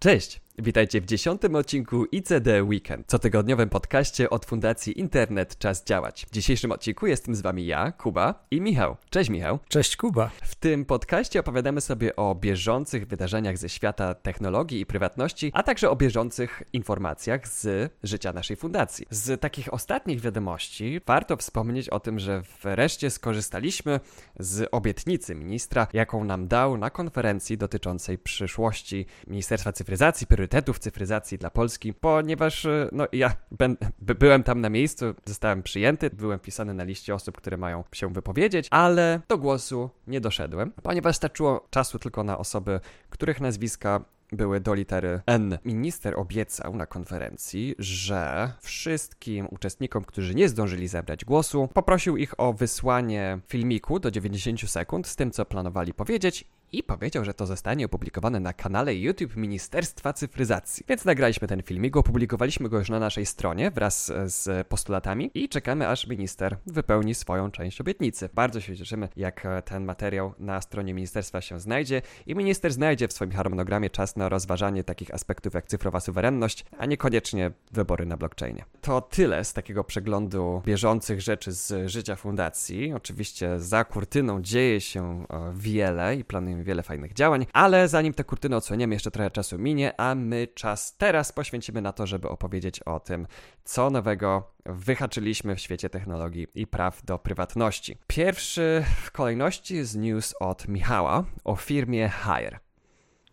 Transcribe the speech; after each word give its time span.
Cześć! 0.00 0.40
Witajcie 0.62 1.00
w 1.00 1.06
dziesiątym 1.06 1.54
odcinku 1.54 2.04
ICD 2.12 2.62
Weekend, 2.62 3.06
cotygodniowym 3.06 3.68
podcaście 3.68 4.30
od 4.30 4.46
Fundacji 4.46 5.00
Internet 5.00 5.58
Czas 5.58 5.84
Działać. 5.84 6.26
W 6.26 6.30
dzisiejszym 6.30 6.72
odcinku 6.72 7.06
jestem 7.06 7.34
z 7.34 7.40
wami 7.40 7.66
ja, 7.66 7.92
Kuba 7.92 8.46
i 8.50 8.60
Michał. 8.60 8.96
Cześć 9.10 9.30
Michał. 9.30 9.58
Cześć 9.68 9.96
Kuba. 9.96 10.30
W 10.42 10.54
tym 10.54 10.84
podcaście 10.84 11.40
opowiadamy 11.40 11.80
sobie 11.80 12.16
o 12.16 12.34
bieżących 12.34 13.06
wydarzeniach 13.06 13.58
ze 13.58 13.68
świata 13.68 14.14
technologii 14.14 14.80
i 14.80 14.86
prywatności, 14.86 15.50
a 15.54 15.62
także 15.62 15.90
o 15.90 15.96
bieżących 15.96 16.62
informacjach 16.72 17.48
z 17.48 17.92
życia 18.02 18.32
naszej 18.32 18.56
fundacji. 18.56 19.06
Z 19.10 19.40
takich 19.40 19.74
ostatnich 19.74 20.20
wiadomości 20.20 21.00
warto 21.06 21.36
wspomnieć 21.36 21.88
o 21.88 22.00
tym, 22.00 22.18
że 22.18 22.42
wreszcie 22.62 23.10
skorzystaliśmy 23.10 24.00
z 24.38 24.68
obietnicy 24.72 25.34
ministra, 25.34 25.86
jaką 25.92 26.24
nam 26.24 26.48
dał 26.48 26.78
na 26.78 26.90
konferencji 26.90 27.58
dotyczącej 27.58 28.18
przyszłości 28.18 29.06
Ministerstwa 29.26 29.72
Cyfryzacji, 29.72 30.26
priorytetów 30.26 30.47
cyfryzacji 30.78 31.38
dla 31.38 31.50
Polski, 31.50 31.94
ponieważ 31.94 32.66
e, 32.66 32.88
no, 32.92 33.06
ja 33.12 33.36
ben, 33.50 33.76
by, 33.98 34.14
byłem 34.14 34.42
tam 34.42 34.60
na 34.60 34.70
miejscu, 34.70 35.14
zostałem 35.24 35.62
przyjęty, 35.62 36.10
byłem 36.10 36.38
wpisany 36.38 36.74
na 36.74 36.84
liście 36.84 37.14
osób, 37.14 37.36
które 37.36 37.56
mają 37.56 37.84
się 37.92 38.12
wypowiedzieć, 38.12 38.68
ale 38.70 39.20
do 39.28 39.38
głosu 39.38 39.90
nie 40.06 40.20
doszedłem, 40.20 40.72
ponieważ 40.82 41.16
starczyło 41.16 41.66
czasu 41.70 41.98
tylko 41.98 42.24
na 42.24 42.38
osoby, 42.38 42.80
których 43.10 43.40
nazwiska 43.40 44.04
były 44.32 44.60
do 44.60 44.74
litery 44.74 45.20
N. 45.26 45.58
Minister 45.64 46.14
obiecał 46.18 46.76
na 46.76 46.86
konferencji, 46.86 47.74
że 47.78 48.52
wszystkim 48.60 49.48
uczestnikom, 49.50 50.04
którzy 50.04 50.34
nie 50.34 50.48
zdążyli 50.48 50.88
zebrać 50.88 51.24
głosu, 51.24 51.68
poprosił 51.74 52.16
ich 52.16 52.40
o 52.40 52.52
wysłanie 52.52 53.38
filmiku 53.48 54.00
do 54.00 54.10
90 54.10 54.70
sekund 54.70 55.06
z 55.06 55.16
tym, 55.16 55.30
co 55.30 55.44
planowali 55.44 55.94
powiedzieć 55.94 56.44
i 56.72 56.82
powiedział, 56.82 57.24
że 57.24 57.34
to 57.34 57.46
zostanie 57.46 57.86
opublikowane 57.86 58.40
na 58.40 58.52
kanale 58.52 58.94
YouTube 58.94 59.36
Ministerstwa 59.36 60.12
Cyfryzacji. 60.12 60.84
Więc 60.88 61.04
nagraliśmy 61.04 61.48
ten 61.48 61.62
filmik, 61.62 61.96
opublikowaliśmy 61.96 62.68
go 62.68 62.78
już 62.78 62.90
na 62.90 62.98
naszej 62.98 63.26
stronie 63.26 63.70
wraz 63.70 64.12
z 64.26 64.66
postulatami 64.68 65.30
i 65.34 65.48
czekamy, 65.48 65.88
aż 65.88 66.06
minister 66.06 66.56
wypełni 66.66 67.14
swoją 67.14 67.50
część 67.50 67.80
obietnicy. 67.80 68.28
Bardzo 68.34 68.60
się 68.60 68.76
cieszymy, 68.76 69.08
jak 69.16 69.46
ten 69.64 69.84
materiał 69.84 70.34
na 70.38 70.60
stronie 70.60 70.94
ministerstwa 70.94 71.40
się 71.40 71.60
znajdzie 71.60 72.02
i 72.26 72.34
minister 72.34 72.72
znajdzie 72.72 73.08
w 73.08 73.12
swoim 73.12 73.32
harmonogramie 73.32 73.90
czas 73.90 74.16
na 74.16 74.28
rozważanie 74.28 74.84
takich 74.84 75.14
aspektów 75.14 75.54
jak 75.54 75.66
cyfrowa 75.66 76.00
suwerenność, 76.00 76.64
a 76.78 76.86
niekoniecznie 76.86 77.50
wybory 77.72 78.06
na 78.06 78.16
blockchainie. 78.16 78.64
To 78.80 79.00
tyle 79.00 79.44
z 79.44 79.52
takiego 79.52 79.84
przeglądu 79.84 80.62
bieżących 80.66 81.20
rzeczy 81.20 81.52
z 81.52 81.90
życia 81.90 82.16
fundacji. 82.16 82.92
Oczywiście 82.92 83.60
za 83.60 83.84
kurtyną 83.84 84.42
dzieje 84.42 84.80
się 84.80 85.26
e, 85.30 85.52
wiele 85.54 86.16
i 86.16 86.24
planujemy 86.24 86.57
wiele 86.64 86.82
fajnych 86.82 87.12
działań, 87.12 87.46
ale 87.52 87.88
zanim 87.88 88.14
tę 88.14 88.24
kurtynę 88.24 88.56
odsłoniemy, 88.56 88.94
jeszcze 88.94 89.10
trochę 89.10 89.30
czasu 89.30 89.58
minie, 89.58 90.00
a 90.00 90.14
my 90.14 90.48
czas 90.54 90.96
teraz 90.96 91.32
poświęcimy 91.32 91.82
na 91.82 91.92
to, 91.92 92.06
żeby 92.06 92.28
opowiedzieć 92.28 92.80
o 92.80 93.00
tym, 93.00 93.26
co 93.64 93.90
nowego 93.90 94.54
wyhaczyliśmy 94.66 95.56
w 95.56 95.60
świecie 95.60 95.90
technologii 95.90 96.46
i 96.54 96.66
praw 96.66 97.04
do 97.04 97.18
prywatności. 97.18 97.98
Pierwszy 98.06 98.84
w 99.02 99.10
kolejności 99.10 99.76
jest 99.76 99.96
news 99.96 100.34
od 100.40 100.68
Michała 100.68 101.24
o 101.44 101.56
firmie 101.56 102.10
Hire. 102.24 102.67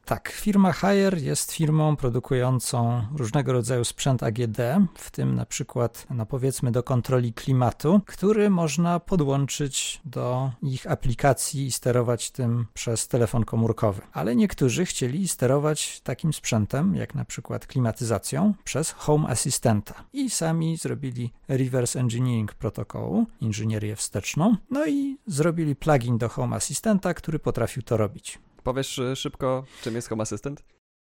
Tak, 0.05 0.29
firma 0.29 0.73
Hire 0.73 1.19
jest 1.19 1.51
firmą 1.51 1.95
produkującą 1.95 3.05
różnego 3.15 3.53
rodzaju 3.53 3.83
sprzęt 3.83 4.23
AGD, 4.23 4.57
w 4.95 5.11
tym 5.11 5.35
na 5.35 5.45
przykład, 5.45 6.07
no 6.09 6.25
powiedzmy, 6.25 6.71
do 6.71 6.83
kontroli 6.83 7.33
klimatu, 7.33 8.01
który 8.05 8.49
można 8.49 8.99
podłączyć 8.99 10.01
do 10.05 10.51
ich 10.61 10.91
aplikacji 10.91 11.65
i 11.65 11.71
sterować 11.71 12.31
tym 12.31 12.65
przez 12.73 13.07
telefon 13.07 13.45
komórkowy. 13.45 14.01
Ale 14.13 14.35
niektórzy 14.35 14.85
chcieli 14.85 15.27
sterować 15.27 16.01
takim 16.01 16.33
sprzętem, 16.33 16.95
jak 16.95 17.15
na 17.15 17.25
przykład 17.25 17.67
klimatyzacją, 17.67 18.53
przez 18.63 18.91
Home 18.91 19.27
Assistanta 19.27 20.03
i 20.13 20.29
sami 20.29 20.77
zrobili 20.77 21.33
reverse 21.47 21.99
engineering 21.99 22.53
protokołu, 22.53 23.25
inżynierię 23.41 23.95
wsteczną, 23.95 24.55
no 24.71 24.85
i 24.85 25.17
zrobili 25.27 25.75
plugin 25.75 26.17
do 26.17 26.29
Home 26.29 26.55
Assistanta, 26.55 27.13
który 27.13 27.39
potrafił 27.39 27.83
to 27.83 27.97
robić. 27.97 28.39
Powiesz 28.65 28.99
y, 28.99 29.15
szybko, 29.15 29.63
czym 29.83 29.95
jest 29.95 30.09
Home 30.09 30.21
Assistant? 30.21 30.63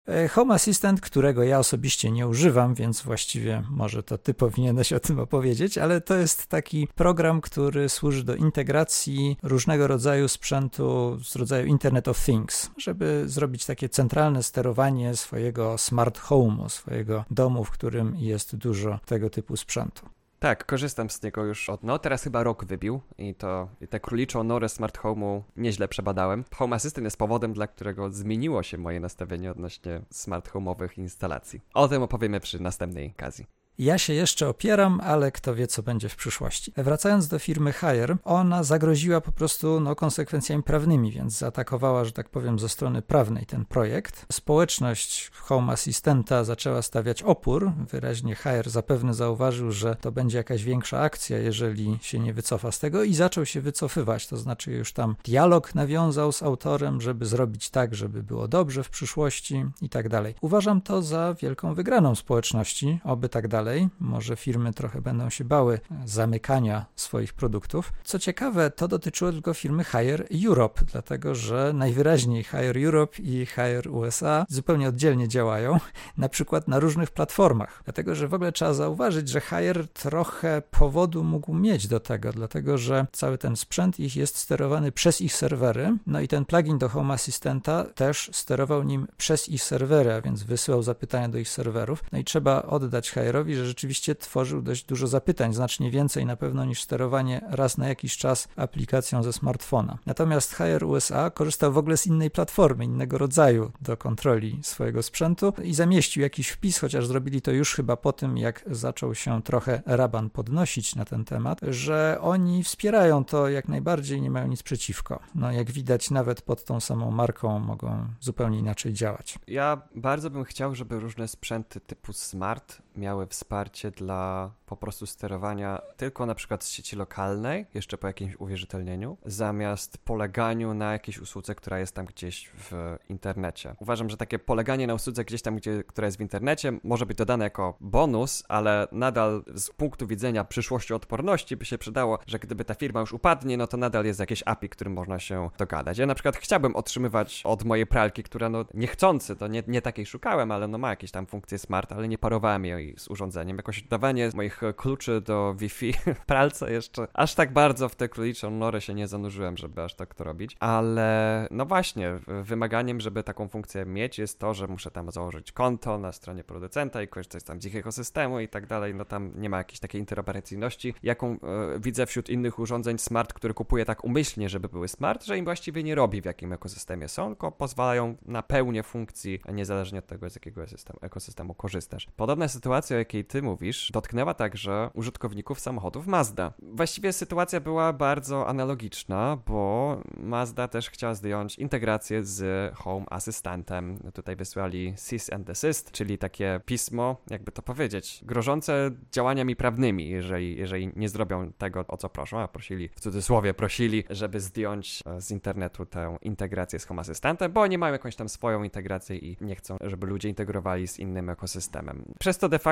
E, 0.09 0.29
Home 0.29 0.55
Assistant, 0.55 1.01
którego 1.01 1.43
ja 1.43 1.59
osobiście 1.59 2.11
nie 2.11 2.29
używam, 2.29 2.75
więc 2.75 3.03
właściwie 3.03 3.63
może 3.71 4.03
to 4.03 4.19
ty 4.19 4.35
powinieneś 4.35 4.93
o 4.93 5.01
tym 5.01 5.19
opowiedzieć, 5.19 5.79
ale 5.79 6.01
to 6.01 6.17
jest 6.17 6.47
taki 6.47 6.89
program, 6.95 7.41
który 7.41 7.89
służy 7.89 8.25
do 8.25 8.35
integracji 8.35 9.37
różnego 9.43 9.87
rodzaju 9.87 10.29
sprzętu 10.29 11.19
z 11.25 11.37
rodzaju 11.37 11.67
Internet 11.67 12.09
of 12.09 12.25
Things, 12.25 12.71
żeby 12.77 13.23
zrobić 13.27 13.67
takie 13.67 13.89
centralne 13.89 14.43
sterowanie 14.43 15.17
swojego 15.17 15.79
smart 15.79 16.21
home'u, 16.21 16.69
swojego 16.69 17.25
domu, 17.31 17.65
w 17.65 17.71
którym 17.71 18.17
jest 18.17 18.57
dużo 18.57 18.99
tego 19.07 19.31
typu 19.31 19.57
sprzętu. 19.57 20.18
Tak, 20.41 20.67
korzystam 20.67 21.11
z 21.11 21.23
niego 21.23 21.45
już 21.45 21.71
od, 21.71 21.83
no 21.83 21.99
teraz 21.99 22.23
chyba 22.23 22.43
rok 22.43 22.65
wybił 22.65 23.01
i 23.19 23.35
to 23.35 23.69
i 23.81 23.89
tę 23.89 24.01
króliczą 24.01 24.45
norę 24.45 24.69
smart 24.69 24.99
home'u 24.99 25.43
nieźle 25.57 25.89
przebadałem. 25.89 26.45
Home 26.55 26.77
Assistant 26.77 27.05
jest 27.05 27.17
powodem, 27.17 27.53
dla 27.53 27.67
którego 27.67 28.11
zmieniło 28.11 28.63
się 28.63 28.79
moje 28.79 29.01
nastawienie 29.01 29.51
odnośnie 29.51 30.01
smart 30.11 30.51
home'owych 30.51 30.99
instalacji. 30.99 31.61
O 31.75 31.89
tym 31.89 32.03
opowiemy 32.03 32.41
przy 32.41 32.63
następnej 32.63 33.13
okazji. 33.17 33.58
Ja 33.79 33.99
się 33.99 34.13
jeszcze 34.13 34.49
opieram, 34.49 35.01
ale 35.05 35.33
kto 35.33 35.55
wie, 35.55 35.67
co 35.67 35.83
będzie 35.83 36.09
w 36.09 36.17
przyszłości. 36.17 36.73
Wracając 36.77 37.29
do 37.29 37.39
firmy 37.39 37.73
Hire, 37.73 38.17
ona 38.25 38.63
zagroziła 38.63 39.21
po 39.21 39.33
prostu 39.33 39.81
no, 39.81 39.97
konsekwencjami 39.97 40.63
prawnymi, 40.63 41.13
więc 41.13 41.39
zaatakowała, 41.39 42.05
że 42.05 42.13
tak 42.13 42.29
powiem, 42.29 42.59
ze 42.59 42.69
strony 42.69 43.03
prawnej 43.03 43.47
ten 43.47 43.65
projekt. 43.65 44.27
Społeczność 44.33 45.31
Home 45.35 45.73
Assistanta 45.73 46.45
zaczęła 46.45 46.83
stawiać 46.83 47.23
opór. 47.23 47.73
Wyraźnie 47.91 48.35
Hire 48.35 48.71
zapewne 48.71 49.15
zauważył, 49.15 49.73
że 49.73 49.97
to 50.01 50.13
będzie 50.13 50.39
jakaś 50.39 50.65
większa 50.65 51.01
akcja, 51.01 51.39
jeżeli 51.39 51.99
się 52.03 52.19
nie 52.19 52.35
wycofa 52.35 52.73
z 52.73 52.79
tego 52.79 53.03
i 53.03 53.15
zaczął 53.15 53.47
się 53.47 53.61
wycofywać. 53.61 54.27
To 54.27 54.37
znaczy 54.37 54.73
już 54.73 54.93
tam 54.93 55.17
dialog 55.25 55.75
nawiązał 55.75 56.33
z 56.33 56.43
autorem, 56.43 57.01
żeby 57.01 57.27
zrobić 57.27 57.71
tak, 57.71 57.95
żeby 57.95 58.23
było 58.23 58.49
dobrze 58.49 58.85
w 58.85 58.91
przyszłości 58.91 59.65
i 59.83 59.89
tak 59.89 60.09
dalej. 60.09 60.35
Uważam 60.41 60.81
to 60.81 61.03
za 61.03 61.35
wielką 61.35 61.75
wygraną 61.75 62.15
społeczności, 62.15 63.01
oby 63.05 63.29
tak 63.29 63.49
dalej 63.49 63.68
dalej. 63.69 63.89
Może 64.01 64.37
firmy 64.37 64.73
trochę 64.73 65.01
będą 65.01 65.31
się 65.31 65.45
bały 65.45 65.81
zamykania 66.05 66.87
swoich 66.97 67.33
produktów. 67.33 67.93
Co 68.05 68.19
ciekawe, 68.19 68.71
to 68.71 68.89
dotyczyło 68.89 69.33
tylko 69.33 69.55
firmy 69.55 69.85
Hire 69.85 70.25
Europe, 70.47 70.83
dlatego 70.93 71.35
że 71.35 71.73
najwyraźniej 71.75 72.45
Hire 72.45 72.87
Europe 72.87 73.19
i 73.23 73.47
Hire 73.47 73.91
USA 73.91 74.47
zupełnie 74.49 74.89
oddzielnie 74.89 75.29
działają, 75.29 75.79
na 76.17 76.29
przykład 76.29 76.69
na 76.69 76.79
różnych 76.81 77.11
platformach. 77.11 77.83
Dlatego, 77.85 78.15
że 78.15 78.29
w 78.29 78.35
ogóle 78.35 78.53
trzeba 78.53 78.75
zauważyć, 78.75 79.29
że 79.29 79.41
Hire 79.41 79.87
trochę 79.93 80.63
powodu 80.71 81.25
mógł 81.25 81.55
mieć 81.55 81.89
do 81.89 82.01
tego, 82.01 82.33
dlatego 82.33 82.79
że 82.79 83.07
cały 83.13 83.39
ten 83.39 83.57
sprzęt 83.57 84.01
ich 84.01 84.17
jest 84.17 84.37
sterowany 84.37 84.93
przez 84.93 85.21
ich 85.21 85.35
serwery, 85.35 85.97
no 86.07 86.21
i 86.21 86.29
ten 86.29 86.45
plugin 86.45 86.79
do 86.79 86.89
Home 86.89 87.15
Assistanta 87.15 87.85
też 87.85 88.31
sterował 88.33 88.83
nim 88.83 89.07
przez 89.17 89.49
ich 89.49 89.63
serwery, 89.63 90.13
a 90.13 90.21
więc 90.21 90.43
wysyłał 90.43 90.83
zapytania 90.83 91.29
do 91.29 91.39
ich 91.39 91.49
serwerów. 91.49 92.05
No 92.13 92.19
i 92.19 92.25
trzeba 92.25 92.63
oddać 92.63 93.13
Hire'owi, 93.13 93.58
że 93.59 93.67
rzeczywiście 93.67 94.15
tworzył 94.15 94.63
dość 94.63 94.85
dużo 94.85 95.07
zapytań, 95.07 95.55
znacznie 95.55 95.91
więcej 95.91 96.27
na 96.27 96.37
pewno 96.37 96.65
niż 96.65 96.83
sterowanie 96.83 97.41
raz 97.49 97.79
na 97.79 97.89
jakiś 97.89 98.17
czas 98.17 98.49
aplikacją 98.57 99.23
ze 99.23 99.33
smartfona. 99.33 99.99
Natomiast 100.07 100.57
Hire 100.57 100.87
USA 100.87 101.31
korzystał 101.31 101.73
w 101.73 101.79
ogóle 101.79 101.97
z 101.97 102.07
innej 102.07 102.31
platformy, 102.31 102.85
innego 102.85 103.19
rodzaju 103.19 103.73
do 103.81 103.97
kontroli 103.97 104.61
swojego 104.63 105.03
sprzętu 105.03 105.53
i 105.63 105.75
zamieścił 105.75 106.23
jakiś 106.23 106.49
wpis, 106.49 106.79
chociaż 106.79 107.07
zrobili 107.07 107.43
to 107.43 107.51
już 107.51 107.75
chyba 107.75 107.97
po 107.97 108.13
tym, 108.13 108.39
jak 108.39 108.65
zaczął 108.71 109.15
się 109.15 109.43
trochę 109.43 109.83
raban 109.87 110.31
podnosić 110.31 110.95
na 110.95 111.05
ten 111.05 111.25
temat, 111.25 111.61
że 111.69 112.19
oni 112.21 112.65
wspierają 112.65 113.25
to 113.25 113.49
jak 113.49 113.69
najbardziej, 113.69 114.23
nie 114.23 114.31
mają 114.31 114.47
nic 114.49 114.63
przeciwko. 114.63 115.21
No 115.35 115.53
jak 115.53 115.71
widać, 115.71 116.11
nawet 116.11 116.43
pod 116.43 116.65
tą 116.65 116.81
samą 116.81 117.11
marką 117.11 117.59
mogą 117.59 118.07
zupełnie 118.21 118.59
inaczej 118.59 118.93
działać. 118.93 119.39
Ja 119.47 119.83
bardzo 119.95 120.31
bym 120.31 120.45
chciał, 120.45 120.75
żeby 120.75 121.01
różne 121.01 121.29
sprzęty 121.29 121.81
typu 121.81 122.13
smart 122.13 122.83
miały 122.99 123.27
wsparcie 123.27 123.91
dla 123.91 124.51
po 124.67 124.77
prostu 124.77 125.07
sterowania 125.07 125.83
tylko 125.97 126.27
na 126.27 126.35
przykład 126.35 126.65
z 126.65 126.69
sieci 126.69 126.97
lokalnej, 126.97 127.67
jeszcze 127.75 127.99
po 127.99 128.07
jakimś 128.07 128.37
uwierzytelnieniu, 128.37 129.17
zamiast 129.27 129.99
poleganiu 129.99 130.75
na 130.75 130.93
jakiejś 130.93 131.19
usłudze, 131.19 131.55
która 131.55 131.79
jest 131.79 131.95
tam 131.95 132.07
gdzieś 132.07 132.51
w 132.55 132.97
internecie. 133.09 133.75
Uważam, 133.79 134.11
że 134.11 134.17
takie 134.17 134.39
poleganie 134.39 134.87
na 134.87 134.95
usłudze 134.95 135.25
gdzieś 135.25 135.43
tam, 135.43 135.57
gdzie, 135.57 135.85
która 135.85 136.07
jest 136.07 136.19
w 136.19 136.21
internecie, 136.21 136.73
może 136.85 137.07
być 137.07 137.19
dodane 137.19 137.45
jako 137.45 137.77
bonus, 137.81 138.45
ale 138.49 138.89
nadal 138.93 139.45
z 139.55 139.71
punktu 139.71 140.07
widzenia 140.07 140.45
przyszłości 140.45 140.95
odporności 140.95 141.57
by 141.57 141.65
się 141.65 141.79
przydało, 141.79 142.19
że 142.27 142.39
gdyby 142.39 142.65
ta 142.65 142.75
firma 142.75 143.01
już 143.01 143.13
upadnie, 143.13 143.57
no 143.57 143.67
to 143.67 143.77
nadal 143.77 144.05
jest 144.05 144.21
jakieś 144.21 144.43
API, 144.47 144.69
którym 144.69 144.93
można 144.93 145.19
się 145.19 145.51
dogadać. 145.59 145.99
Ja 145.99 146.07
na 146.07 146.15
przykład 146.15 146.37
chciałbym 146.37 146.77
otrzymywać 146.77 147.43
od 147.45 147.65
mojej 147.65 147.87
pralki, 147.87 148.23
która 148.23 148.49
no 148.49 148.65
niechcący, 148.75 149.37
to 149.37 149.47
nie, 149.47 149.63
nie 149.67 149.83
takiej 149.83 150.07
szukałem, 150.07 150.51
ale 150.51 150.69
no 150.69 150.79
ma 150.79 150.91
jakieś 150.91 151.11
tam 151.11 151.27
funkcje 151.27 151.59
smart, 151.59 151.93
ale 151.93 152.09
nie 152.09 152.19
parowałem 152.19 152.65
jej 152.65 152.88
z 152.97 153.09
urządzeniem. 153.09 153.57
Jakoś 153.57 153.83
dawanie 153.83 154.31
moich 154.35 154.61
kluczy 154.77 155.21
do 155.21 155.55
Wi-Fi 155.55 155.95
pralce 156.27 156.73
jeszcze 156.73 157.09
aż 157.15 157.35
tak 157.35 157.53
bardzo 157.53 157.89
w 157.89 157.97
tę 157.97 158.09
króliczą 158.09 158.51
norę 158.51 158.81
się 158.81 158.95
nie 158.95 159.09
zanurzyłem, 159.09 159.57
żeby 159.57 159.83
aż 159.83 159.95
tak 159.95 160.15
to 160.15 160.25
robić. 160.25 160.57
Ale 160.61 161.49
no 161.51 161.67
właśnie, 161.67 162.19
wymaganiem, 162.43 163.01
żeby 163.01 163.23
taką 163.23 163.49
funkcję 163.49 163.87
mieć 163.87 164.19
jest 164.19 164.39
to, 164.39 164.55
że 164.55 164.67
muszę 164.67 164.91
tam 164.91 165.11
założyć 165.11 165.53
konto 165.53 165.99
na 165.99 166.13
stronie 166.13 166.45
producenta 166.45 167.03
i 167.03 167.09
korzystać 167.09 167.45
tam 167.45 167.63
z 167.63 167.67
ich 167.67 167.77
ekosystemu 167.77 168.41
i 168.41 168.49
tak 168.49 168.67
dalej. 168.67 168.95
No 168.95 169.05
tam 169.05 169.33
nie 169.37 169.51
ma 169.51 169.59
jakiejś 169.59 169.81
takiej 169.81 170.01
interoperacyjności, 170.01 170.95
jaką 171.03 171.33
e, 171.33 171.37
widzę 171.81 172.07
wśród 172.07 172.31
innych 172.31 172.59
urządzeń 172.59 172.99
smart, 172.99 173.33
które 173.33 173.55
kupuję 173.55 173.85
tak 173.85 174.05
umyślnie, 174.05 174.49
żeby 174.49 174.69
były 174.69 174.89
smart, 174.89 175.25
że 175.25 175.39
im 175.39 175.45
właściwie 175.45 175.83
nie 175.83 175.95
robi 175.95 176.21
w 176.21 176.25
jakim 176.25 176.53
ekosystemie 176.53 177.09
są, 177.09 177.27
tylko 177.27 177.53
pozwalają 177.53 178.17
na 178.27 178.43
pełnię 178.43 178.83
funkcji, 178.83 179.41
niezależnie 179.53 179.99
od 179.99 180.07
tego, 180.07 180.31
z 180.31 180.35
jakiego 180.35 180.63
ekosystemu, 180.63 180.99
ekosystemu 181.03 181.55
korzystasz. 181.55 182.09
Podobna 182.17 182.49
sytuacja, 182.49 182.78
o 182.79 182.95
jakiej 182.95 183.25
ty 183.25 183.43
mówisz, 183.43 183.91
dotknęła 183.93 184.35
także 184.35 184.91
użytkowników 184.95 185.61
samochodów 185.61 186.07
Mazda. 186.07 186.53
Właściwie 186.63 187.13
sytuacja 187.13 187.61
była 187.61 187.93
bardzo 187.93 188.49
analogiczna, 188.49 189.39
bo 189.47 190.01
Mazda 190.17 190.69
też 190.69 190.91
chciała 190.91 191.15
zdjąć 191.15 191.59
integrację 191.59 192.25
z 192.25 192.75
Home 192.75 193.07
Asystentem. 193.11 193.99
Tutaj 194.15 194.37
wysłali 194.37 194.95
cease 194.97 195.35
and 195.35 195.47
desist, 195.47 195.91
czyli 195.91 196.19
takie 196.19 196.61
pismo, 196.67 197.17
jakby 197.31 197.53
to 197.53 197.63
powiedzieć, 197.63 198.21
grożące 198.23 198.91
działaniami 199.13 199.57
prawnymi, 199.57 200.09
jeżeli, 200.09 200.57
jeżeli 200.57 200.91
nie 200.97 201.09
zrobią 201.09 201.53
tego, 201.53 201.85
o 201.89 201.97
co 201.97 202.09
proszą, 202.09 202.41
a 202.41 202.49
prosili, 202.49 202.89
w 202.89 203.01
cudzysłowie 203.01 203.55
prosili, 203.55 204.05
żeby 204.11 204.41
zdjąć 204.41 205.03
e, 205.07 205.21
z 205.21 205.31
internetu 205.31 205.87
tę 205.87 206.19
integrację 206.23 206.79
z 206.79 206.85
Home 206.85 207.01
Asystentem, 207.01 207.53
bo 207.53 207.61
oni 207.61 207.79
mają 207.79 207.93
jakąś 207.93 208.17
tam 208.17 208.29
swoją 208.29 208.63
integrację 208.63 209.17
i 209.17 209.37
nie 209.41 209.55
chcą, 209.55 209.77
żeby 209.81 210.07
ludzie 210.07 210.29
integrowali 210.29 210.89
z 210.89 210.99
innym 210.99 211.31
ekosystemem. 211.31 212.05
Przez 212.19 212.39
to 212.39 212.49
de 212.49 212.59
facto 212.59 212.68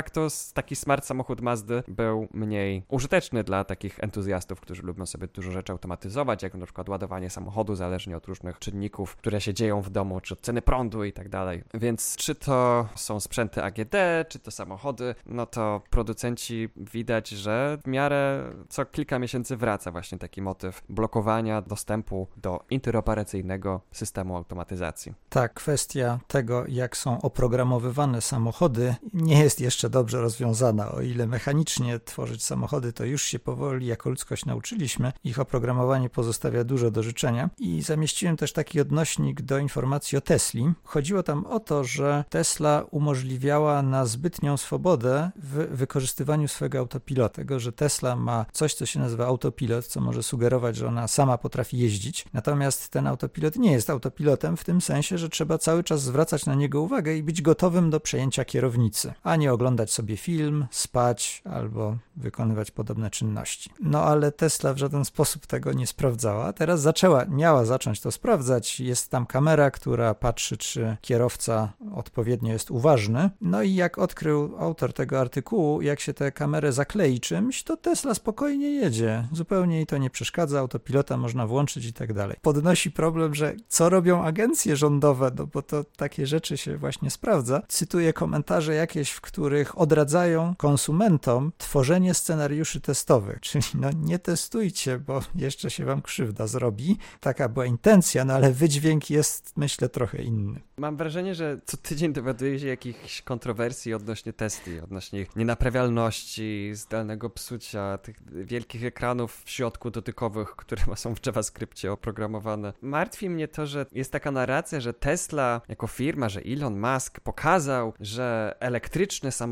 taki 0.54 0.76
smart 0.76 1.04
samochód 1.04 1.40
Mazdy 1.40 1.82
był 1.88 2.28
mniej 2.32 2.82
użyteczny 2.88 3.44
dla 3.44 3.64
takich 3.64 4.00
entuzjastów, 4.00 4.60
którzy 4.60 4.82
lubią 4.82 5.06
sobie 5.06 5.26
dużo 5.26 5.50
rzeczy 5.50 5.72
automatyzować, 5.72 6.42
jak 6.42 6.54
na 6.54 6.66
przykład 6.66 6.88
ładowanie 6.88 7.30
samochodu, 7.30 7.74
zależnie 7.74 8.16
od 8.16 8.26
różnych 8.26 8.58
czynników, 8.58 9.16
które 9.16 9.40
się 9.40 9.54
dzieją 9.54 9.82
w 9.82 9.90
domu, 9.90 10.20
czy 10.20 10.34
od 10.34 10.40
ceny 10.40 10.62
prądu 10.62 11.04
i 11.04 11.12
tak 11.12 11.28
dalej. 11.28 11.62
Więc 11.74 12.16
czy 12.16 12.34
to 12.34 12.88
są 12.94 13.20
sprzęty 13.20 13.62
AGD, 13.62 13.94
czy 14.28 14.38
to 14.38 14.50
samochody, 14.50 15.14
no 15.26 15.46
to 15.46 15.82
producenci 15.90 16.68
widać, 16.76 17.28
że 17.28 17.78
w 17.84 17.86
miarę 17.86 18.52
co 18.68 18.84
kilka 18.84 19.18
miesięcy 19.18 19.56
wraca 19.56 19.92
właśnie 19.92 20.18
taki 20.18 20.42
motyw 20.42 20.82
blokowania 20.88 21.62
dostępu 21.62 22.28
do 22.36 22.60
interoperacyjnego 22.70 23.80
systemu 23.92 24.36
automatyzacji. 24.36 25.14
Tak, 25.28 25.54
kwestia 25.54 26.18
tego, 26.26 26.64
jak 26.68 26.96
są 26.96 27.20
oprogramowywane 27.20 28.20
samochody, 28.20 28.94
nie 29.14 29.42
jest 29.42 29.60
jeszcze 29.60 29.75
dobrze 29.82 30.20
rozwiązana. 30.20 30.92
O 30.92 31.00
ile 31.00 31.26
mechanicznie 31.26 32.00
tworzyć 32.00 32.44
samochody, 32.44 32.92
to 32.92 33.04
już 33.04 33.22
się 33.22 33.38
powoli 33.38 33.86
jako 33.86 34.10
ludzkość 34.10 34.44
nauczyliśmy, 34.44 35.12
ich 35.24 35.40
oprogramowanie 35.40 36.10
pozostawia 36.10 36.64
dużo 36.64 36.90
do 36.90 37.02
życzenia. 37.02 37.50
I 37.58 37.82
zamieściłem 37.82 38.36
też 38.36 38.52
taki 38.52 38.80
odnośnik 38.80 39.42
do 39.42 39.58
informacji 39.58 40.18
o 40.18 40.20
Tesli. 40.20 40.72
Chodziło 40.84 41.22
tam 41.22 41.46
o 41.46 41.60
to, 41.60 41.84
że 41.84 42.24
Tesla 42.30 42.84
umożliwiała 42.90 43.82
na 43.82 44.06
zbytnią 44.06 44.56
swobodę 44.56 45.30
w 45.36 45.76
wykorzystywaniu 45.76 46.48
swojego 46.48 46.78
autopilota. 46.78 47.36
Tego, 47.36 47.60
że 47.60 47.72
Tesla 47.72 48.16
ma 48.16 48.46
coś, 48.52 48.74
co 48.74 48.86
się 48.86 49.00
nazywa 49.00 49.26
autopilot, 49.26 49.86
co 49.86 50.00
może 50.00 50.22
sugerować, 50.22 50.76
że 50.76 50.88
ona 50.88 51.08
sama 51.08 51.38
potrafi 51.38 51.78
jeździć. 51.78 52.24
Natomiast 52.32 52.88
ten 52.88 53.06
autopilot 53.06 53.56
nie 53.56 53.72
jest 53.72 53.90
autopilotem 53.90 54.56
w 54.56 54.64
tym 54.64 54.80
sensie, 54.80 55.18
że 55.18 55.28
trzeba 55.28 55.58
cały 55.58 55.84
czas 55.84 56.02
zwracać 56.02 56.46
na 56.46 56.54
niego 56.54 56.80
uwagę 56.80 57.16
i 57.16 57.22
być 57.22 57.42
gotowym 57.42 57.90
do 57.90 58.00
przejęcia 58.00 58.44
kierownicy, 58.44 59.14
a 59.22 59.36
nie 59.36 59.52
oglądać 59.52 59.65
sobie 59.86 60.16
film, 60.16 60.66
spać 60.70 61.42
albo 61.44 61.96
wykonywać 62.16 62.70
podobne 62.70 63.10
czynności. 63.10 63.70
No 63.80 64.02
ale 64.02 64.32
Tesla 64.32 64.74
w 64.74 64.78
żaden 64.78 65.04
sposób 65.04 65.46
tego 65.46 65.72
nie 65.72 65.86
sprawdzała. 65.86 66.52
Teraz 66.52 66.80
zaczęła, 66.80 67.24
miała 67.24 67.64
zacząć 67.64 68.00
to 68.00 68.12
sprawdzać. 68.12 68.80
Jest 68.80 69.10
tam 69.10 69.26
kamera, 69.26 69.70
która 69.70 70.14
patrzy, 70.14 70.56
czy 70.56 70.96
kierowca 71.00 71.72
odpowiednio 71.94 72.52
jest 72.52 72.70
uważny. 72.70 73.30
No 73.40 73.62
i 73.62 73.74
jak 73.74 73.98
odkrył 73.98 74.56
autor 74.58 74.92
tego 74.92 75.20
artykułu, 75.20 75.82
jak 75.82 76.00
się 76.00 76.14
tę 76.14 76.32
kamerę 76.32 76.72
zaklei 76.72 77.20
czymś, 77.20 77.62
to 77.62 77.76
Tesla 77.76 78.14
spokojnie 78.14 78.70
jedzie. 78.70 79.28
Zupełnie 79.32 79.76
jej 79.76 79.86
to 79.86 79.98
nie 79.98 80.10
przeszkadza, 80.10 80.60
autopilota 80.60 81.16
można 81.16 81.46
włączyć 81.46 81.84
i 81.84 81.92
tak 81.92 82.12
dalej. 82.12 82.36
Podnosi 82.42 82.90
problem, 82.90 83.34
że 83.34 83.54
co 83.68 83.88
robią 83.88 84.24
agencje 84.24 84.76
rządowe, 84.76 85.30
no 85.36 85.46
bo 85.46 85.62
to 85.62 85.84
takie 85.84 86.26
rzeczy 86.26 86.56
się 86.56 86.76
właśnie 86.76 87.10
sprawdza. 87.10 87.62
Cytuję 87.68 88.12
komentarze 88.12 88.74
jakieś, 88.74 89.10
w 89.10 89.20
których 89.20 89.55
odradzają 89.74 90.54
konsumentom 90.56 91.52
tworzenie 91.58 92.14
scenariuszy 92.14 92.80
testowych, 92.80 93.40
czyli 93.46 93.64
no 93.74 93.90
nie 94.02 94.18
testujcie, 94.18 94.98
bo 94.98 95.20
jeszcze 95.34 95.70
się 95.70 95.84
wam 95.84 96.02
krzywda 96.02 96.46
zrobi. 96.46 96.98
Taka 97.20 97.48
była 97.48 97.66
intencja, 97.66 98.24
no 98.24 98.34
ale 98.34 98.52
wydźwięk 98.52 99.10
jest 99.10 99.52
myślę 99.56 99.88
trochę 99.88 100.22
inny. 100.22 100.60
Mam 100.78 100.96
wrażenie, 100.96 101.34
że 101.34 101.60
co 101.64 101.76
tydzień 101.76 102.12
dowiaduje 102.12 102.58
się 102.58 102.66
jakichś 102.66 103.22
kontrowersji 103.22 103.94
odnośnie 103.94 104.32
testy, 104.32 104.82
odnośnie 104.82 105.20
ich 105.20 105.36
nienaprawialności, 105.36 106.70
zdalnego 106.74 107.30
psucia, 107.30 107.98
tych 107.98 108.16
wielkich 108.44 108.84
ekranów 108.84 109.42
w 109.44 109.50
środku 109.50 109.90
dotykowych, 109.90 110.56
które 110.56 110.82
są 110.96 111.14
w 111.14 111.26
JavaScriptie 111.26 111.92
oprogramowane. 111.92 112.72
Martwi 112.82 113.30
mnie 113.30 113.48
to, 113.48 113.66
że 113.66 113.86
jest 113.92 114.12
taka 114.12 114.30
narracja, 114.30 114.80
że 114.80 114.94
Tesla 114.94 115.60
jako 115.68 115.86
firma, 115.86 116.28
że 116.28 116.40
Elon 116.40 116.80
Musk 116.80 117.20
pokazał, 117.20 117.92
że 118.00 118.56
elektryczne 118.60 119.32
samochody 119.32 119.45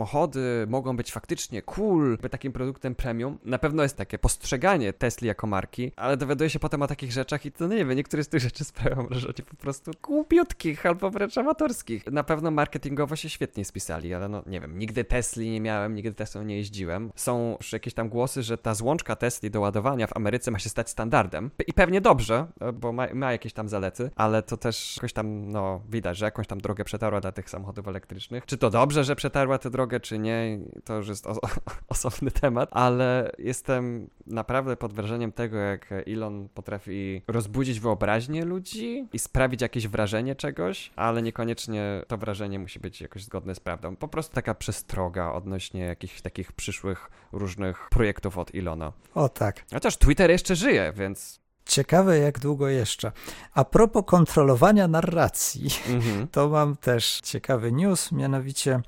mogą 0.67 0.97
być 0.97 1.13
faktycznie 1.13 1.63
cool, 1.63 2.19
by 2.19 2.29
takim 2.29 2.53
produktem 2.53 2.95
premium. 2.95 3.39
Na 3.45 3.59
pewno 3.59 3.83
jest 3.83 3.97
takie 3.97 4.19
postrzeganie 4.19 4.93
Tesli 4.93 5.29
jako 5.29 5.47
marki, 5.47 5.93
ale 5.97 6.17
dowiaduje 6.17 6.51
się 6.51 6.59
potem 6.59 6.83
o 6.83 6.87
takich 6.87 7.13
rzeczach 7.13 7.47
i 7.47 7.53
to 7.53 7.69
no 7.69 7.75
nie 7.75 7.85
wiem, 7.85 7.97
niektóre 7.97 8.25
z 8.25 8.29
tych 8.29 8.41
rzeczy 8.41 8.65
sprawiają 8.65 9.07
wrażenie 9.09 9.35
po 9.51 9.57
prostu 9.57 9.91
głupiutkich 10.03 10.87
alpo 10.87 11.11
wręcz 11.11 11.39
amatorskich. 11.39 12.07
Na 12.07 12.25
pewno 12.25 12.51
marketingowo 12.51 13.17
się 13.17 13.29
świetnie 13.29 13.65
spisali, 13.65 14.15
ale 14.15 14.29
no 14.29 14.43
nie 14.47 14.61
wiem, 14.61 14.79
nigdy 14.79 15.05
Tesli 15.05 15.51
nie 15.51 15.61
miałem, 15.61 15.95
nigdy 15.95 16.15
Teslą 16.15 16.43
nie 16.43 16.57
jeździłem. 16.57 17.13
Są 17.17 17.57
już 17.61 17.73
jakieś 17.73 17.95
tam 17.95 18.09
głosy, 18.09 18.43
że 18.43 18.59
ta 18.59 18.75
złączka 18.75 19.17
Tesli 19.17 19.51
do 19.51 19.61
ładowania 19.61 20.07
w 20.07 20.17
Ameryce 20.17 20.51
ma 20.51 20.59
się 20.59 20.69
stać 20.69 20.91
standardem 20.91 21.51
i 21.67 21.73
pewnie 21.73 22.01
dobrze, 22.01 22.47
bo 22.75 22.93
ma, 22.93 23.07
ma 23.15 23.33
jakieś 23.33 23.53
tam 23.53 23.69
zalety, 23.69 24.11
ale 24.17 24.43
to 24.43 24.57
też 24.57 24.97
jakoś 24.97 25.13
tam, 25.13 25.49
no 25.49 25.81
widać, 25.89 26.17
że 26.17 26.25
jakąś 26.25 26.47
tam 26.47 26.61
drogę 26.61 26.85
przetarła 26.85 27.21
dla 27.21 27.33
tych 27.33 27.51
samochodów 27.51 27.89
elektrycznych. 27.89 28.47
Czy 28.47 28.59
to 28.59 28.71
dobrze, 28.71 29.05
że 29.05 29.17
przetarła 29.17 29.59
tę 29.59 29.71
drogę, 29.71 29.84
czy 30.01 30.19
nie, 30.19 30.59
to 30.85 30.97
już 30.97 31.09
jest 31.09 31.27
osobny 31.89 32.31
temat, 32.31 32.69
ale 32.73 33.33
jestem 33.39 34.11
naprawdę 34.27 34.77
pod 34.77 34.93
wrażeniem 34.93 35.33
tego, 35.33 35.57
jak 35.57 35.93
Elon 36.07 36.49
potrafi 36.55 37.23
rozbudzić 37.29 37.81
wyobraźnię 37.81 38.45
ludzi 38.45 39.09
i 39.13 39.19
sprawić 39.19 39.63
jakieś 39.63 39.89
wrażenie 39.89 40.35
czegoś, 40.35 40.91
ale 40.97 41.23
niekoniecznie 41.23 42.03
to 42.09 42.19
wrażenie 42.19 42.59
musi 42.59 42.81
być 42.81 43.01
jakoś 43.01 43.25
zgodne 43.25 43.55
z 43.55 43.61
prawdą. 43.61 43.97
Po 43.97 44.09
prostu 44.09 44.35
taka 44.35 44.55
przestroga 44.55 45.33
odnośnie 45.33 45.81
jakichś 45.81 46.21
takich 46.21 46.53
przyszłych 46.53 47.11
różnych 47.33 47.89
projektów 47.91 48.39
od 48.39 48.55
Ilona. 48.55 48.93
O 49.15 49.29
tak. 49.29 49.65
Chociaż 49.73 49.97
Twitter 49.97 50.31
jeszcze 50.31 50.57
żyje, 50.57 50.93
więc 50.97 51.45
Ciekawe, 51.67 52.19
jak 52.19 52.39
długo 52.39 52.69
jeszcze. 52.69 53.13
A 53.55 53.65
propos 53.65 54.03
kontrolowania 54.07 54.89
narracji, 54.89 55.69
mhm. 55.89 56.29
to 56.29 56.49
mam 56.49 56.77
też 56.77 57.21
ciekawy 57.21 57.73
news, 57.73 58.13
mianowicie 58.13 58.81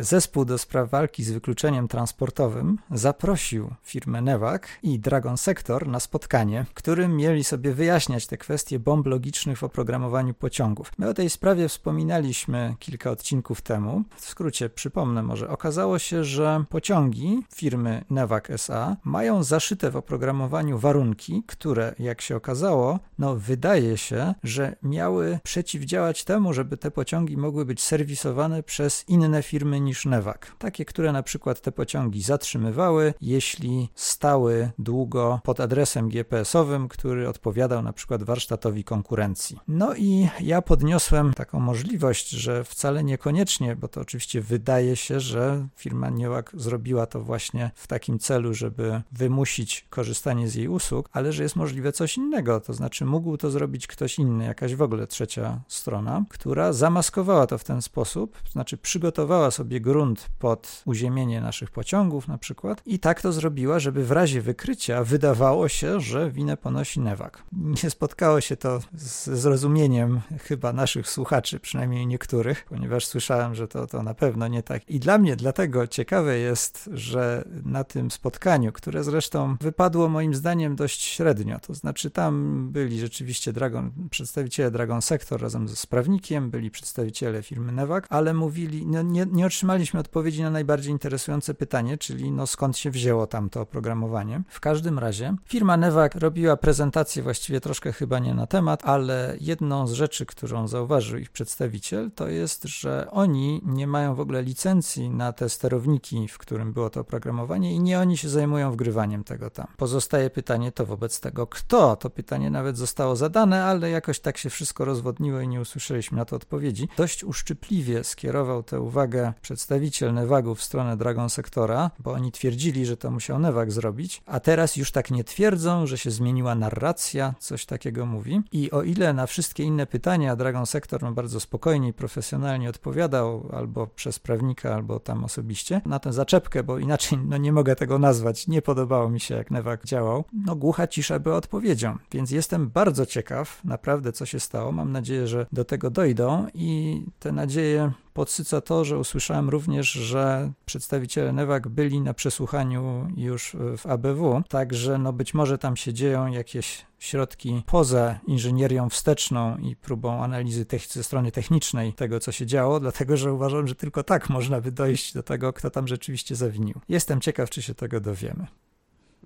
Zespół 0.00 0.44
do 0.44 0.58
spraw 0.58 0.90
walki 0.90 1.24
z 1.24 1.30
wykluczeniem 1.30 1.88
transportowym 1.88 2.78
zaprosił 2.90 3.74
firmę 3.82 4.20
Nevak 4.20 4.68
i 4.82 4.98
Dragon 4.98 5.36
Sector 5.36 5.88
na 5.88 6.00
spotkanie, 6.00 6.64
w 6.70 6.74
którym 6.74 7.16
mieli 7.16 7.44
sobie 7.44 7.74
wyjaśniać 7.74 8.26
te 8.26 8.36
kwestie 8.36 8.78
bomb 8.78 9.06
logicznych 9.06 9.58
w 9.58 9.64
oprogramowaniu 9.64 10.34
pociągów. 10.34 10.92
My 10.98 11.08
o 11.08 11.14
tej 11.14 11.30
sprawie 11.30 11.68
wspominaliśmy 11.68 12.74
kilka 12.78 13.10
odcinków 13.10 13.60
temu. 13.62 14.02
W 14.16 14.20
skrócie 14.20 14.68
przypomnę 14.68 15.22
może. 15.22 15.48
Okazało 15.48 15.98
się, 15.98 16.24
że 16.24 16.64
pociągi 16.68 17.42
firmy 17.54 18.04
Nevak 18.10 18.50
SA 18.50 18.96
mają 19.04 19.42
zaszyte 19.42 19.90
w 19.90 19.96
oprogramowaniu 19.96 20.78
warunki, 20.78 21.42
które, 21.46 21.94
jak 21.98 22.20
się 22.20 22.36
okazało, 22.36 22.98
no 23.18 23.36
wydaje 23.36 23.96
się, 23.96 24.34
że 24.44 24.76
miały 24.82 25.38
przeciwdziałać 25.42 26.24
temu, 26.24 26.52
żeby 26.52 26.76
te 26.76 26.90
pociągi 26.90 27.36
mogły 27.36 27.64
być 27.64 27.82
serwisowane 27.82 28.62
przez 28.62 29.04
inne 29.08 29.42
firmy 29.42 29.63
firmy 29.64 29.80
niż 29.80 30.06
Newak. 30.06 30.52
Takie, 30.58 30.84
które 30.84 31.12
na 31.12 31.22
przykład 31.22 31.60
te 31.60 31.72
pociągi 31.72 32.22
zatrzymywały, 32.22 33.14
jeśli 33.20 33.88
stały 33.94 34.70
długo 34.78 35.40
pod 35.44 35.60
adresem 35.60 36.08
GPS-owym, 36.08 36.88
który 36.88 37.28
odpowiadał 37.28 37.82
na 37.82 37.92
przykład 37.92 38.22
warsztatowi 38.22 38.84
konkurencji. 38.84 39.58
No 39.68 39.94
i 39.94 40.28
ja 40.40 40.62
podniosłem 40.62 41.34
taką 41.34 41.60
możliwość, 41.60 42.30
że 42.30 42.64
wcale 42.64 43.04
niekoniecznie, 43.04 43.76
bo 43.76 43.88
to 43.88 44.00
oczywiście 44.00 44.40
wydaje 44.40 44.96
się, 44.96 45.20
że 45.20 45.68
firma 45.76 46.10
Newak 46.10 46.50
zrobiła 46.54 47.06
to 47.06 47.20
właśnie 47.20 47.70
w 47.74 47.86
takim 47.86 48.18
celu, 48.18 48.54
żeby 48.54 49.02
wymusić 49.12 49.86
korzystanie 49.90 50.48
z 50.48 50.54
jej 50.54 50.68
usług, 50.68 51.08
ale 51.12 51.32
że 51.32 51.42
jest 51.42 51.56
możliwe 51.56 51.92
coś 51.92 52.16
innego, 52.16 52.60
to 52.60 52.72
znaczy 52.72 53.04
mógł 53.04 53.36
to 53.36 53.50
zrobić 53.50 53.86
ktoś 53.86 54.18
inny, 54.18 54.44
jakaś 54.44 54.74
w 54.74 54.82
ogóle 54.82 55.06
trzecia 55.06 55.60
strona, 55.68 56.24
która 56.28 56.72
zamaskowała 56.72 57.46
to 57.46 57.58
w 57.58 57.64
ten 57.64 57.82
sposób, 57.82 58.42
to 58.42 58.50
znaczy 58.50 58.76
przygotowała 58.76 59.50
sobie 59.54 59.80
grunt 59.80 60.28
pod 60.38 60.82
uziemienie 60.84 61.40
naszych 61.40 61.70
pociągów 61.70 62.28
na 62.28 62.38
przykład 62.38 62.82
i 62.86 62.98
tak 62.98 63.20
to 63.20 63.32
zrobiła, 63.32 63.78
żeby 63.78 64.04
w 64.04 64.10
razie 64.10 64.40
wykrycia 64.40 65.04
wydawało 65.04 65.68
się, 65.68 66.00
że 66.00 66.30
winę 66.30 66.56
ponosi 66.56 67.00
Newak. 67.00 67.42
Nie 67.52 67.90
spotkało 67.90 68.40
się 68.40 68.56
to 68.56 68.80
z 68.94 69.30
zrozumieniem 69.40 70.20
chyba 70.42 70.72
naszych 70.72 71.08
słuchaczy, 71.08 71.60
przynajmniej 71.60 72.06
niektórych, 72.06 72.64
ponieważ 72.68 73.06
słyszałem, 73.06 73.54
że 73.54 73.68
to, 73.68 73.86
to 73.86 74.02
na 74.02 74.14
pewno 74.14 74.48
nie 74.48 74.62
tak. 74.62 74.90
I 74.90 75.00
dla 75.00 75.18
mnie 75.18 75.36
dlatego 75.36 75.86
ciekawe 75.86 76.38
jest, 76.38 76.90
że 76.92 77.44
na 77.64 77.84
tym 77.84 78.10
spotkaniu, 78.10 78.72
które 78.72 79.04
zresztą 79.04 79.56
wypadło 79.60 80.08
moim 80.08 80.34
zdaniem 80.34 80.76
dość 80.76 81.02
średnio, 81.02 81.58
to 81.58 81.74
znaczy 81.74 82.10
tam 82.10 82.68
byli 82.72 83.00
rzeczywiście 83.00 83.52
Dragon, 83.52 83.92
przedstawiciele 84.10 84.70
Dragon 84.70 85.02
Sector 85.02 85.40
razem 85.40 85.68
ze 85.68 85.76
sprawnikiem, 85.76 86.50
byli 86.50 86.70
przedstawiciele 86.70 87.42
firmy 87.42 87.72
Nevak, 87.72 88.06
ale 88.10 88.34
mówili, 88.34 88.86
no 88.86 89.02
nie, 89.02 89.26
nie 89.32 89.43
otrzymaliśmy 89.46 90.00
odpowiedzi 90.00 90.42
na 90.42 90.50
najbardziej 90.50 90.92
interesujące 90.92 91.54
pytanie, 91.54 91.98
czyli 91.98 92.32
no 92.32 92.46
skąd 92.46 92.78
się 92.78 92.90
wzięło 92.90 93.26
tam 93.26 93.50
to 93.50 93.60
oprogramowanie. 93.60 94.42
W 94.48 94.60
każdym 94.60 94.98
razie 94.98 95.34
firma 95.44 95.76
Nevak 95.76 96.14
robiła 96.14 96.56
prezentację 96.56 97.22
właściwie 97.22 97.60
troszkę 97.60 97.92
chyba 97.92 98.18
nie 98.18 98.34
na 98.34 98.46
temat, 98.46 98.84
ale 98.84 99.36
jedną 99.40 99.86
z 99.86 99.92
rzeczy, 99.92 100.26
którą 100.26 100.68
zauważył 100.68 101.18
ich 101.18 101.30
przedstawiciel, 101.30 102.10
to 102.10 102.28
jest, 102.28 102.64
że 102.64 103.08
oni 103.10 103.60
nie 103.64 103.86
mają 103.86 104.14
w 104.14 104.20
ogóle 104.20 104.42
licencji 104.42 105.10
na 105.10 105.32
te 105.32 105.48
sterowniki, 105.48 106.28
w 106.28 106.38
którym 106.38 106.72
było 106.72 106.90
to 106.90 107.00
oprogramowanie 107.00 107.74
i 107.74 107.80
nie 107.80 108.00
oni 108.00 108.16
się 108.16 108.28
zajmują 108.28 108.72
wgrywaniem 108.72 109.24
tego 109.24 109.50
tam. 109.50 109.66
Pozostaje 109.76 110.30
pytanie 110.30 110.72
to 110.72 110.86
wobec 110.86 111.20
tego, 111.20 111.46
kto? 111.46 111.96
To 111.96 112.10
pytanie 112.10 112.50
nawet 112.50 112.76
zostało 112.76 113.16
zadane, 113.16 113.64
ale 113.64 113.90
jakoś 113.90 114.20
tak 114.20 114.38
się 114.38 114.50
wszystko 114.50 114.84
rozwodniło 114.84 115.40
i 115.40 115.48
nie 115.48 115.60
usłyszeliśmy 115.60 116.18
na 116.18 116.24
to 116.24 116.36
odpowiedzi. 116.36 116.88
Dość 116.96 117.24
uszczypliwie 117.24 118.04
skierował 118.04 118.62
tę 118.62 118.80
uwagę 118.80 119.32
przedstawiciel 119.40 120.14
Nevagu 120.14 120.54
w 120.54 120.62
stronę 120.62 120.96
Dragon 120.96 121.30
Sektora, 121.30 121.90
bo 121.98 122.12
oni 122.12 122.32
twierdzili, 122.32 122.86
że 122.86 122.96
to 122.96 123.10
musiał 123.10 123.38
Nevag 123.38 123.72
zrobić, 123.72 124.22
a 124.26 124.40
teraz 124.40 124.76
już 124.76 124.92
tak 124.92 125.10
nie 125.10 125.24
twierdzą, 125.24 125.86
że 125.86 125.98
się 125.98 126.10
zmieniła 126.10 126.54
narracja, 126.54 127.34
coś 127.38 127.66
takiego 127.66 128.06
mówi. 128.06 128.42
I 128.52 128.70
o 128.70 128.82
ile 128.82 129.12
na 129.12 129.26
wszystkie 129.26 129.62
inne 129.62 129.86
pytania 129.86 130.36
Dragon 130.36 130.66
Sektor 130.66 131.02
ma 131.02 131.12
bardzo 131.12 131.40
spokojnie 131.40 131.88
i 131.88 131.92
profesjonalnie 131.92 132.68
odpowiadał, 132.68 133.48
albo 133.52 133.86
przez 133.86 134.18
prawnika, 134.18 134.74
albo 134.74 135.00
tam 135.00 135.24
osobiście, 135.24 135.80
na 135.86 135.98
tę 135.98 136.12
zaczepkę, 136.12 136.62
bo 136.62 136.78
inaczej 136.78 137.18
no 137.18 137.36
nie 137.36 137.52
mogę 137.52 137.76
tego 137.76 137.98
nazwać, 137.98 138.48
nie 138.48 138.62
podobało 138.62 139.08
mi 139.10 139.20
się 139.20 139.34
jak 139.34 139.50
Nevag 139.50 139.84
działał, 139.84 140.24
no 140.46 140.56
głucha 140.56 140.86
cisza 140.86 141.18
była 141.18 141.36
odpowiedzią. 141.36 141.98
Więc 142.12 142.30
jestem 142.30 142.70
bardzo 142.70 143.06
ciekaw 143.06 143.64
naprawdę 143.64 144.12
co 144.12 144.26
się 144.26 144.40
stało. 144.40 144.72
Mam 144.72 144.92
nadzieję, 144.92 145.26
że 145.26 145.46
do 145.52 145.64
tego 145.64 145.90
dojdą 145.90 146.46
i 146.54 147.02
te 147.18 147.32
nadzieje 147.32 147.92
podsyca 148.14 148.60
to, 148.60 148.84
że 148.84 148.98
usłyszałem 148.98 149.48
również, 149.48 149.92
że 149.92 150.52
przedstawiciele 150.66 151.32
Newak 151.32 151.68
byli 151.68 152.00
na 152.00 152.14
przesłuchaniu 152.14 153.08
już 153.16 153.56
w 153.78 153.86
ABW, 153.86 154.42
także 154.48 154.98
no 154.98 155.12
być 155.12 155.34
może 155.34 155.58
tam 155.58 155.76
się 155.76 155.92
dzieją 155.92 156.26
jakieś 156.26 156.86
środki 156.98 157.62
poza 157.66 158.18
inżynierią 158.26 158.88
wsteczną 158.88 159.58
i 159.58 159.76
próbą 159.76 160.22
analizy 160.22 160.66
ze 160.90 161.04
strony 161.04 161.32
technicznej 161.32 161.92
tego, 161.92 162.20
co 162.20 162.32
się 162.32 162.46
działo, 162.46 162.80
dlatego 162.80 163.16
że 163.16 163.32
uważam, 163.32 163.68
że 163.68 163.74
tylko 163.74 164.02
tak 164.02 164.30
można 164.30 164.60
by 164.60 164.72
dojść 164.72 165.14
do 165.14 165.22
tego, 165.22 165.52
kto 165.52 165.70
tam 165.70 165.88
rzeczywiście 165.88 166.36
zawinił. 166.36 166.80
Jestem 166.88 167.20
ciekaw, 167.20 167.50
czy 167.50 167.62
się 167.62 167.74
tego 167.74 168.00
dowiemy. 168.00 168.46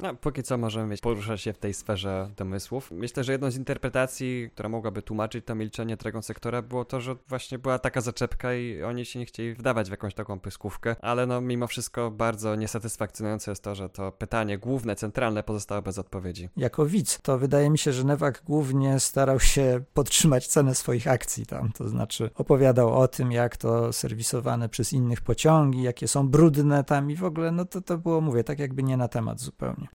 No, 0.02 0.14
póki 0.14 0.43
co 0.43 0.59
możemy 0.59 0.87
mieć, 0.87 1.00
poruszać 1.00 1.40
się 1.40 1.52
w 1.52 1.59
tej 1.59 1.75
sferze 1.75 2.31
domysłów. 2.37 2.90
Myślę, 2.90 3.25
że 3.25 3.33
jedną 3.33 3.50
z 3.50 3.57
interpretacji, 3.57 4.50
która 4.52 4.69
mogłaby 4.69 5.02
tłumaczyć 5.02 5.45
to 5.45 5.55
milczenie 5.55 5.97
Dragon 5.97 6.23
Sektora, 6.23 6.62
było 6.62 6.85
to, 6.85 7.00
że 7.00 7.17
właśnie 7.28 7.59
była 7.59 7.78
taka 7.78 8.00
zaczepka 8.00 8.55
i 8.55 8.83
oni 8.83 9.05
się 9.05 9.19
nie 9.19 9.26
chcieli 9.26 9.55
wdawać 9.55 9.88
w 9.88 9.90
jakąś 9.90 10.14
taką 10.14 10.40
pyskówkę, 10.40 10.97
ale 11.00 11.26
no 11.26 11.40
mimo 11.40 11.67
wszystko 11.67 12.11
bardzo 12.11 12.55
niesatysfakcjonujące 12.55 13.50
jest 13.50 13.62
to, 13.62 13.75
że 13.75 13.88
to 13.88 14.12
pytanie 14.12 14.59
główne, 14.59 14.97
centralne 14.97 15.43
pozostało 15.43 15.83
bez 15.83 15.99
odpowiedzi. 15.99 16.49
Jako 16.57 16.87
widz, 16.87 17.21
to 17.23 17.38
wydaje 17.38 17.71
mi 17.71 17.78
się, 17.78 17.93
że 17.93 18.05
Newak 18.05 18.43
głównie 18.47 19.00
starał 19.00 19.40
się 19.40 19.81
podtrzymać 19.95 20.47
cenę 20.47 20.75
swoich 20.75 21.09
akcji 21.09 21.47
tam, 21.47 21.73
to 21.73 21.88
znaczy 21.88 22.31
opowiadał 22.35 23.00
o 23.00 23.09
tym, 23.09 23.33
jak 23.33 23.57
to 23.57 23.93
serwisowane 23.93 24.69
przez 24.69 24.93
innych 24.93 25.21
pociągi, 25.21 25.83
jakie 25.83 26.09
są 26.09 26.28
brudne 26.28 26.85
tam 26.85 27.11
i 27.11 27.17
w 27.17 27.25
ogóle, 27.25 27.50
no 27.52 27.64
to 27.64 27.81
to 27.81 27.99
było, 27.99 28.21
mówię, 28.21 28.45
tak 28.45 28.59
jakby 28.59 28.83
nie 28.83 28.97
na 28.97 29.09
temat 29.09 29.40
zupełnie. 29.40 29.88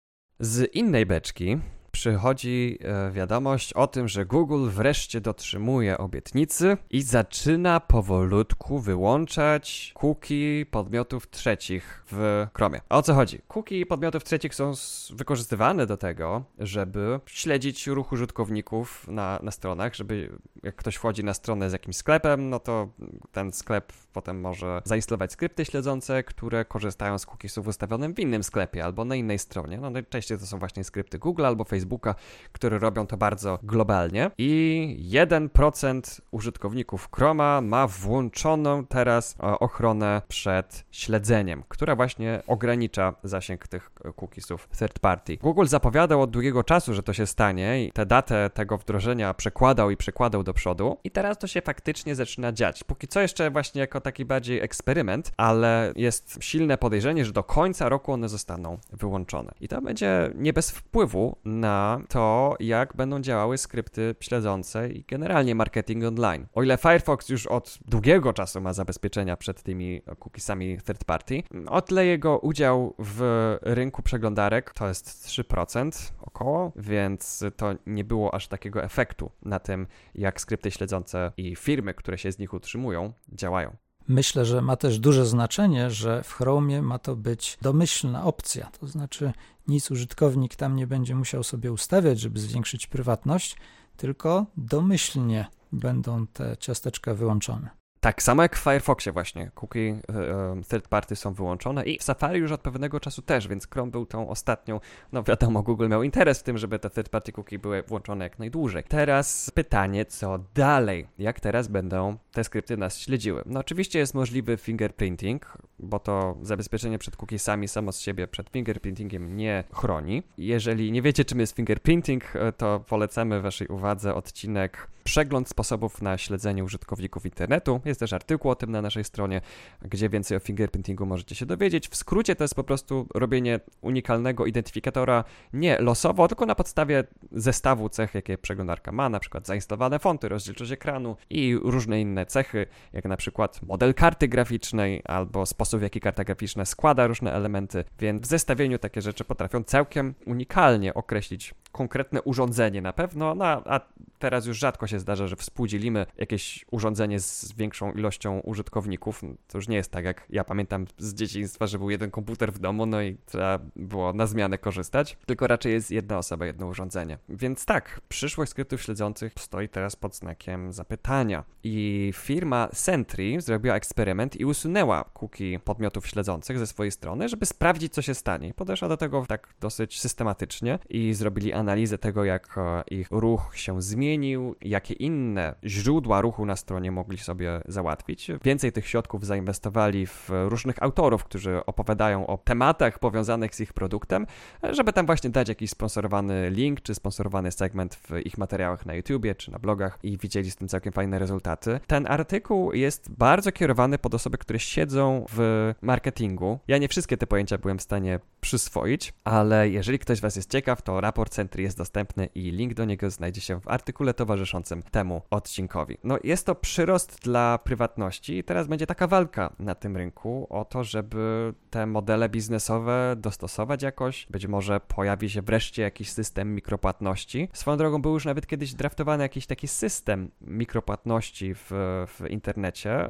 Z 0.43 0.75
innej 0.75 1.05
beczki 1.05 1.57
przychodzi 1.93 2.77
e, 2.81 3.12
wiadomość 3.12 3.73
o 3.73 3.88
tym, 3.88 4.07
że 4.07 4.25
Google 4.25 4.69
wreszcie 4.69 5.21
dotrzymuje 5.21 5.97
obietnicy 5.97 6.77
i 6.89 7.01
zaczyna 7.01 7.79
powolutku 7.79 8.79
wyłączać 8.79 9.93
cookie 10.01 10.65
podmiotów 10.71 11.29
trzecich 11.29 12.03
w 12.12 12.47
Chromie. 12.53 12.81
O 12.89 13.01
co 13.01 13.13
chodzi? 13.13 13.41
Cookie 13.47 13.85
podmiotów 13.85 14.23
trzecich 14.23 14.55
są 14.55 14.73
wykorzystywane 15.13 15.85
do 15.85 15.97
tego, 15.97 16.43
żeby 16.59 17.19
śledzić 17.25 17.88
ruch 17.88 18.12
użytkowników 18.12 19.07
na, 19.07 19.39
na 19.43 19.51
stronach, 19.51 19.95
żeby 19.95 20.29
jak 20.63 20.75
ktoś 20.75 20.95
wchodzi 20.95 21.23
na 21.23 21.33
stronę 21.33 21.69
z 21.69 21.73
jakimś 21.73 21.95
sklepem, 21.97 22.50
no 22.50 22.59
to 22.59 22.89
ten 23.31 23.51
sklep 23.51 23.93
potem 24.13 24.41
może 24.41 24.81
zainstalować 24.85 25.31
skrypty 25.31 25.65
śledzące, 25.65 26.23
które 26.23 26.65
korzystają 26.65 27.17
z 27.17 27.25
cookiesów 27.25 27.67
ustawionym 27.67 28.13
w 28.13 28.19
innym 28.19 28.43
sklepie 28.43 28.85
albo 28.85 29.05
na 29.05 29.15
innej 29.15 29.39
stronie. 29.39 29.77
No 29.77 29.89
najczęściej 29.89 30.38
to 30.38 30.45
są 30.45 30.59
właśnie 30.59 30.83
skrypty 30.83 31.19
Google 31.19 31.45
albo 31.45 31.65
Facebooka, 31.83 32.15
które 32.51 32.79
robią 32.79 33.07
to 33.07 33.17
bardzo 33.17 33.59
globalnie. 33.63 34.31
I 34.37 34.97
1% 35.11 36.21
użytkowników 36.31 37.09
Chroma 37.15 37.61
ma 37.61 37.87
włączoną 37.87 38.85
teraz 38.85 39.35
e, 39.39 39.59
ochronę 39.59 40.21
przed 40.27 40.85
śledzeniem, 40.91 41.63
która 41.67 41.95
właśnie 41.95 42.43
ogranicza 42.47 43.13
zasięg 43.23 43.67
tych 43.67 43.91
cookiesów 44.15 44.69
third 44.79 44.99
party. 44.99 45.37
Google 45.37 45.65
zapowiadał 45.65 46.21
od 46.21 46.31
długiego 46.31 46.63
czasu, 46.63 46.93
że 46.93 47.03
to 47.03 47.13
się 47.13 47.25
stanie 47.25 47.85
i 47.85 47.91
tę 47.91 48.05
datę 48.05 48.49
tego 48.53 48.77
wdrożenia 48.77 49.33
przekładał 49.33 49.91
i 49.91 49.97
przekładał 49.97 50.43
do 50.43 50.53
przodu 50.53 50.97
i 51.03 51.11
teraz 51.11 51.37
to 51.37 51.47
się 51.47 51.61
faktycznie 51.61 52.15
zaczyna 52.15 52.51
dziać. 52.51 52.83
Póki 52.83 53.07
co 53.07 53.21
jeszcze 53.21 53.51
właśnie 53.51 53.81
jako 53.81 54.01
taki 54.01 54.25
bardziej 54.25 54.61
eksperyment, 54.61 55.31
ale 55.37 55.93
jest 55.95 56.37
silne 56.39 56.77
podejrzenie, 56.77 57.25
że 57.25 57.31
do 57.31 57.43
końca 57.43 57.89
roku 57.89 58.11
one 58.11 58.29
zostaną 58.29 58.77
wyłączone. 58.91 59.51
I 59.61 59.67
to 59.67 59.81
będzie 59.81 60.29
nie 60.35 60.53
bez 60.53 60.71
wpływu 60.71 61.37
na 61.45 61.72
to, 62.09 62.55
jak 62.59 62.95
będą 62.95 63.21
działały 63.21 63.57
skrypty 63.57 64.15
śledzące 64.19 64.89
i 64.89 65.03
generalnie 65.07 65.55
marketing 65.55 66.03
online. 66.03 66.45
O 66.53 66.63
ile 66.63 66.77
Firefox 66.77 67.29
już 67.29 67.47
od 67.47 67.79
długiego 67.85 68.33
czasu 68.33 68.61
ma 68.61 68.73
zabezpieczenia 68.73 69.37
przed 69.37 69.63
tymi 69.63 70.01
cookiesami 70.19 70.77
third 70.85 71.03
party, 71.03 71.43
o 71.67 71.81
tyle 71.81 72.05
jego 72.05 72.39
udział 72.39 72.95
w 72.99 73.57
rynku 73.61 74.03
przeglądarek 74.03 74.73
to 74.73 74.87
jest 74.87 75.27
3% 75.27 76.11
około, 76.21 76.71
więc 76.75 77.43
to 77.57 77.75
nie 77.85 78.03
było 78.03 78.33
aż 78.33 78.47
takiego 78.47 78.83
efektu 78.83 79.31
na 79.41 79.59
tym, 79.59 79.87
jak 80.15 80.41
skrypty 80.41 80.71
śledzące 80.71 81.31
i 81.37 81.55
firmy, 81.55 81.93
które 81.93 82.17
się 82.17 82.31
z 82.31 82.39
nich 82.39 82.53
utrzymują, 82.53 83.13
działają. 83.29 83.75
Myślę, 84.07 84.45
że 84.45 84.62
ma 84.62 84.75
też 84.75 85.00
duże 85.00 85.25
znaczenie, 85.25 85.91
że 85.91 86.24
w 86.24 86.33
Chromie 86.33 86.81
ma 86.81 87.00
to 87.00 87.15
być 87.15 87.57
domyślna 87.62 88.24
opcja, 88.24 88.69
to 88.79 88.88
znaczy 88.88 89.33
nic 89.67 89.91
użytkownik 89.91 90.55
tam 90.55 90.75
nie 90.75 90.88
będzie 90.88 91.15
musiał 91.15 91.43
sobie 91.43 91.72
ustawiać, 91.72 92.19
żeby 92.19 92.39
zwiększyć 92.39 92.88
prywatność, 92.88 93.55
tylko 93.98 94.45
domyślnie 94.57 95.45
będą 95.72 96.27
te 96.27 96.57
ciasteczka 96.57 97.13
wyłączone. 97.13 97.82
Tak 98.03 98.24
samo 98.24 98.41
jak 98.41 98.55
w 98.55 98.60
Firefoxie 98.60 99.12
właśnie, 99.12 99.51
cookie 99.55 99.79
e, 99.79 100.62
third 100.69 100.88
party 100.88 101.15
są 101.15 101.33
wyłączone 101.33 101.86
i 101.86 102.00
w 102.00 102.03
Safari 102.03 102.39
już 102.39 102.51
od 102.51 102.62
pewnego 102.62 103.00
czasu 103.00 103.22
też, 103.22 103.48
więc 103.48 103.67
Chrome 103.69 103.91
był 103.91 104.05
tą 104.05 104.29
ostatnią, 104.29 104.79
no 105.12 105.24
wiadomo, 105.24 105.63
Google 105.63 105.88
miał 105.88 106.03
interes 106.03 106.39
w 106.39 106.43
tym, 106.43 106.57
żeby 106.57 106.79
te 106.79 106.89
third 106.89 107.10
party 107.10 107.31
cookie 107.31 107.60
były 107.60 107.83
włączone 107.83 108.24
jak 108.24 108.39
najdłużej. 108.39 108.83
Teraz 108.83 109.51
pytanie, 109.53 110.05
co 110.05 110.39
dalej? 110.55 111.07
Jak 111.17 111.39
teraz 111.39 111.67
będą 111.67 112.17
te 112.31 112.43
skrypty 112.43 112.77
nas 112.77 113.00
śledziły? 113.00 113.43
No 113.45 113.60
oczywiście 113.60 114.00
jest 114.00 114.13
możliwy 114.13 114.57
fingerprinting, 114.57 115.57
bo 115.79 116.00
to 116.00 116.38
zabezpieczenie 116.41 117.00
przed 117.00 117.15
cookiesami 117.15 117.67
samo 117.67 117.91
z 117.91 118.00
siebie 118.00 118.27
przed 118.27 118.50
fingerprintingiem 118.50 119.38
nie 119.38 119.63
chroni. 119.74 120.24
Jeżeli 120.38 120.91
nie 120.91 121.01
wiecie 121.01 121.25
czym 121.25 121.39
jest 121.39 121.55
fingerprinting, 121.55 122.36
e, 122.36 122.51
to 122.51 122.79
polecamy 122.79 123.41
waszej 123.41 123.67
uwadze 123.67 124.15
odcinek 124.15 124.88
Przegląd 125.03 125.50
sposobów 125.50 126.01
na 126.01 126.17
śledzenie 126.17 126.63
użytkowników 126.63 127.25
internetu. 127.25 127.81
Jest 127.86 128.00
też 128.00 128.13
artykuł 128.13 128.51
o 128.51 128.55
tym 128.55 128.72
na 128.72 128.81
naszej 128.81 129.03
stronie, 129.03 129.41
gdzie 129.81 130.10
więcej 130.10 130.38
o 130.38 130.39
fingerprintingu 130.39 131.05
możecie 131.05 131.36
się 131.36 131.45
dowiedzieć. 131.45 131.88
W 131.88 131.95
skrócie 131.95 132.36
to 132.36 132.43
jest 132.43 132.55
po 132.55 132.63
prostu 132.63 133.07
robienie 133.13 133.60
unikalnego 133.81 134.45
identyfikatora 134.45 135.24
nie 135.53 135.77
losowo, 135.79 136.27
tylko 136.27 136.45
na 136.45 136.55
podstawie 136.55 137.03
zestawu 137.31 137.89
cech, 137.89 138.13
jakie 138.13 138.38
przeglądarka 138.38 138.91
ma, 138.91 139.10
na 139.10 139.19
przykład 139.19 139.48
zainstalowane 139.48 140.00
fonty, 140.00 140.29
rozdzielczość 140.29 140.72
ekranu 140.72 141.15
i 141.29 141.57
różne 141.63 142.01
inne 142.01 142.25
cechy, 142.25 142.65
jak 142.93 143.05
na 143.05 143.17
przykład 143.17 143.62
model 143.62 143.93
karty 143.93 144.27
graficznej 144.27 145.01
albo 145.05 145.45
sposób 145.45 145.79
w 145.79 145.83
jaki 145.83 146.00
karta 146.00 146.24
graficzna 146.24 146.65
składa 146.65 147.07
różne 147.07 147.33
elementy, 147.33 147.83
więc 148.00 148.22
w 148.22 148.25
zestawieniu 148.25 148.79
takie 148.79 149.01
rzeczy 149.01 149.24
potrafią 149.24 149.63
całkiem 149.63 150.13
unikalnie 150.25 150.93
określić 150.93 151.53
konkretne 151.72 152.22
urządzenie 152.22 152.81
na 152.81 152.93
pewno, 152.93 153.36
no 153.36 153.45
a 153.45 153.79
teraz 154.19 154.45
już 154.45 154.60
rzadko 154.60 154.88
się 154.88 154.92
zdarza, 155.00 155.27
że 155.27 155.35
współdzielimy 155.35 156.05
jakieś 156.17 156.65
urządzenie 156.71 157.19
z 157.19 157.53
większą 157.53 157.91
ilością 157.91 158.39
użytkowników. 158.39 159.21
To 159.47 159.57
już 159.57 159.67
nie 159.67 159.77
jest 159.77 159.91
tak, 159.91 160.05
jak 160.05 160.25
ja 160.29 160.43
pamiętam 160.43 160.85
z 160.97 161.13
dzieciństwa, 161.13 161.67
że 161.67 161.79
był 161.79 161.89
jeden 161.89 162.12
komputer 162.12 162.53
w 162.53 162.59
domu, 162.59 162.85
no 162.85 163.01
i 163.01 163.17
trzeba 163.25 163.59
było 163.75 164.13
na 164.13 164.27
zmianę 164.27 164.57
korzystać, 164.57 165.17
tylko 165.25 165.47
raczej 165.47 165.73
jest 165.73 165.91
jedna 165.91 166.17
osoba, 166.17 166.45
jedno 166.45 166.67
urządzenie. 166.67 167.17
Więc 167.29 167.65
tak, 167.65 168.01
przyszłość 168.09 168.51
skryptów 168.51 168.81
śledzących 168.81 169.33
stoi 169.39 169.69
teraz 169.69 169.95
pod 169.95 170.15
znakiem 170.15 170.73
zapytania. 170.73 171.43
I 171.63 172.12
firma 172.15 172.69
Sentry 172.73 173.41
zrobiła 173.41 173.75
eksperyment 173.75 174.35
i 174.35 174.45
usunęła 174.45 175.03
cookie 175.03 175.59
podmiotów 175.59 176.07
śledzących 176.07 176.59
ze 176.59 176.67
swojej 176.67 176.91
strony, 176.91 177.29
żeby 177.29 177.45
sprawdzić, 177.45 177.93
co 177.93 178.01
się 178.01 178.13
stanie. 178.13 178.53
Podeszła 178.53 178.88
do 178.89 178.97
tego 178.97 179.25
tak 179.27 179.53
dosyć 179.62 180.00
systematycznie 180.00 180.79
i 180.89 181.13
zrobili 181.13 181.53
analizę 181.53 181.97
tego, 181.97 182.23
jak 182.23 182.57
e, 182.57 182.83
ich 182.88 183.07
ruch 183.12 183.51
się 183.55 183.81
zmienił, 183.81 184.55
jakie 184.83 184.93
inne 184.93 185.55
źródła 185.65 186.21
ruchu 186.21 186.45
na 186.45 186.55
stronie 186.55 186.91
mogli 186.91 187.17
sobie 187.17 187.61
załatwić. 187.67 188.31
Więcej 188.43 188.71
tych 188.71 188.87
środków 188.87 189.25
zainwestowali 189.25 190.07
w 190.07 190.29
różnych 190.29 190.83
autorów, 190.83 191.23
którzy 191.23 191.65
opowiadają 191.65 192.27
o 192.27 192.37
tematach 192.37 192.99
powiązanych 192.99 193.55
z 193.55 193.59
ich 193.59 193.73
produktem, 193.73 194.27
żeby 194.63 194.93
tam 194.93 195.05
właśnie 195.05 195.29
dać 195.29 195.49
jakiś 195.49 195.69
sponsorowany 195.69 196.49
link 196.49 196.81
czy 196.81 196.95
sponsorowany 196.95 197.51
segment 197.51 197.95
w 197.95 198.25
ich 198.25 198.37
materiałach 198.37 198.85
na 198.85 198.93
YouTubie 198.93 199.35
czy 199.35 199.51
na 199.51 199.59
blogach 199.59 199.99
i 200.03 200.17
widzieli 200.17 200.51
z 200.51 200.55
tym 200.55 200.67
całkiem 200.67 200.93
fajne 200.93 201.19
rezultaty. 201.19 201.79
Ten 201.87 202.07
artykuł 202.07 202.73
jest 202.73 203.11
bardzo 203.11 203.51
kierowany 203.51 203.97
pod 203.97 204.13
osoby, 204.13 204.37
które 204.37 204.59
siedzą 204.59 205.25
w 205.29 205.73
marketingu. 205.81 206.59
Ja 206.67 206.77
nie 206.77 206.87
wszystkie 206.87 207.17
te 207.17 207.27
pojęcia 207.27 207.57
byłem 207.57 207.77
w 207.77 207.81
stanie 207.81 208.19
przyswoić, 208.41 209.13
ale 209.23 209.69
jeżeli 209.69 209.99
ktoś 209.99 210.17
z 210.17 210.21
Was 210.21 210.35
jest 210.35 210.51
ciekaw, 210.51 210.81
to 210.81 211.01
raport 211.01 211.33
Centry 211.33 211.63
jest 211.63 211.77
dostępny 211.77 212.25
i 212.35 212.51
link 212.51 212.73
do 212.73 212.85
niego 212.85 213.09
znajdzie 213.09 213.41
się 213.41 213.59
w 213.59 213.67
artykule 213.67 214.13
towarzyszącym 214.13 214.72
temu 214.81 215.21
odcinkowi. 215.29 215.97
No 216.03 216.17
jest 216.23 216.45
to 216.45 216.55
przyrost 216.55 217.19
dla 217.23 217.57
prywatności 217.57 218.37
i 218.37 218.43
teraz 218.43 218.67
będzie 218.67 218.87
taka 218.87 219.07
walka 219.07 219.53
na 219.59 219.75
tym 219.75 219.97
rynku 219.97 220.47
o 220.49 220.65
to, 220.65 220.83
żeby 220.83 221.53
te 221.69 221.85
modele 221.85 222.29
biznesowe 222.29 223.15
dostosować 223.17 223.83
jakoś. 223.83 224.27
Być 224.29 224.47
może 224.47 224.79
pojawi 224.79 225.29
się 225.29 225.41
wreszcie 225.41 225.81
jakiś 225.81 226.11
system 226.11 226.55
mikropłatności. 226.55 227.49
Swoją 227.53 227.77
drogą 227.77 228.01
był 228.01 228.13
już 228.13 228.25
nawet 228.25 228.47
kiedyś 228.47 228.73
draftowany 228.73 229.23
jakiś 229.23 229.45
taki 229.47 229.67
system 229.67 230.31
mikropłatności 230.41 231.53
w, 231.55 231.71
w 232.07 232.29
internecie 232.29 233.09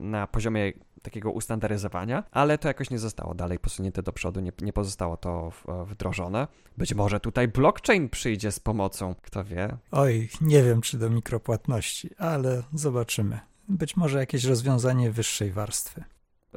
na 0.00 0.26
poziomie 0.26 0.72
takiego 1.04 1.30
ustandaryzowania, 1.30 2.24
ale 2.30 2.58
to 2.58 2.68
jakoś 2.68 2.90
nie 2.90 2.98
zostało 2.98 3.34
dalej 3.34 3.58
posunięte 3.58 4.02
do 4.02 4.12
przodu, 4.12 4.40
nie, 4.40 4.52
nie 4.62 4.72
pozostało 4.72 5.16
to 5.16 5.52
wdrożone. 5.86 6.48
Być 6.76 6.94
może 6.94 7.20
tutaj 7.20 7.48
blockchain 7.48 8.08
przyjdzie 8.08 8.52
z 8.52 8.60
pomocą, 8.60 9.14
kto 9.22 9.44
wie. 9.44 9.76
Oj, 9.90 10.28
nie 10.40 10.62
wiem 10.62 10.80
czy 10.80 10.98
do 10.98 11.10
mikropłatności, 11.10 12.10
ale 12.18 12.62
zobaczymy. 12.72 13.40
Być 13.68 13.96
może 13.96 14.18
jakieś 14.18 14.44
rozwiązanie 14.44 15.10
wyższej 15.10 15.52
warstwy. 15.52 16.04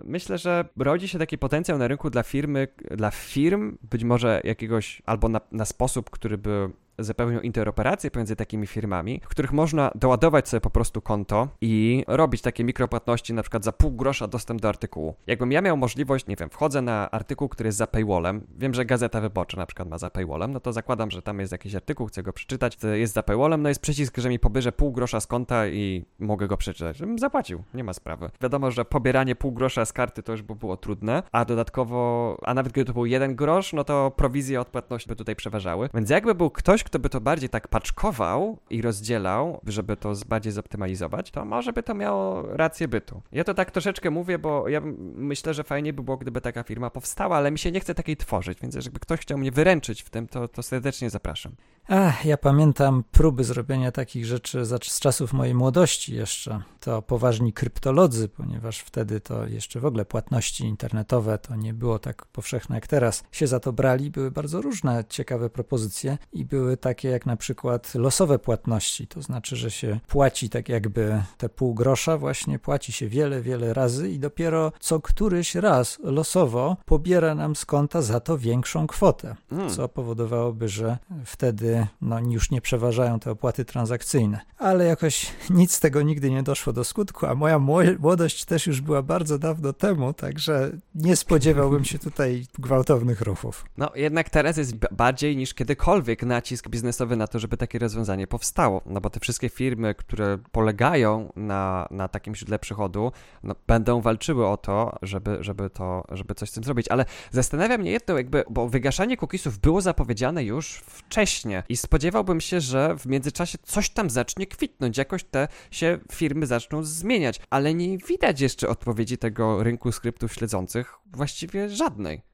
Myślę, 0.04 0.38
że 0.38 0.66
rodzi 0.78 1.08
się 1.08 1.20
taki 1.20 1.38
potencjał 1.38 1.78
na 1.78 1.88
rynku 1.88 2.10
dla 2.10 2.24
firmy, 2.24 2.68
dla 2.92 3.12
firm, 3.12 3.78
być 3.92 4.04
może 4.04 4.42
jakiegoś, 4.44 5.02
albo 5.06 5.30
na, 5.30 5.42
na 5.52 5.66
sposób, 5.66 6.10
który 6.10 6.38
by 6.38 6.70
zapewnią 7.00 7.40
interoperację 7.40 8.12
pomiędzy 8.12 8.36
takimi 8.36 8.68
firmami, 8.68 9.22
w 9.24 9.28
których 9.28 9.52
można 9.52 9.92
doładować 9.96 10.50
sobie 10.50 10.62
po 10.62 10.70
prostu 10.70 11.02
konto 11.02 11.48
i 11.62 12.04
robić 12.08 12.42
takie 12.42 12.64
mikropłatności, 12.64 13.34
na 13.34 13.42
przykład 13.42 13.64
za 13.64 13.72
pół 13.72 13.92
grosza 13.92 14.28
dostęp 14.28 14.62
do 14.62 14.70
artykułu. 14.70 15.16
Jakbym 15.28 15.52
ja 15.52 15.62
miał 15.62 15.78
możliwość, 15.78 16.28
nie 16.28 16.36
wiem, 16.36 16.50
wchodzę 16.50 16.82
na 16.82 17.12
artykuł, 17.12 17.50
który 17.50 17.68
jest 17.68 17.78
za 17.78 17.88
paywallem, 17.88 18.42
wiem, 18.58 18.74
że 18.74 18.86
Gazeta 18.86 19.22
Wyborcza 19.22 19.58
na 19.58 19.66
przykład 19.66 19.90
ma 19.90 19.98
za 19.98 20.10
paywallem, 20.10 20.54
no 20.54 20.60
to 20.60 20.74
zakładam, 20.74 21.12
że 21.12 21.22
tam 21.22 21.40
jest 21.40 21.52
jakiś 21.52 21.76
artykuł, 21.76 22.08
chcę 22.08 22.24
go 22.24 22.34
przeczytać, 22.34 22.78
jest 22.94 23.14
za 23.14 23.24
paywallem, 23.24 23.62
no 23.62 23.70
jest 23.70 23.82
przycisk, 23.82 24.18
że 24.18 24.30
mi 24.30 24.40
pobierze 24.40 24.72
pół 24.72 24.92
grosza 24.92 25.20
z 25.20 25.28
konta 25.28 25.68
i 25.68 26.06
mogę 26.20 26.48
go 26.48 26.58
przeczytać. 26.58 26.98
Żebym 26.98 27.20
zapłacił, 27.20 27.64
nie 27.74 27.84
ma 27.84 27.94
sprawy. 27.94 28.30
Wiadomo, 28.42 28.72
że 28.72 28.86
pobieranie 28.86 29.36
pół 29.36 29.52
grosza 29.52 29.86
z 29.86 29.94
karty 29.94 30.24
to 30.24 30.32
już 30.32 30.42
by 30.42 30.56
było 30.56 30.78
trudne, 30.78 31.24
a 31.32 31.46
dodatkowo, 31.46 32.38
a 32.44 32.54
nawet 32.54 32.72
gdyby 32.72 32.86
to 32.86 32.94
był 32.94 33.06
jeden 33.06 33.36
grosz, 33.36 33.74
no 33.74 33.84
to 33.84 34.12
prowizje 34.12 34.62
od 34.62 34.68
płatności 34.68 35.10
by 35.10 35.16
tutaj 35.16 35.36
przeważały. 35.36 35.90
Więc 35.94 36.10
jakby 36.10 36.36
był 36.36 36.50
ktoś, 36.50 36.84
kto 36.88 37.00
by 37.00 37.10
to 37.10 37.22
bardziej 37.22 37.50
tak 37.50 37.68
paczkował 37.68 38.58
i 38.70 38.82
rozdzielał, 38.82 39.62
żeby 39.66 39.98
to 39.98 40.14
bardziej 40.28 40.52
zoptymalizować, 40.54 41.32
to 41.32 41.46
może 41.46 41.74
by 41.74 41.84
to 41.84 41.94
miało 41.94 42.42
rację 42.42 42.88
bytu. 42.88 43.22
Ja 43.32 43.44
to 43.44 43.54
tak 43.54 43.72
troszeczkę 43.72 44.10
mówię, 44.12 44.40
bo 44.40 44.68
ja 44.68 44.82
myślę, 45.16 45.54
że 45.54 45.64
fajnie 45.64 45.94
by 45.94 46.04
było, 46.04 46.18
gdyby 46.18 46.42
taka 46.42 46.64
firma 46.64 46.90
powstała, 46.90 47.38
ale 47.38 47.52
mi 47.52 47.60
się 47.60 47.72
nie 47.72 47.80
chce 47.80 47.96
takiej 47.96 48.18
tworzyć, 48.18 48.60
więc 48.62 48.76
jakby 48.76 49.00
ktoś 49.00 49.20
chciał 49.20 49.38
mnie 49.38 49.52
wyręczyć 49.52 50.02
w 50.02 50.10
tym, 50.10 50.28
to, 50.28 50.48
to 50.48 50.64
serdecznie 50.64 51.10
zapraszam. 51.10 51.52
Ach, 51.90 52.26
ja 52.26 52.38
pamiętam 52.38 53.04
próby 53.12 53.44
zrobienia 53.44 53.92
takich 53.92 54.26
rzeczy 54.26 54.66
z 54.66 55.00
czasów 55.00 55.34
mojej 55.34 55.56
młodości 55.56 56.16
jeszcze. 56.16 56.62
To 56.80 57.02
poważni 57.02 57.54
kryptolodzy, 57.54 58.30
ponieważ 58.30 58.80
wtedy 58.80 59.20
to 59.20 59.48
jeszcze 59.48 59.80
w 59.80 59.86
ogóle 59.86 60.06
płatności 60.06 60.66
internetowe 60.66 61.38
to 61.38 61.56
nie 61.56 61.74
było 61.74 62.00
tak 62.00 62.26
powszechne 62.26 62.76
jak 62.76 62.88
teraz. 62.88 63.24
Się 63.32 63.48
za 63.48 63.60
to 63.60 63.74
brali, 63.74 64.12
były 64.12 64.32
bardzo 64.32 64.62
różne 64.62 65.04
ciekawe 65.10 65.50
propozycje 65.50 66.18
i 66.34 66.46
były 66.46 66.77
takie 66.78 67.10
jak 67.10 67.26
na 67.26 67.38
przykład 67.38 67.96
losowe 67.96 68.40
płatności, 68.40 69.08
to 69.08 69.22
znaczy, 69.22 69.56
że 69.56 69.72
się 69.72 70.00
płaci 70.08 70.50
tak 70.50 70.70
jakby 70.70 71.24
te 71.38 71.50
pół 71.50 71.74
grosza 71.74 72.18
właśnie 72.18 72.60
płaci 72.60 72.92
się 72.92 73.08
wiele, 73.08 73.42
wiele 73.42 73.74
razy 73.74 74.10
i 74.10 74.20
dopiero 74.20 74.72
co 74.80 75.00
któryś 75.00 75.56
raz 75.56 76.00
losowo 76.04 76.78
pobiera 76.86 77.36
nam 77.36 77.56
z 77.56 77.66
konta 77.66 78.02
za 78.02 78.20
to 78.20 78.38
większą 78.38 78.88
kwotę, 78.88 79.36
mm. 79.52 79.70
co 79.70 79.90
powodowałoby, 79.90 80.70
że 80.70 80.98
wtedy 81.26 81.88
no, 82.02 82.20
już 82.20 82.52
nie 82.52 82.62
przeważają 82.62 83.20
te 83.20 83.32
opłaty 83.32 83.66
transakcyjne. 83.66 84.40
Ale 84.58 84.86
jakoś 84.86 85.32
nic 85.50 85.74
z 85.74 85.80
tego 85.80 86.02
nigdy 86.02 86.32
nie 86.32 86.44
doszło 86.44 86.74
do 86.74 86.84
skutku, 86.84 87.26
a 87.26 87.36
moja 87.36 87.60
młodość 88.00 88.46
też 88.46 88.68
już 88.68 88.82
była 88.82 89.02
bardzo 89.02 89.40
dawno 89.40 89.74
temu, 89.74 90.14
także 90.14 90.72
nie 90.96 91.16
spodziewałbym 91.16 91.86
się 91.86 92.00
tutaj 92.00 92.46
gwałtownych 92.60 93.22
ruchów. 93.22 93.66
No 93.78 93.92
jednak 93.96 94.30
teraz 94.30 94.58
jest 94.58 94.76
bardziej 94.76 95.38
niż 95.38 95.54
kiedykolwiek 95.54 96.24
nacisk 96.24 96.67
biznesowy 96.70 97.16
na 97.16 97.28
to, 97.28 97.40
żeby 97.40 97.58
takie 97.58 97.80
rozwiązanie 97.80 98.28
powstało. 98.28 98.82
No 98.86 99.02
bo 99.02 99.10
te 99.10 99.20
wszystkie 99.20 99.50
firmy, 99.50 99.96
które 99.96 100.38
polegają 100.52 101.32
na, 101.36 101.88
na 101.92 102.08
takim 102.08 102.36
źródle 102.36 102.60
przychodu, 102.60 103.12
no, 103.44 103.56
będą 103.68 104.02
walczyły 104.02 104.48
o 104.48 104.58
to, 104.58 104.98
żeby, 105.02 105.38
żeby 105.42 105.70
to, 105.70 106.04
żeby 106.12 106.36
coś 106.36 106.50
z 106.50 106.54
tym 106.54 106.64
zrobić. 106.64 106.88
Ale 106.88 107.06
zastanawia 107.32 107.78
mnie 107.78 107.92
jedno, 107.92 108.18
jakby, 108.18 108.44
bo 108.50 108.70
wygaszanie 108.70 109.18
cookiesów 109.18 109.60
było 109.60 109.82
zapowiedziane 109.82 110.44
już 110.44 110.74
wcześniej 110.74 111.62
i 111.70 111.78
spodziewałbym 111.78 112.42
się, 112.42 112.62
że 112.62 112.96
w 112.98 113.06
międzyczasie 113.06 113.58
coś 113.64 113.90
tam 113.90 114.10
zacznie 114.10 114.48
kwitnąć, 114.48 114.98
jakoś 114.98 115.24
te 115.24 115.48
się 115.72 116.00
firmy 116.12 116.46
zaczną 116.46 116.84
zmieniać, 116.84 117.42
ale 117.50 117.74
nie 117.74 117.98
widać 117.98 118.42
jeszcze 118.42 118.70
odpowiedzi 118.70 119.18
tego 119.18 119.64
rynku 119.64 119.92
skryptów 119.92 120.34
śledzących, 120.34 120.94
właściwie 121.06 121.70
żadnej. 121.70 122.27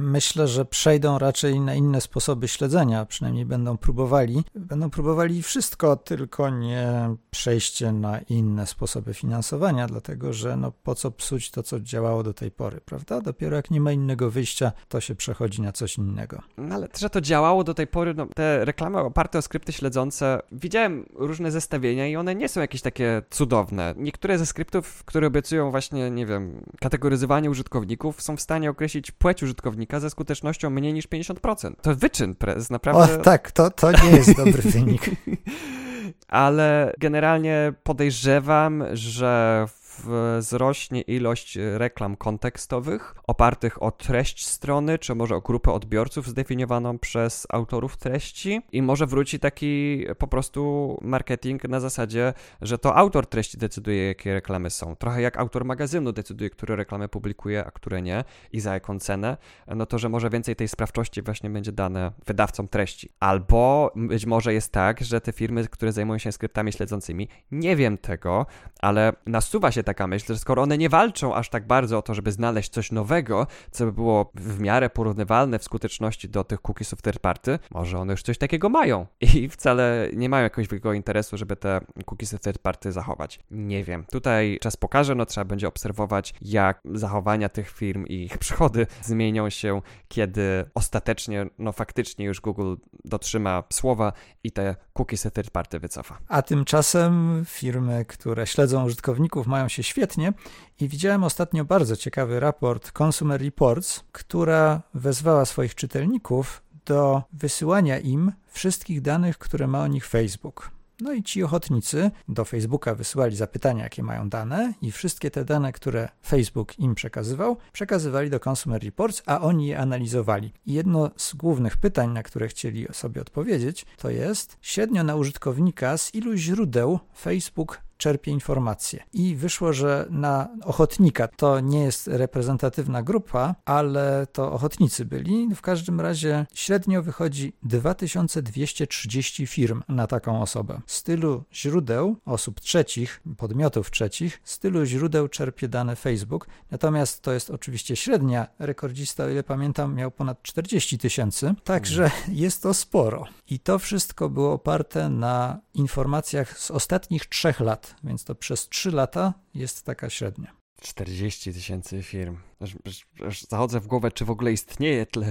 Myślę, 0.00 0.48
że 0.48 0.64
przejdą 0.64 1.18
raczej 1.18 1.60
na 1.60 1.74
inne 1.74 2.00
sposoby 2.00 2.48
śledzenia, 2.48 3.06
przynajmniej 3.06 3.44
będą 3.44 3.76
próbowali. 3.76 4.44
Będą 4.54 4.90
próbowali 4.90 5.42
wszystko, 5.42 5.96
tylko 5.96 6.50
nie 6.50 7.14
przejście 7.30 7.92
na 7.92 8.20
inne 8.20 8.66
sposoby 8.66 9.14
finansowania, 9.14 9.86
dlatego 9.86 10.32
że 10.32 10.56
no 10.56 10.72
po 10.82 10.94
co 10.94 11.10
psuć 11.10 11.50
to, 11.50 11.62
co 11.62 11.80
działało 11.80 12.22
do 12.22 12.34
tej 12.34 12.50
pory, 12.50 12.80
prawda? 12.84 13.20
Dopiero 13.20 13.56
jak 13.56 13.70
nie 13.70 13.80
ma 13.80 13.92
innego 13.92 14.30
wyjścia, 14.30 14.72
to 14.88 15.00
się 15.00 15.14
przechodzi 15.14 15.62
na 15.62 15.72
coś 15.72 15.98
innego. 15.98 16.42
No 16.56 16.74
ale 16.74 16.88
że 16.98 17.10
to 17.10 17.20
działało 17.20 17.64
do 17.64 17.74
tej 17.74 17.86
pory, 17.86 18.14
no, 18.14 18.26
te 18.34 18.64
reklamy 18.64 18.98
oparte 18.98 19.38
o 19.38 19.42
skrypty 19.42 19.72
śledzące, 19.72 20.40
widziałem 20.52 21.06
różne 21.14 21.50
zestawienia 21.50 22.06
i 22.06 22.16
one 22.16 22.34
nie 22.34 22.48
są 22.48 22.60
jakieś 22.60 22.82
takie 22.82 23.22
cudowne. 23.30 23.94
Niektóre 23.96 24.38
ze 24.38 24.46
skryptów, 24.46 25.04
które 25.04 25.26
obiecują 25.26 25.70
właśnie, 25.70 26.10
nie 26.10 26.26
wiem, 26.26 26.64
kategoryzowanie 26.80 27.50
użytkowników, 27.50 28.22
są 28.22 28.36
w 28.36 28.40
stanie 28.40 28.70
określić 28.70 29.10
płeć 29.10 29.42
użytkownika 29.42 29.87
wynika 29.88 30.00
ze 30.00 30.10
skutecznością 30.10 30.70
mniej 30.70 30.92
niż 30.92 31.08
50%. 31.08 31.72
To 31.82 31.94
wyczyn 31.94 32.34
prez, 32.34 32.70
naprawdę. 32.70 33.20
O 33.20 33.22
tak, 33.22 33.52
to, 33.52 33.70
to 33.70 33.92
nie 33.92 34.10
jest 34.10 34.36
dobry 34.36 34.62
wynik. 34.62 35.10
Ale 36.28 36.92
generalnie 36.98 37.72
podejrzewam, 37.82 38.84
że 38.92 39.66
wzrośnie 40.06 41.00
ilość 41.00 41.58
reklam 41.74 42.16
kontekstowych 42.16 43.14
opartych 43.26 43.82
o 43.82 43.90
treść 43.90 44.46
strony, 44.46 44.98
czy 44.98 45.14
może 45.14 45.36
o 45.36 45.40
grupę 45.40 45.72
odbiorców 45.72 46.26
zdefiniowaną 46.26 46.98
przez 46.98 47.46
autorów 47.50 47.96
treści 47.96 48.62
i 48.72 48.82
może 48.82 49.06
wróci 49.06 49.40
taki 49.40 50.04
po 50.18 50.26
prostu 50.26 50.98
marketing 51.02 51.68
na 51.68 51.80
zasadzie, 51.80 52.34
że 52.60 52.78
to 52.78 52.96
autor 52.96 53.26
treści 53.26 53.58
decyduje, 53.58 54.06
jakie 54.06 54.34
reklamy 54.34 54.70
są. 54.70 54.96
Trochę 54.96 55.22
jak 55.22 55.38
autor 55.38 55.64
magazynu 55.64 56.12
decyduje, 56.12 56.50
które 56.50 56.76
reklamy 56.76 57.08
publikuje, 57.08 57.64
a 57.64 57.70
które 57.70 58.02
nie 58.02 58.24
i 58.52 58.60
za 58.60 58.74
jaką 58.74 58.98
cenę, 58.98 59.36
no 59.66 59.86
to, 59.86 59.98
że 59.98 60.08
może 60.08 60.30
więcej 60.30 60.56
tej 60.56 60.68
sprawczości 60.68 61.22
właśnie 61.22 61.50
będzie 61.50 61.72
dane 61.72 62.12
wydawcom 62.26 62.68
treści. 62.68 63.08
Albo 63.20 63.92
być 63.96 64.26
może 64.26 64.54
jest 64.54 64.72
tak, 64.72 65.00
że 65.00 65.20
te 65.20 65.32
firmy, 65.32 65.64
które 65.68 65.92
zajmują 65.92 66.18
się 66.18 66.32
skryptami 66.32 66.72
śledzącymi, 66.72 67.28
nie 67.50 67.76
wiem 67.76 67.98
tego, 67.98 68.46
ale 68.80 69.12
nasuwa 69.26 69.72
się 69.72 69.82
taka 69.88 70.06
myśl, 70.06 70.32
że 70.32 70.38
skoro 70.38 70.62
one 70.62 70.78
nie 70.78 70.88
walczą 70.88 71.34
aż 71.34 71.48
tak 71.48 71.66
bardzo 71.66 71.98
o 71.98 72.02
to, 72.02 72.14
żeby 72.14 72.32
znaleźć 72.32 72.72
coś 72.72 72.92
nowego, 72.92 73.46
co 73.70 73.84
by 73.84 73.92
było 73.92 74.30
w 74.34 74.60
miarę 74.60 74.90
porównywalne 74.90 75.58
w 75.58 75.64
skuteczności 75.64 76.28
do 76.28 76.44
tych 76.44 76.62
cookiesów 76.62 77.02
third 77.02 77.18
party, 77.18 77.58
może 77.70 77.98
one 77.98 78.12
już 78.12 78.22
coś 78.22 78.38
takiego 78.38 78.68
mają 78.68 79.06
i 79.34 79.48
wcale 79.48 80.08
nie 80.12 80.28
mają 80.28 80.42
jakiegoś 80.42 80.68
wielkiego 80.68 80.92
interesu, 80.92 81.36
żeby 81.36 81.56
te 81.56 81.80
cookiesy 82.06 82.38
third 82.38 82.58
party 82.58 82.92
zachować. 82.92 83.40
Nie 83.50 83.84
wiem. 83.84 84.04
Tutaj 84.12 84.58
czas 84.60 84.76
pokaże, 84.76 85.14
no 85.14 85.26
trzeba 85.26 85.44
będzie 85.44 85.68
obserwować, 85.68 86.34
jak 86.42 86.80
zachowania 86.84 87.48
tych 87.48 87.70
firm 87.70 88.06
i 88.06 88.14
ich 88.14 88.38
przychody 88.48 88.86
zmienią 89.02 89.50
się, 89.50 89.82
kiedy 90.08 90.70
ostatecznie, 90.74 91.46
no 91.58 91.72
faktycznie 91.72 92.26
już 92.26 92.40
Google 92.40 92.74
dotrzyma 93.04 93.62
słowa 93.72 94.12
i 94.44 94.52
te 94.52 94.76
cookiesy 94.98 95.30
third 95.30 95.50
party 95.50 95.78
wycofa. 95.78 96.18
A 96.28 96.42
tymczasem 96.42 97.42
firmy, 97.46 98.04
które 98.04 98.46
śledzą 98.46 98.84
użytkowników 98.84 99.46
mają 99.46 99.68
się 99.68 99.77
świetnie 99.82 100.32
i 100.80 100.88
widziałem 100.88 101.24
ostatnio 101.24 101.64
bardzo 101.64 101.96
ciekawy 101.96 102.40
raport 102.40 102.92
Consumer 103.02 103.42
Reports, 103.42 104.04
która 104.12 104.82
wezwała 104.94 105.44
swoich 105.44 105.74
czytelników 105.74 106.62
do 106.86 107.22
wysyłania 107.32 107.98
im 107.98 108.32
wszystkich 108.46 109.00
danych, 109.00 109.38
które 109.38 109.66
ma 109.66 109.80
o 109.80 109.86
nich 109.86 110.06
Facebook. 110.06 110.70
No 111.00 111.12
i 111.12 111.22
ci 111.22 111.42
ochotnicy 111.42 112.10
do 112.28 112.44
Facebooka 112.44 112.94
wysyłali 112.94 113.36
zapytania, 113.36 113.84
jakie 113.84 114.02
mają 114.02 114.28
dane, 114.28 114.72
i 114.82 114.92
wszystkie 114.92 115.30
te 115.30 115.44
dane, 115.44 115.72
które 115.72 116.08
Facebook 116.26 116.78
im 116.78 116.94
przekazywał, 116.94 117.56
przekazywali 117.72 118.30
do 118.30 118.40
Consumer 118.50 118.84
Reports, 118.84 119.22
a 119.26 119.40
oni 119.40 119.66
je 119.66 119.78
analizowali. 119.78 120.52
I 120.66 120.72
jedno 120.72 121.10
z 121.16 121.34
głównych 121.34 121.76
pytań, 121.76 122.10
na 122.10 122.22
które 122.22 122.48
chcieli 122.48 122.86
sobie 122.92 123.20
odpowiedzieć, 123.20 123.86
to 123.96 124.10
jest 124.10 124.56
średnio 124.60 125.04
na 125.04 125.16
użytkownika 125.16 125.98
z 125.98 126.14
ilu 126.14 126.36
źródeł 126.36 126.98
Facebook 127.18 127.80
czerpie 127.98 128.30
informacje. 128.30 129.04
I 129.12 129.36
wyszło, 129.36 129.72
że 129.72 130.06
na 130.10 130.48
ochotnika 130.64 131.28
to 131.28 131.60
nie 131.60 131.80
jest 131.80 132.06
reprezentatywna 132.06 133.02
grupa, 133.02 133.54
ale 133.64 134.26
to 134.32 134.52
ochotnicy 134.52 135.04
byli. 135.04 135.54
W 135.54 135.60
każdym 135.60 136.00
razie 136.00 136.46
średnio 136.54 137.02
wychodzi 137.02 137.52
2230 137.62 139.46
firm 139.46 139.82
na 139.88 140.06
taką 140.06 140.42
osobę. 140.42 140.80
Z 140.86 141.02
tylu 141.02 141.44
źródeł 141.52 142.16
osób 142.24 142.60
trzecich, 142.60 143.22
podmiotów 143.36 143.90
trzecich, 143.90 144.40
z 144.44 144.58
tylu 144.58 144.84
źródeł 144.84 145.28
czerpie 145.28 145.68
dane 145.68 145.96
Facebook. 145.96 146.46
Natomiast 146.70 147.22
to 147.22 147.32
jest 147.32 147.50
oczywiście 147.50 147.96
średnia. 147.96 148.46
Rekordzista, 148.58 149.24
o 149.24 149.28
ile 149.28 149.42
pamiętam, 149.42 149.94
miał 149.94 150.10
ponad 150.10 150.42
40 150.42 150.98
tysięcy. 150.98 151.54
Także 151.64 152.10
jest 152.28 152.62
to 152.62 152.74
sporo. 152.74 153.24
I 153.50 153.58
to 153.60 153.78
wszystko 153.78 154.28
było 154.28 154.52
oparte 154.52 155.08
na 155.08 155.60
informacjach 155.74 156.58
z 156.58 156.70
ostatnich 156.70 157.26
trzech 157.26 157.60
lat, 157.60 157.87
więc 158.04 158.24
to 158.24 158.34
przez 158.34 158.68
trzy 158.68 158.90
lata 158.90 159.34
jest 159.54 159.84
taka 159.84 160.10
średnia. 160.10 160.58
40 160.80 161.52
tysięcy 161.52 162.02
firm. 162.02 162.36
Aż, 162.60 162.76
aż, 162.86 163.06
aż 163.26 163.42
zachodzę 163.42 163.80
w 163.80 163.86
głowę, 163.86 164.10
czy 164.10 164.24
w 164.24 164.30
ogóle 164.30 164.52
istnieje 164.52 165.06
tyle. 165.06 165.30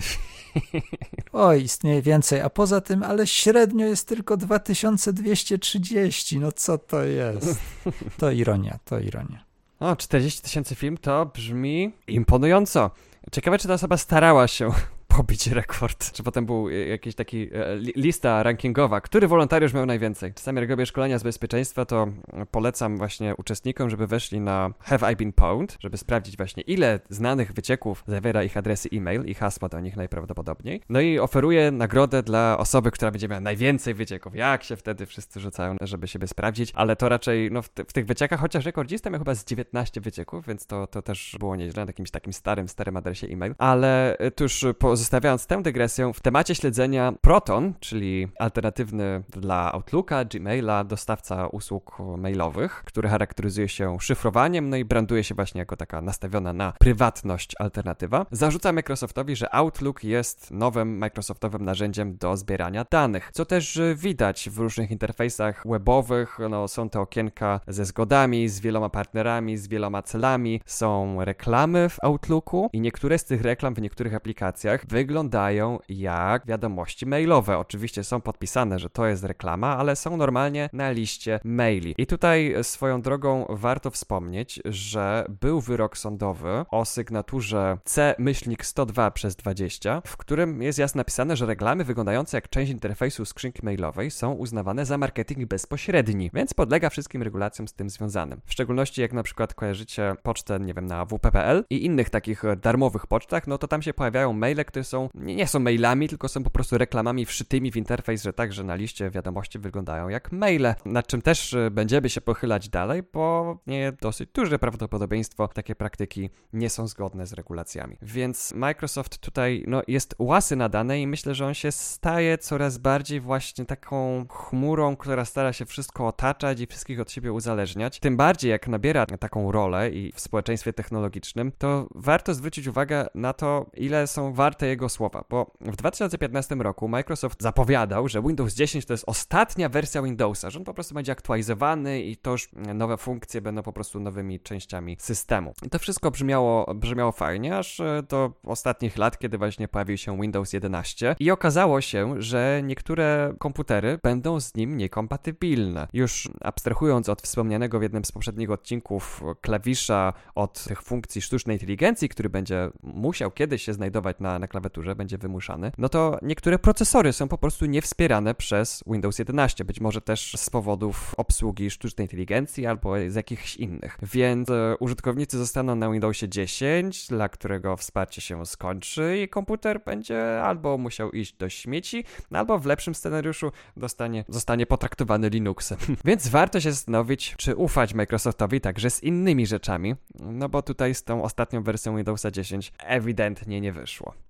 Oj, 1.34 1.64
istnieje 1.64 2.02
więcej, 2.02 2.42
a 2.42 2.50
poza 2.50 2.82
tym, 2.82 3.04
ale 3.04 3.28
średnio 3.28 3.86
jest 3.86 4.08
tylko 4.08 4.38
2230. 4.38 6.40
No 6.40 6.52
co 6.52 6.78
to 6.78 7.04
jest? 7.04 7.60
To 8.18 8.32
ironia, 8.32 8.80
to 8.86 9.00
ironia. 9.00 9.46
O, 9.80 9.96
40 9.96 10.42
tysięcy 10.42 10.76
film 10.76 10.98
to 10.98 11.26
brzmi 11.26 11.94
imponująco. 12.08 12.92
Ciekawe, 13.32 13.58
czy 13.58 13.68
ta 13.68 13.74
osoba 13.74 13.98
starała 13.98 14.48
się 14.48 14.72
pobić 15.18 15.48
rekord. 15.48 16.12
Czy 16.12 16.24
potem 16.24 16.46
był 16.46 16.70
e, 16.70 16.74
jakiś 16.74 17.16
taki 17.16 17.50
e, 17.54 17.76
lista 17.76 18.44
rankingowa, 18.44 19.02
który 19.02 19.28
wolontariusz 19.28 19.74
miał 19.74 19.86
najwięcej. 19.86 20.34
Czasami 20.34 20.60
jak 20.60 20.70
robię 20.70 20.86
szkolenia 20.86 21.20
z 21.20 21.24
bezpieczeństwa, 21.24 21.86
to 21.86 22.08
polecam 22.52 22.98
właśnie 22.98 23.36
uczestnikom, 23.36 23.90
żeby 23.90 24.08
weszli 24.08 24.40
na 24.40 24.74
Have 24.80 25.14
I 25.14 25.16
Been 25.16 25.34
Pwned, 25.34 25.78
żeby 25.80 25.98
sprawdzić 25.98 26.38
właśnie 26.38 26.64
ile 26.64 27.00
znanych 27.10 27.54
wycieków 27.54 28.04
zawiera 28.08 28.44
ich 28.44 28.58
adresy 28.58 28.90
e-mail 28.94 29.26
i 29.26 29.34
hasła 29.34 29.70
do 29.70 29.80
nich 29.80 29.98
najprawdopodobniej. 29.98 30.82
No 30.90 31.02
i 31.02 31.20
oferuję 31.20 31.72
nagrodę 31.72 32.24
dla 32.24 32.58
osoby, 32.58 32.92
która 32.92 33.12
będzie 33.12 33.28
miała 33.28 33.42
najwięcej 33.42 33.94
wycieków. 33.94 34.36
Jak 34.36 34.64
się 34.64 34.76
wtedy 34.76 35.06
wszyscy 35.06 35.40
rzucają, 35.40 35.76
żeby 35.82 36.08
siebie 36.08 36.28
sprawdzić, 36.28 36.72
ale 36.76 36.96
to 36.96 37.10
raczej 37.10 37.52
no, 37.52 37.62
w, 37.62 37.70
w 37.88 37.94
tych 37.94 38.06
wyciekach, 38.06 38.40
chociaż 38.40 38.66
rekordzista 38.66 39.10
miał 39.10 39.20
chyba 39.20 39.36
z 39.36 39.46
19 39.46 40.02
wycieków, 40.02 40.48
więc 40.48 40.66
to, 40.66 40.88
to 40.88 41.02
też 41.02 41.36
było 41.40 41.56
nieźle 41.56 41.86
na 41.86 41.90
jakimś 41.90 42.12
takim 42.12 42.34
starym, 42.34 42.68
starym 42.68 42.98
adresie 42.98 43.28
e-mail. 43.28 43.56
Ale 43.58 44.18
e, 44.18 44.32
tuż 44.32 44.66
po 44.80 44.98
Zostawiając 45.08 45.48
tę 45.48 45.62
dygresję, 45.62 46.14
w 46.14 46.20
temacie 46.20 46.56
śledzenia 46.56 47.14
Proton, 47.22 47.74
czyli 47.80 48.28
alternatywny 48.40 49.24
dla 49.30 49.74
Outlooka, 49.74 50.26
Gmaila, 50.26 50.84
dostawca 50.84 51.48
usług 51.48 51.98
mailowych, 52.18 52.84
który 52.86 53.10
charakteryzuje 53.10 53.70
się 53.70 53.98
szyfrowaniem, 54.00 54.70
no 54.70 54.78
i 54.78 54.86
branduje 54.86 55.24
się 55.24 55.36
właśnie 55.36 55.60
jako 55.60 55.78
taka 55.78 56.02
nastawiona 56.02 56.54
na 56.54 56.74
prywatność 56.80 57.52
alternatywa, 57.60 58.26
zarzuca 58.32 58.72
Microsoftowi, 58.72 59.36
że 59.36 59.56
Outlook 59.56 60.04
jest 60.04 60.52
nowym 60.52 60.98
Microsoftowym 60.98 61.66
narzędziem 61.66 62.18
do 62.18 62.38
zbierania 62.38 62.86
danych, 62.92 63.30
co 63.34 63.46
też 63.46 63.80
widać 63.96 64.50
w 64.50 64.58
różnych 64.58 64.92
interfejsach 64.92 65.64
webowych, 65.68 66.38
no 66.50 66.68
są 66.68 66.90
te 66.90 67.00
okienka 67.00 67.60
ze 67.68 67.86
zgodami, 67.86 68.50
z 68.50 68.60
wieloma 68.60 68.90
partnerami, 68.90 69.58
z 69.58 69.68
wieloma 69.68 70.02
celami, 70.02 70.62
są 70.66 71.26
reklamy 71.26 71.90
w 71.90 71.98
Outlooku 72.04 72.70
i 72.74 72.82
niektóre 72.82 73.18
z 73.18 73.26
tych 73.26 73.42
reklam 73.42 73.74
w 73.74 73.82
niektórych 73.82 74.16
aplikacjach 74.16 74.86
wyglądają 74.98 75.80
jak 75.90 76.46
wiadomości 76.46 77.06
mailowe. 77.06 77.58
Oczywiście 77.58 78.04
są 78.04 78.22
podpisane, 78.22 78.80
że 78.80 78.90
to 78.90 79.08
jest 79.08 79.24
reklama, 79.24 79.78
ale 79.78 79.96
są 79.96 80.18
normalnie 80.18 80.70
na 80.74 80.92
liście 80.92 81.40
maili. 81.44 81.96
I 81.98 82.08
tutaj 82.08 82.56
swoją 82.62 83.02
drogą 83.02 83.46
warto 83.50 83.92
wspomnieć, 83.92 84.60
że 84.66 85.26
był 85.42 85.62
wyrok 85.62 85.98
sądowy 85.98 86.66
o 86.72 86.86
sygnaturze 86.86 87.78
C-102 87.86 89.12
przez 89.12 89.36
20, 89.36 90.02
w 90.06 90.18
którym 90.18 90.62
jest 90.62 90.80
jasno 90.80 91.00
napisane, 91.00 91.36
że 91.36 91.46
reklamy 91.46 91.84
wyglądające 91.84 92.38
jak 92.38 92.50
część 92.50 92.72
interfejsu 92.72 93.26
skrzynki 93.26 93.66
mailowej 93.66 94.12
są 94.12 94.34
uznawane 94.34 94.86
za 94.86 94.98
marketing 94.98 95.46
bezpośredni, 95.46 96.32
więc 96.34 96.54
podlega 96.54 96.90
wszystkim 96.90 97.24
regulacjom 97.24 97.68
z 97.68 97.74
tym 97.74 97.90
związanym. 97.90 98.42
W 98.46 98.52
szczególności 98.52 99.02
jak 99.02 99.14
na 99.14 99.24
przykład 99.24 99.54
kojarzycie 99.54 100.16
pocztę, 100.24 100.60
nie 100.60 100.74
wiem, 100.74 100.86
na 100.86 101.06
wp.pl 101.06 101.66
i 101.70 101.86
innych 101.86 102.10
takich 102.10 102.44
darmowych 102.62 103.08
pocztach, 103.08 103.48
no 103.48 103.58
to 103.58 103.68
tam 103.68 103.82
się 103.82 103.94
pojawiają 103.94 104.34
maile, 104.34 104.66
które 104.66 104.87
są, 104.88 105.10
nie, 105.14 105.36
nie 105.36 105.48
są 105.48 105.60
mailami, 105.60 106.10
tylko 106.10 106.28
są 106.28 106.44
po 106.44 106.50
prostu 106.50 106.78
reklamami 106.78 107.26
wszytymi 107.26 107.72
w 107.72 107.76
interfejs, 107.76 108.24
że 108.24 108.34
także 108.34 108.64
na 108.64 108.76
liście 108.76 109.10
wiadomości 109.10 109.60
wyglądają 109.60 110.10
jak 110.10 110.32
maile, 110.32 110.76
nad 110.86 111.08
czym 111.08 111.22
też 111.22 111.54
y, 111.54 111.72
będziemy 111.72 112.10
się 112.10 112.22
pochylać 112.22 112.70
dalej, 112.70 113.04
bo 113.14 113.58
nie 113.68 113.94
dosyć 114.02 114.30
duże 114.34 114.60
prawdopodobieństwo 114.60 115.48
takie 115.48 115.76
praktyki 115.76 116.30
nie 116.54 116.70
są 116.70 116.88
zgodne 116.88 117.28
z 117.28 117.34
regulacjami. 117.34 117.98
Więc 118.02 118.54
Microsoft 118.54 119.18
tutaj 119.18 119.64
no, 119.68 119.82
jest 119.88 120.16
łasy 120.20 120.56
na 120.56 120.70
dane 120.70 121.02
i 121.02 121.08
myślę, 121.08 121.36
że 121.36 121.46
on 121.46 121.54
się 121.54 121.72
staje 121.72 122.38
coraz 122.38 122.78
bardziej 122.78 123.22
właśnie 123.22 123.66
taką 123.66 124.26
chmurą, 124.30 124.96
która 124.96 125.26
stara 125.26 125.54
się 125.54 125.66
wszystko 125.66 126.08
otaczać 126.08 126.60
i 126.60 126.68
wszystkich 126.68 127.00
od 127.00 127.12
siebie 127.12 127.34
uzależniać. 127.34 128.00
Tym 128.00 128.18
bardziej 128.18 128.52
jak 128.52 128.68
nabiera 128.68 129.06
taką 129.06 129.52
rolę 129.52 129.90
i 129.90 130.12
w 130.12 130.20
społeczeństwie 130.20 130.74
technologicznym, 130.74 131.52
to 131.58 131.88
warto 131.96 132.34
zwrócić 132.34 132.68
uwagę 132.68 133.08
na 133.16 133.34
to, 133.34 133.66
ile 133.74 134.08
są 134.08 134.34
warte 134.34 134.67
jego 134.68 134.90
słowa, 134.90 135.24
bo 135.30 135.52
w 135.62 135.76
2015 135.76 136.56
roku 136.56 136.88
Microsoft 136.88 137.42
zapowiadał, 137.42 138.08
że 138.08 138.22
Windows 138.22 138.54
10 138.54 138.86
to 138.86 138.94
jest 138.94 139.04
ostatnia 139.08 139.70
wersja 139.70 140.02
Windowsa, 140.02 140.50
że 140.50 140.60
on 140.60 140.66
po 140.66 140.74
prostu 140.74 140.96
będzie 140.96 141.12
aktualizowany 141.12 142.02
i 142.02 142.18
to 142.18 142.32
już 142.32 142.50
nowe 142.54 142.98
funkcje 142.98 143.42
będą 143.42 143.64
po 143.64 143.74
prostu 143.74 144.00
nowymi 144.00 144.40
częściami 144.40 144.98
systemu. 145.00 145.54
I 145.66 145.70
to 145.70 145.80
wszystko 145.80 146.12
brzmiało, 146.12 146.74
brzmiało 146.76 147.12
fajnie, 147.12 147.58
aż 147.58 147.80
e, 147.80 148.04
do 148.10 148.34
ostatnich 148.44 148.98
lat, 148.98 149.18
kiedy 149.18 149.38
właśnie 149.38 149.68
pojawił 149.68 149.98
się 149.98 150.22
Windows 150.22 150.54
11 150.54 151.16
i 151.20 151.32
okazało 151.32 151.82
się, 151.82 152.22
że 152.22 152.62
niektóre 152.64 153.34
komputery 153.40 154.00
będą 154.04 154.40
z 154.40 154.56
nim 154.56 154.78
niekompatybilne. 154.78 155.88
Już 155.94 156.30
abstrahując 156.42 157.10
od 157.10 157.22
wspomnianego 157.22 157.80
w 157.80 157.82
jednym 157.82 158.06
z 158.06 158.12
poprzednich 158.12 158.52
odcinków 158.52 159.24
klawisza, 159.42 160.14
od 160.36 160.64
tych 160.64 160.82
funkcji 160.82 161.22
sztucznej 161.22 161.56
inteligencji, 161.56 162.10
który 162.10 162.30
będzie 162.30 162.70
musiał 162.84 163.32
kiedyś 163.32 163.64
się 163.64 163.74
znajdować 163.74 164.20
na, 164.20 164.40
na 164.40 164.48
klawiaturze, 164.58 164.96
będzie 164.96 165.18
wymuszany, 165.18 165.72
no 165.78 165.90
to 165.90 166.18
niektóre 166.22 166.60
procesory 166.60 167.14
są 167.14 167.28
po 167.28 167.38
prostu 167.38 167.66
niewspierane 167.66 168.36
przez 168.36 168.84
Windows 168.88 169.20
11, 169.20 169.66
być 169.66 169.82
może 169.82 170.02
też 170.02 170.34
z 170.38 170.50
powodów 170.50 171.16
obsługi 171.18 171.70
sztucznej 171.70 172.06
inteligencji 172.06 172.66
albo 172.66 172.94
z 173.08 173.16
jakichś 173.16 173.56
innych. 173.56 173.98
Więc 174.02 174.50
e, 174.50 174.76
użytkownicy 174.80 175.38
zostaną 175.38 175.76
na 175.76 175.92
Windowsie 175.92 176.30
10, 176.30 177.08
dla 177.08 177.30
którego 177.30 177.78
wsparcie 177.78 178.22
się 178.22 178.46
skończy 178.46 179.18
i 179.24 179.30
komputer 179.30 179.84
będzie 179.84 180.42
albo 180.44 180.78
musiał 180.78 181.12
iść 181.12 181.34
do 181.34 181.50
śmieci, 181.50 182.04
albo 182.32 182.60
w 182.60 182.66
lepszym 182.66 182.96
scenariuszu 182.96 183.52
dostanie, 183.78 184.26
zostanie 184.30 184.66
potraktowany 184.66 185.30
Linuxem. 185.30 185.78
Więc 186.06 186.28
warto 186.28 186.60
się 186.60 186.72
zastanowić, 186.72 187.36
czy 187.38 187.56
ufać 187.56 187.94
Microsoftowi 187.94 188.62
także 188.62 188.90
z 188.90 189.04
innymi 189.04 189.46
rzeczami, 189.46 189.96
no 190.20 190.50
bo 190.50 190.62
tutaj 190.62 190.96
z 190.96 191.04
tą 191.04 191.24
ostatnią 191.24 191.64
wersją 191.64 191.96
Windowsa 191.96 192.32
10 192.32 192.74
ewidentnie 192.80 193.62
nie 193.62 193.74
wyszło. 193.74 194.27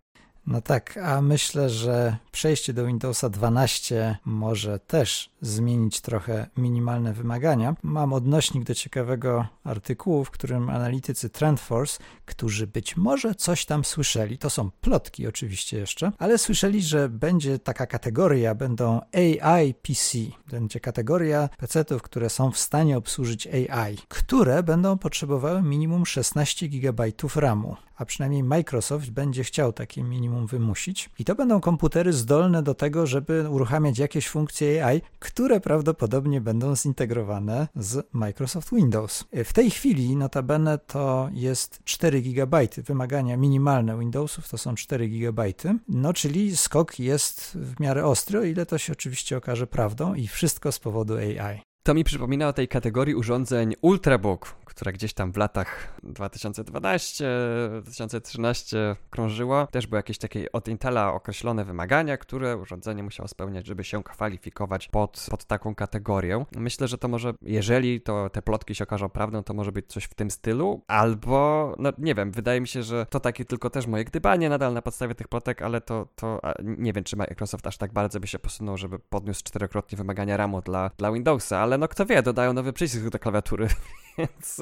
No 0.48 0.62
tak, 0.62 0.98
a 0.98 1.22
myślę, 1.22 1.70
że 1.70 2.18
przejście 2.32 2.74
do 2.74 2.86
Windowsa 2.86 3.30
12 3.30 4.18
może 4.26 4.80
też 4.80 5.30
zmienić 5.42 6.02
trochę 6.02 6.48
minimalne 6.58 7.14
wymagania. 7.14 7.76
Mam 7.84 8.14
odnośnik 8.14 8.64
do 8.64 8.76
ciekawego 8.76 9.48
artykułu, 9.64 10.26
w 10.26 10.32
którym 10.32 10.70
analitycy 10.70 11.30
TrendForce, 11.30 12.00
którzy 12.26 12.68
być 12.68 12.98
może 12.98 13.36
coś 13.36 13.66
tam 13.66 13.86
słyszeli, 13.86 14.38
to 14.38 14.50
są 14.50 14.72
plotki 14.82 15.28
oczywiście 15.28 15.78
jeszcze, 15.78 16.12
ale 16.18 16.38
słyszeli, 16.38 16.82
że 16.82 17.10
będzie 17.10 17.60
taka 17.60 17.88
kategoria, 17.88 18.56
będą 18.56 19.02
AI 19.14 19.74
PC, 19.74 20.18
będzie 20.52 20.80
kategoria 20.80 21.50
PC-ów, 21.58 22.02
które 22.02 22.30
są 22.30 22.52
w 22.52 22.58
stanie 22.58 22.98
obsłużyć 22.98 23.48
AI, 23.48 23.98
które 24.08 24.64
będą 24.64 24.98
potrzebowały 24.98 25.62
minimum 25.62 26.06
16 26.06 26.68
GB 26.70 27.04
RAMu 27.36 27.76
a 27.98 28.06
przynajmniej 28.06 28.44
Microsoft 28.44 29.10
będzie 29.10 29.44
chciał 29.44 29.74
takie 29.74 30.04
minimum 30.04 30.48
wymusić. 30.48 31.10
I 31.20 31.26
to 31.26 31.36
będą 31.36 31.62
komputery 31.62 32.14
zdolne 32.14 32.64
do 32.64 32.74
tego, 32.74 33.08
żeby 33.08 33.50
uruchamiać 33.50 34.00
jakieś 34.00 34.28
funkcje 34.28 34.86
AI, 34.86 35.02
które 35.20 35.60
prawdopodobnie 35.60 36.42
będą 36.42 36.76
zintegrowane 36.76 37.68
z 37.76 38.08
Microsoft 38.14 38.70
Windows. 38.76 39.26
W 39.46 39.54
tej 39.54 39.72
chwili 39.72 40.16
notabene 40.16 40.78
to 40.78 41.30
jest 41.34 41.80
4 41.84 42.22
GB. 42.22 42.68
Wymagania 42.78 43.38
minimalne 43.38 44.00
Windowsów 44.00 44.50
to 44.50 44.58
są 44.58 44.76
4 44.76 45.10
GB. 45.10 45.44
No 45.88 46.14
czyli 46.14 46.58
skok 46.58 47.00
jest 47.00 47.58
w 47.62 47.80
miarę 47.80 48.06
ostry, 48.06 48.40
o 48.40 48.44
ile 48.44 48.66
to 48.66 48.78
się 48.78 48.94
oczywiście 48.94 49.38
okaże 49.38 49.68
prawdą 49.68 50.14
i 50.14 50.28
wszystko 50.28 50.72
z 50.72 50.80
powodu 50.80 51.16
AI. 51.16 51.62
To 51.88 51.94
mi 51.94 52.04
przypomina 52.04 52.48
o 52.48 52.54
tej 52.54 52.68
kategorii 52.68 53.16
urządzeń 53.16 53.74
Ultrabook, 53.82 54.56
która 54.66 54.92
gdzieś 54.92 55.14
tam 55.14 55.32
w 55.32 55.38
latach 55.38 56.00
2012-2013 56.04 58.96
krążyła. 59.10 59.68
Też 59.68 59.88
były 59.88 60.00
jakieś 60.00 60.18
takie 60.18 60.52
od 60.52 60.68
Intela 60.68 61.14
określone 61.14 61.66
wymagania, 61.66 62.18
które 62.18 62.58
urządzenie 62.58 63.04
musiało 63.04 63.28
spełniać, 63.28 63.68
żeby 63.68 63.84
się 63.84 64.04
kwalifikować 64.04 64.88
pod, 64.88 65.28
pod 65.30 65.46
taką 65.46 65.76
kategorię. 65.76 66.46
Myślę, 66.56 66.88
że 66.88 66.98
to 66.98 67.08
może, 67.08 67.34
jeżeli 67.42 68.02
to 68.02 68.30
te 68.30 68.42
plotki 68.42 68.76
się 68.76 68.84
okażą 68.84 69.10
prawdą, 69.10 69.44
to 69.44 69.54
może 69.54 69.72
być 69.72 69.88
coś 69.88 70.04
w 70.04 70.14
tym 70.14 70.32
stylu, 70.32 70.82
albo, 70.88 71.76
no 71.80 71.90
nie 71.98 72.16
wiem, 72.16 72.32
wydaje 72.32 72.62
mi 72.62 72.68
się, 72.68 72.84
że 72.84 73.06
to 73.10 73.20
takie 73.20 73.46
tylko 73.46 73.70
też 73.70 73.88
moje 73.88 74.06
gdybanie 74.06 74.50
nadal 74.50 74.74
na 74.74 74.82
podstawie 74.82 75.16
tych 75.16 75.28
plotek, 75.28 75.62
ale 75.62 75.82
to, 75.82 76.08
to 76.16 76.42
nie 76.64 76.94
wiem, 76.94 77.04
czy 77.04 77.16
Microsoft 77.16 77.68
aż 77.68 77.78
tak 77.78 77.94
bardzo 77.94 78.20
by 78.20 78.28
się 78.28 78.40
posunął, 78.40 78.78
żeby 78.78 79.00
podniósł 79.00 79.44
czterokrotnie 79.44 79.98
wymagania 79.98 80.38
RAMu 80.38 80.62
dla, 80.62 80.92
dla 80.98 81.12
Windowsa, 81.12 81.60
ale 81.60 81.77
no 81.78 81.88
kto 81.88 82.06
wie, 82.06 82.24
dodają 82.24 82.54
nowy 82.54 82.74
przycisk 82.74 83.10
do 83.10 83.20
klawiatury, 83.20 83.68
więc 84.18 84.62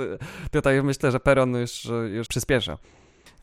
tutaj 0.52 0.84
myślę, 0.84 1.12
że 1.12 1.20
Peron 1.20 1.56
już, 1.56 1.88
już 2.14 2.28
przyspiesza. 2.28 2.78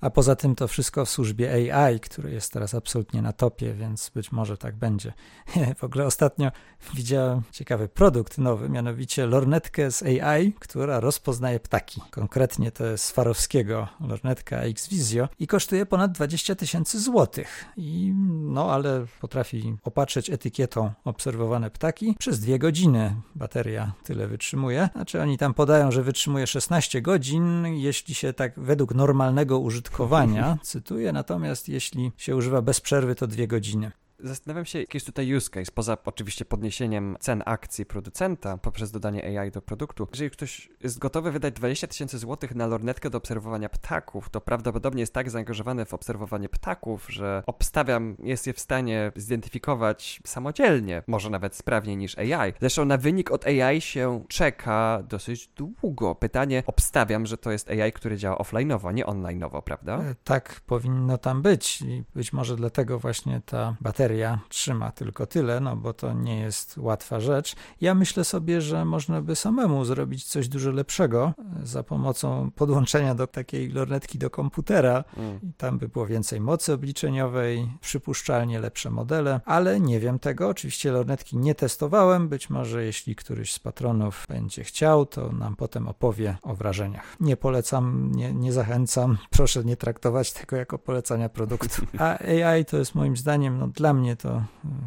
A 0.03 0.11
poza 0.11 0.37
tym 0.37 0.55
to 0.55 0.69
wszystko 0.69 1.05
w 1.05 1.11
służbie 1.11 1.75
AI, 1.75 2.01
który 2.01 2.33
jest 2.33 2.53
teraz 2.53 2.75
absolutnie 2.75 3.23
na 3.23 3.33
topie, 3.33 3.75
więc 3.75 4.11
być 4.15 4.33
może 4.33 4.57
tak 4.57 4.77
będzie. 4.77 5.13
W 5.79 5.85
ogóle 5.85 6.07
ostatnio 6.07 6.51
widziałem 6.95 7.43
ciekawy 7.53 7.89
produkt 7.89 8.39
nowy, 8.39 8.69
mianowicie 8.69 9.27
lornetkę 9.27 9.91
z 9.91 10.03
AI, 10.03 10.53
która 10.53 11.01
rozpoznaje 11.01 11.61
ptaki. 11.61 12.01
Konkretnie 12.11 12.71
to 12.71 12.85
jest 12.87 13.05
Swarowskiego 13.05 13.89
lornetka 14.01 14.57
X-Visio 14.57 15.29
i 15.39 15.47
kosztuje 15.47 15.87
ponad 15.87 16.13
20 16.13 16.55
tysięcy 16.55 17.01
złotych. 17.01 17.65
I 17.77 18.13
no, 18.29 18.73
ale 18.73 19.07
potrafi 19.21 19.77
opatrzeć 19.85 20.31
etykietą 20.31 20.93
obserwowane 21.05 21.71
ptaki 21.71 22.15
przez 22.19 22.41
dwie 22.41 22.59
godziny. 22.59 23.17
Bateria 23.35 23.93
tyle 24.05 24.29
wytrzymuje. 24.29 24.89
Znaczy 24.93 25.23
oni 25.23 25.39
tam 25.39 25.55
podają, 25.55 25.91
że 25.91 26.03
wytrzymuje 26.03 26.47
16 26.47 27.03
godzin, 27.03 27.67
jeśli 27.67 28.15
się 28.15 28.33
tak 28.33 28.61
według 28.61 28.95
normalnego 28.95 29.59
użytku 29.59 29.92
użytkowania, 29.93 30.59
cytuję, 30.63 31.13
natomiast 31.13 31.69
jeśli 31.69 32.13
się 32.17 32.37
używa 32.37 32.63
bez 32.63 32.81
przerwy, 32.81 33.15
to 33.15 33.27
dwie 33.27 33.49
godziny. 33.49 33.93
Zastanawiam 34.25 34.65
się, 34.65 34.81
jaki 34.81 34.97
jest 34.97 35.07
tutaj 35.07 35.37
use 35.37 35.51
case, 35.51 35.73
poza 35.75 35.97
oczywiście 36.05 36.45
podniesieniem 36.45 37.17
cen 37.21 37.43
akcji 37.47 37.87
producenta 37.87 38.59
poprzez 38.59 38.91
dodanie 38.91 39.41
AI 39.41 39.51
do 39.51 39.63
produktu. 39.63 40.09
Jeżeli 40.11 40.31
ktoś 40.31 40.69
jest 40.81 40.99
gotowy 40.99 41.33
wydać 41.33 41.55
20 41.55 41.87
tysięcy 41.87 42.19
złotych 42.19 42.55
na 42.55 42.67
lornetkę 42.67 43.11
do 43.11 43.19
obserwowania 43.19 43.69
ptaków, 43.69 44.31
to 44.31 44.41
prawdopodobnie 44.41 45.01
jest 45.01 45.15
tak 45.15 45.31
zaangażowany 45.31 45.85
w 45.85 45.95
obserwowanie 45.95 46.49
ptaków, 46.49 47.07
że 47.09 47.43
obstawiam, 47.47 48.17
jest 48.23 48.47
je 48.47 48.53
w 48.53 48.61
stanie 48.61 49.13
zidentyfikować 49.17 50.21
samodzielnie, 50.27 51.03
może 51.07 51.31
nawet 51.31 51.57
sprawniej 51.57 51.97
niż 51.97 52.19
AI. 52.19 52.53
Zresztą 52.61 52.85
na 52.85 52.99
wynik 52.99 53.31
od 53.31 53.47
AI 53.47 53.81
się 53.81 54.25
czeka 54.29 55.03
dosyć 55.09 55.49
długo. 55.49 56.15
Pytanie, 56.15 56.63
obstawiam, 56.67 57.27
że 57.27 57.39
to 57.39 57.51
jest 57.53 57.71
AI, 57.71 57.93
który 57.93 58.17
działa 58.17 58.37
offline'owo, 58.37 58.95
nie 58.95 59.05
online'owo, 59.05 59.63
prawda? 59.63 59.99
E, 59.99 60.15
tak 60.25 60.61
powinno 60.67 61.19
tam 61.19 61.43
być 61.43 61.83
i 61.83 62.05
być 62.15 62.33
może 62.33 62.57
dlatego 62.57 62.99
właśnie 62.99 63.41
ta 63.47 63.77
bateria 63.81 64.12
bateria 64.13 64.39
trzyma 64.49 64.93
tylko 64.93 65.27
tyle, 65.27 65.61
no 65.61 65.77
bo 65.77 65.93
to 65.93 66.13
nie 66.13 66.41
jest 66.41 66.79
łatwa 66.79 67.21
rzecz. 67.21 67.57
Ja 67.81 67.95
myślę 67.95 68.25
sobie, 68.25 68.61
że 68.61 68.85
można 68.85 69.23
by 69.23 69.37
samemu 69.37 69.85
zrobić 69.85 70.25
coś 70.25 70.49
dużo 70.49 70.71
lepszego 70.71 71.35
e, 71.63 71.67
za 71.67 71.83
pomocą 71.83 72.51
podłączenia 72.51 73.15
do 73.15 73.27
takiej 73.27 73.69
lornetki 73.69 74.19
do 74.19 74.31
komputera. 74.31 75.05
Mm. 75.17 75.53
Tam 75.57 75.79
by 75.79 75.89
było 75.89 76.07
więcej 76.07 76.41
mocy 76.41 76.73
obliczeniowej, 76.73 77.69
przypuszczalnie 77.81 78.61
lepsze 78.61 78.91
modele, 78.91 79.41
ale 79.45 79.81
nie 79.81 80.01
wiem 80.01 80.19
tego. 80.19 80.49
Oczywiście 80.49 80.93
lornetki 80.93 81.37
nie 81.37 81.55
testowałem. 81.55 82.29
Być 82.29 82.51
może 82.51 82.85
jeśli 82.85 83.17
któryś 83.17 83.53
z 83.53 83.59
patronów 83.59 84.27
będzie 84.29 84.65
chciał, 84.65 85.07
to 85.07 85.33
nam 85.33 85.57
potem 85.57 85.89
opowie 85.89 86.37
o 86.43 86.55
wrażeniach. 86.55 87.17
Nie 87.21 87.37
polecam, 87.37 88.13
nie, 88.15 88.33
nie 88.33 88.53
zachęcam. 88.53 89.19
Proszę 89.31 89.65
nie 89.65 89.77
traktować 89.77 90.33
tego 90.33 90.57
jako 90.57 90.79
polecania 90.79 91.29
produktu. 91.29 91.87
A 91.99 92.19
AI 92.19 92.65
to 92.65 92.77
jest 92.77 92.95
moim 92.95 93.17
zdaniem 93.17 93.59
no, 93.59 93.69
dla 93.69 93.95
mnie 93.95 94.02
mnie 94.03 94.17
to, 94.17 94.43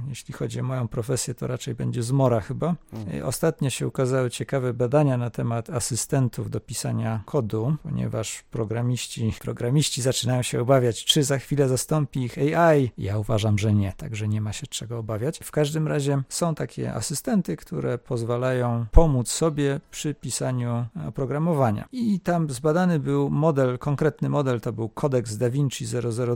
jeśli 0.09 0.33
chodzi 0.33 0.59
o 0.59 0.63
moją 0.63 0.87
profesję, 0.87 1.33
to 1.35 1.47
raczej 1.47 1.75
będzie 1.75 2.03
zmora 2.03 2.41
chyba. 2.41 2.75
Mhm. 2.93 3.25
Ostatnio 3.25 3.69
się 3.69 3.87
ukazały 3.87 4.29
ciekawe 4.29 4.73
badania 4.73 5.17
na 5.17 5.29
temat 5.29 5.69
asystentów 5.69 6.49
do 6.49 6.59
pisania 6.59 7.23
kodu, 7.25 7.75
ponieważ 7.83 8.43
programiści, 8.51 9.33
programiści 9.41 10.01
zaczynają 10.01 10.41
się 10.41 10.61
obawiać, 10.61 11.05
czy 11.05 11.23
za 11.23 11.37
chwilę 11.37 11.67
zastąpi 11.67 12.19
ich 12.19 12.37
AI. 12.37 12.91
Ja 12.97 13.17
uważam, 13.17 13.57
że 13.57 13.73
nie, 13.73 13.93
także 13.97 14.27
nie 14.27 14.41
ma 14.41 14.53
się 14.53 14.67
czego 14.67 14.97
obawiać. 14.97 15.39
W 15.39 15.51
każdym 15.51 15.87
razie 15.87 16.21
są 16.29 16.55
takie 16.55 16.93
asystenty, 16.93 17.55
które 17.55 17.97
pozwalają 17.97 18.85
pomóc 18.91 19.29
sobie 19.29 19.79
przy 19.91 20.13
pisaniu 20.13 20.85
oprogramowania. 21.07 21.87
I 21.91 22.19
tam 22.19 22.49
zbadany 22.49 22.99
był 22.99 23.29
model, 23.29 23.77
konkretny 23.77 24.29
model 24.29 24.61
to 24.61 24.73
był 24.73 24.89
Codex 24.89 25.37
Da 25.37 25.49
Vinci 25.49 25.85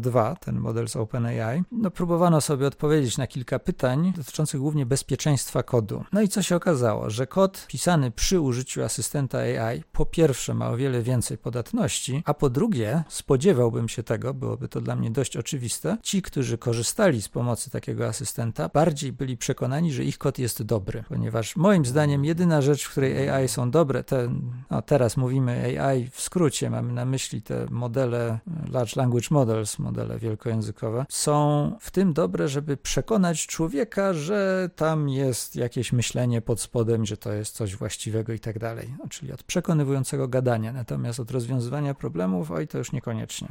002, 0.02 0.36
ten 0.36 0.60
model 0.60 0.88
z 0.88 0.96
OpenAI. 0.96 1.64
No 1.72 1.92
próbowano 1.92 2.42
sobie 2.42 2.68
odpowiedzieć 2.70 3.18
na 3.18 3.28
kilka 3.28 3.60
pytań 3.60 4.14
dotyczących 4.18 4.60
głównie 4.60 4.86
bezpieczeństwa 4.86 5.64
kodu. 5.64 6.04
No 6.14 6.22
i 6.22 6.28
co 6.28 6.42
się 6.42 6.56
okazało, 6.56 7.10
że 7.10 7.28
kod 7.28 7.68
pisany 7.68 8.12
przy 8.12 8.40
użyciu 8.40 8.84
asystenta 8.84 9.38
AI 9.38 9.84
po 9.92 10.06
pierwsze 10.06 10.54
ma 10.54 10.70
o 10.70 10.78
wiele 10.78 11.02
więcej 11.02 11.38
podatności, 11.38 12.24
a 12.26 12.34
po 12.34 12.50
drugie 12.50 13.04
spodziewałbym 13.10 13.90
się 13.90 14.04
tego, 14.04 14.34
byłoby 14.34 14.68
to 14.68 14.82
dla 14.82 14.96
mnie 14.96 15.12
dość 15.12 15.38
oczywiste, 15.38 15.98
ci, 16.04 16.22
którzy 16.22 16.58
korzystali 16.58 17.22
z 17.22 17.30
pomocy 17.30 17.70
takiego 17.70 18.08
asystenta, 18.08 18.70
bardziej 18.74 19.12
byli 19.12 19.38
przekonani, 19.38 19.94
że 19.94 20.04
ich 20.04 20.18
kod 20.18 20.40
jest 20.40 20.64
dobry, 20.64 21.04
ponieważ 21.10 21.56
moim 21.56 21.86
zdaniem 21.86 22.26
jedyna 22.26 22.62
rzecz, 22.62 22.84
w 22.84 22.92
której 22.92 23.30
AI 23.30 23.48
są 23.48 23.72
dobre, 23.72 24.04
te, 24.04 24.30
no 24.72 24.82
teraz 24.82 25.18
mówimy 25.18 25.80
AI 25.80 26.10
w 26.12 26.22
skrócie, 26.22 26.70
mamy 26.70 26.94
na 26.94 27.06
myśli 27.06 27.42
te 27.42 27.66
modele 27.70 28.40
Large 28.72 28.94
Language 28.96 29.28
Models, 29.32 29.80
modele 29.80 30.20
wielkojęzykowe, 30.20 31.06
są 31.10 31.72
w 31.80 31.92
tym 31.92 32.14
dobre, 32.14 32.48
żeby 32.50 32.78
przekonać 32.78 33.48
człowieka, 33.48 34.14
że 34.14 34.70
tam 34.76 35.10
jest 35.10 35.56
jakieś 35.56 35.94
myślenie 35.94 36.42
pod 36.42 36.62
spodem, 36.62 37.06
że 37.06 37.18
to 37.18 37.34
jest 37.34 37.56
coś 37.56 37.76
właściwego 37.76 38.34
i 38.34 38.40
tak 38.40 38.60
dalej. 38.60 38.96
No, 39.00 39.08
czyli 39.10 39.32
od 39.32 39.44
przekonywującego 39.44 40.28
gadania, 40.28 40.74
natomiast 40.74 41.20
od 41.20 41.32
rozwiązywania 41.32 41.94
problemów, 41.94 42.52
oj, 42.52 42.68
to 42.68 42.78
już 42.78 42.92
niekoniecznie 42.92 43.48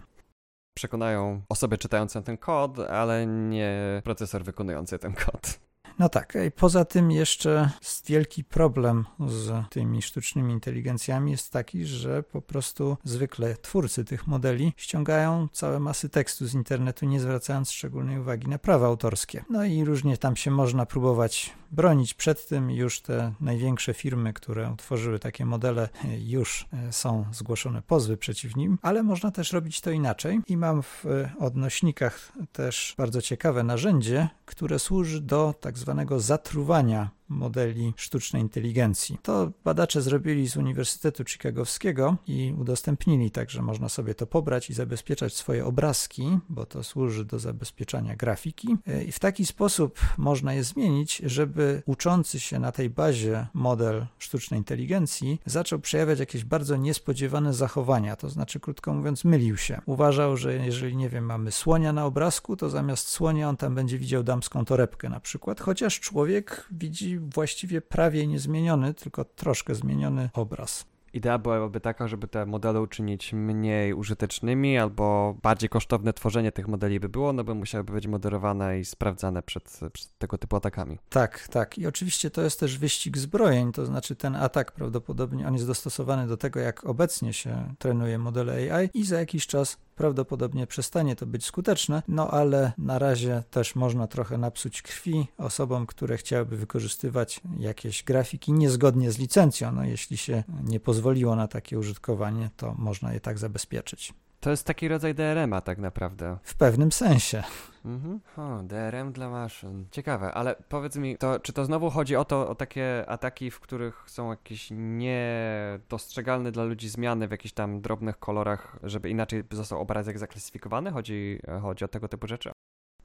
przekonają 0.78 1.42
osobę 1.48 1.78
czytającą 1.78 2.22
ten 2.22 2.36
kod, 2.36 2.78
ale 2.78 3.26
nie 3.26 4.02
procesor 4.04 4.44
wykonujący 4.44 4.98
ten 4.98 5.14
kod. 5.14 5.67
No 5.98 6.08
tak, 6.08 6.38
poza 6.56 6.84
tym 6.84 7.10
jeszcze 7.10 7.70
wielki 8.06 8.44
problem 8.44 9.04
z 9.26 9.68
tymi 9.70 10.02
sztucznymi 10.02 10.52
inteligencjami 10.52 11.30
jest 11.30 11.52
taki, 11.52 11.86
że 11.86 12.22
po 12.22 12.42
prostu 12.42 12.96
zwykle 13.04 13.56
twórcy 13.56 14.04
tych 14.04 14.26
modeli 14.26 14.72
ściągają 14.76 15.48
całe 15.52 15.80
masy 15.80 16.08
tekstu 16.08 16.46
z 16.46 16.54
internetu, 16.54 17.06
nie 17.06 17.20
zwracając 17.20 17.70
szczególnej 17.70 18.18
uwagi 18.18 18.48
na 18.48 18.58
prawa 18.58 18.86
autorskie. 18.86 19.44
No 19.50 19.64
i 19.64 19.84
różnie 19.84 20.16
tam 20.16 20.36
się 20.36 20.50
można 20.50 20.86
próbować 20.86 21.54
bronić 21.70 22.14
przed 22.14 22.48
tym. 22.48 22.70
Już 22.70 23.00
te 23.00 23.32
największe 23.40 23.94
firmy, 23.94 24.32
które 24.32 24.72
utworzyły 24.72 25.18
takie 25.18 25.46
modele, 25.46 25.88
już 26.18 26.66
e, 26.72 26.92
są 26.92 27.24
zgłoszone 27.32 27.82
pozwy 27.82 28.16
przeciw 28.16 28.56
nim, 28.56 28.78
ale 28.82 29.02
można 29.02 29.30
też 29.30 29.52
robić 29.52 29.80
to 29.80 29.90
inaczej. 29.90 30.40
I 30.46 30.56
mam 30.56 30.82
w 30.82 31.04
odnośnikach 31.38 32.32
też 32.52 32.94
bardzo 32.98 33.22
ciekawe 33.22 33.62
narzędzie, 33.62 34.28
które 34.46 34.78
służy 34.78 35.20
do 35.20 35.54
tak 35.60 35.78
zwanego 35.78 35.87
zatruwania 36.18 37.10
modeli 37.28 37.92
sztucznej 37.96 38.42
inteligencji. 38.42 39.18
To 39.22 39.50
badacze 39.64 40.02
zrobili 40.02 40.48
z 40.48 40.56
Uniwersytetu 40.56 41.24
Chicagowskiego 41.24 42.16
i 42.26 42.54
udostępnili, 42.58 43.30
także 43.30 43.62
można 43.62 43.88
sobie 43.88 44.14
to 44.14 44.26
pobrać 44.26 44.70
i 44.70 44.74
zabezpieczać 44.74 45.34
swoje 45.34 45.66
obrazki, 45.66 46.38
bo 46.48 46.66
to 46.66 46.82
służy 46.82 47.24
do 47.24 47.38
zabezpieczania 47.38 48.16
grafiki. 48.16 48.76
E, 48.86 49.04
I 49.04 49.12
w 49.12 49.18
taki 49.18 49.46
sposób 49.46 50.00
można 50.18 50.54
je 50.54 50.64
zmienić, 50.64 51.22
żeby 51.24 51.82
uczący 51.86 52.40
się 52.40 52.58
na 52.58 52.72
tej 52.72 52.90
bazie 52.90 53.46
model 53.54 54.06
sztucznej 54.18 54.60
inteligencji 54.60 55.40
zaczął 55.46 55.78
przejawiać 55.78 56.18
jakieś 56.18 56.44
bardzo 56.44 56.76
niespodziewane 56.76 57.54
zachowania, 57.54 58.16
to 58.16 58.28
znaczy, 58.28 58.60
krótko 58.60 58.94
mówiąc, 58.94 59.24
mylił 59.24 59.56
się. 59.56 59.80
Uważał, 59.86 60.36
że 60.36 60.54
jeżeli, 60.54 60.96
nie 60.96 61.08
wiem, 61.08 61.24
mamy 61.24 61.52
słonia 61.52 61.92
na 61.92 62.04
obrazku, 62.04 62.56
to 62.56 62.70
zamiast 62.70 63.08
słonia 63.08 63.48
on 63.48 63.56
tam 63.56 63.74
będzie 63.74 63.98
widział 63.98 64.22
damską 64.22 64.64
torebkę 64.64 65.08
na 65.08 65.20
przykład, 65.20 65.60
chociaż 65.60 66.00
człowiek 66.00 66.68
widzi 66.70 67.17
właściwie 67.18 67.80
prawie 67.80 68.26
niezmieniony, 68.26 68.94
tylko 68.94 69.24
troszkę 69.24 69.74
zmieniony 69.74 70.30
obraz. 70.32 70.86
Idea 71.12 71.38
byłaby 71.38 71.80
taka, 71.80 72.08
żeby 72.08 72.28
te 72.28 72.46
modele 72.46 72.80
uczynić 72.80 73.32
mniej 73.32 73.94
użytecznymi 73.94 74.78
albo 74.78 75.36
bardziej 75.42 75.68
kosztowne 75.68 76.12
tworzenie 76.12 76.52
tych 76.52 76.68
modeli 76.68 77.00
by 77.00 77.08
było, 77.08 77.32
no 77.32 77.44
bo 77.44 77.54
musiałyby 77.54 77.92
być 77.92 78.06
moderowane 78.06 78.80
i 78.80 78.84
sprawdzane 78.84 79.42
przed, 79.42 79.80
przed, 79.92 80.18
tego 80.18 80.38
typu 80.38 80.56
atakami. 80.56 80.98
Tak, 81.08 81.48
tak. 81.48 81.78
I 81.78 81.86
oczywiście 81.86 82.30
to 82.30 82.42
jest 82.42 82.60
też 82.60 82.78
wyścig 82.78 83.18
zbrojeń, 83.18 83.72
to 83.72 83.86
znaczy 83.86 84.16
ten 84.16 84.36
atak 84.36 84.72
prawdopodobnie 84.72 85.48
on 85.48 85.54
jest 85.54 85.66
dostosowany 85.66 86.26
do 86.26 86.36
tego, 86.36 86.60
jak 86.60 86.84
obecnie 86.84 87.32
się 87.32 87.74
trenuje 87.78 88.18
modele 88.18 88.74
AI 88.74 88.90
i 88.94 89.04
za 89.04 89.18
jakiś 89.18 89.46
czas 89.46 89.76
prawdopodobnie 89.98 90.66
przestanie 90.66 91.16
to 91.16 91.26
być 91.26 91.44
skuteczne, 91.44 92.02
no 92.08 92.30
ale 92.30 92.72
na 92.78 92.98
razie 92.98 93.42
też 93.50 93.74
można 93.74 94.06
trochę 94.06 94.38
napsuć 94.38 94.82
krwi 94.82 95.26
osobom, 95.38 95.86
które 95.86 96.16
chciałyby 96.16 96.56
wykorzystywać 96.56 97.40
jakieś 97.58 98.04
grafiki 98.04 98.52
niezgodnie 98.52 99.12
z 99.12 99.18
licencją. 99.18 99.72
No 99.72 99.84
jeśli 99.84 100.16
się 100.16 100.44
nie 100.64 100.80
pozwoliło 100.80 101.36
na 101.36 101.48
takie 101.48 101.78
użytkowanie, 101.78 102.50
to 102.56 102.74
można 102.78 103.12
je 103.12 103.20
tak 103.20 103.38
zabezpieczyć. 103.38 104.14
To 104.40 104.50
jest 104.50 104.66
taki 104.66 104.88
rodzaj 104.88 105.14
DRM-a 105.14 105.60
tak 105.60 105.78
naprawdę. 105.78 106.38
W 106.42 106.54
pewnym 106.54 106.92
sensie. 106.92 107.42
Mhm. 107.84 108.20
O, 108.36 108.62
DRM 108.62 109.12
dla 109.12 109.28
maszyn. 109.28 109.86
Ciekawe, 109.90 110.32
ale 110.32 110.56
powiedz 110.68 110.96
mi, 110.96 111.16
to, 111.16 111.40
czy 111.40 111.52
to 111.52 111.64
znowu 111.64 111.90
chodzi 111.90 112.16
o 112.16 112.24
to, 112.24 112.48
o 112.48 112.54
takie 112.54 113.04
ataki, 113.08 113.50
w 113.50 113.60
których 113.60 114.04
są 114.06 114.30
jakieś 114.30 114.68
niedostrzegalne 114.70 116.52
dla 116.52 116.64
ludzi 116.64 116.88
zmiany 116.88 117.28
w 117.28 117.30
jakichś 117.30 117.54
tam 117.54 117.80
drobnych 117.80 118.18
kolorach, 118.18 118.78
żeby 118.82 119.10
inaczej 119.10 119.42
został 119.50 119.80
obrazek 119.80 120.18
zaklasyfikowany? 120.18 120.90
Chodzi, 120.90 121.40
chodzi 121.62 121.84
o 121.84 121.88
tego 121.88 122.08
typu 122.08 122.26
rzeczy? 122.26 122.50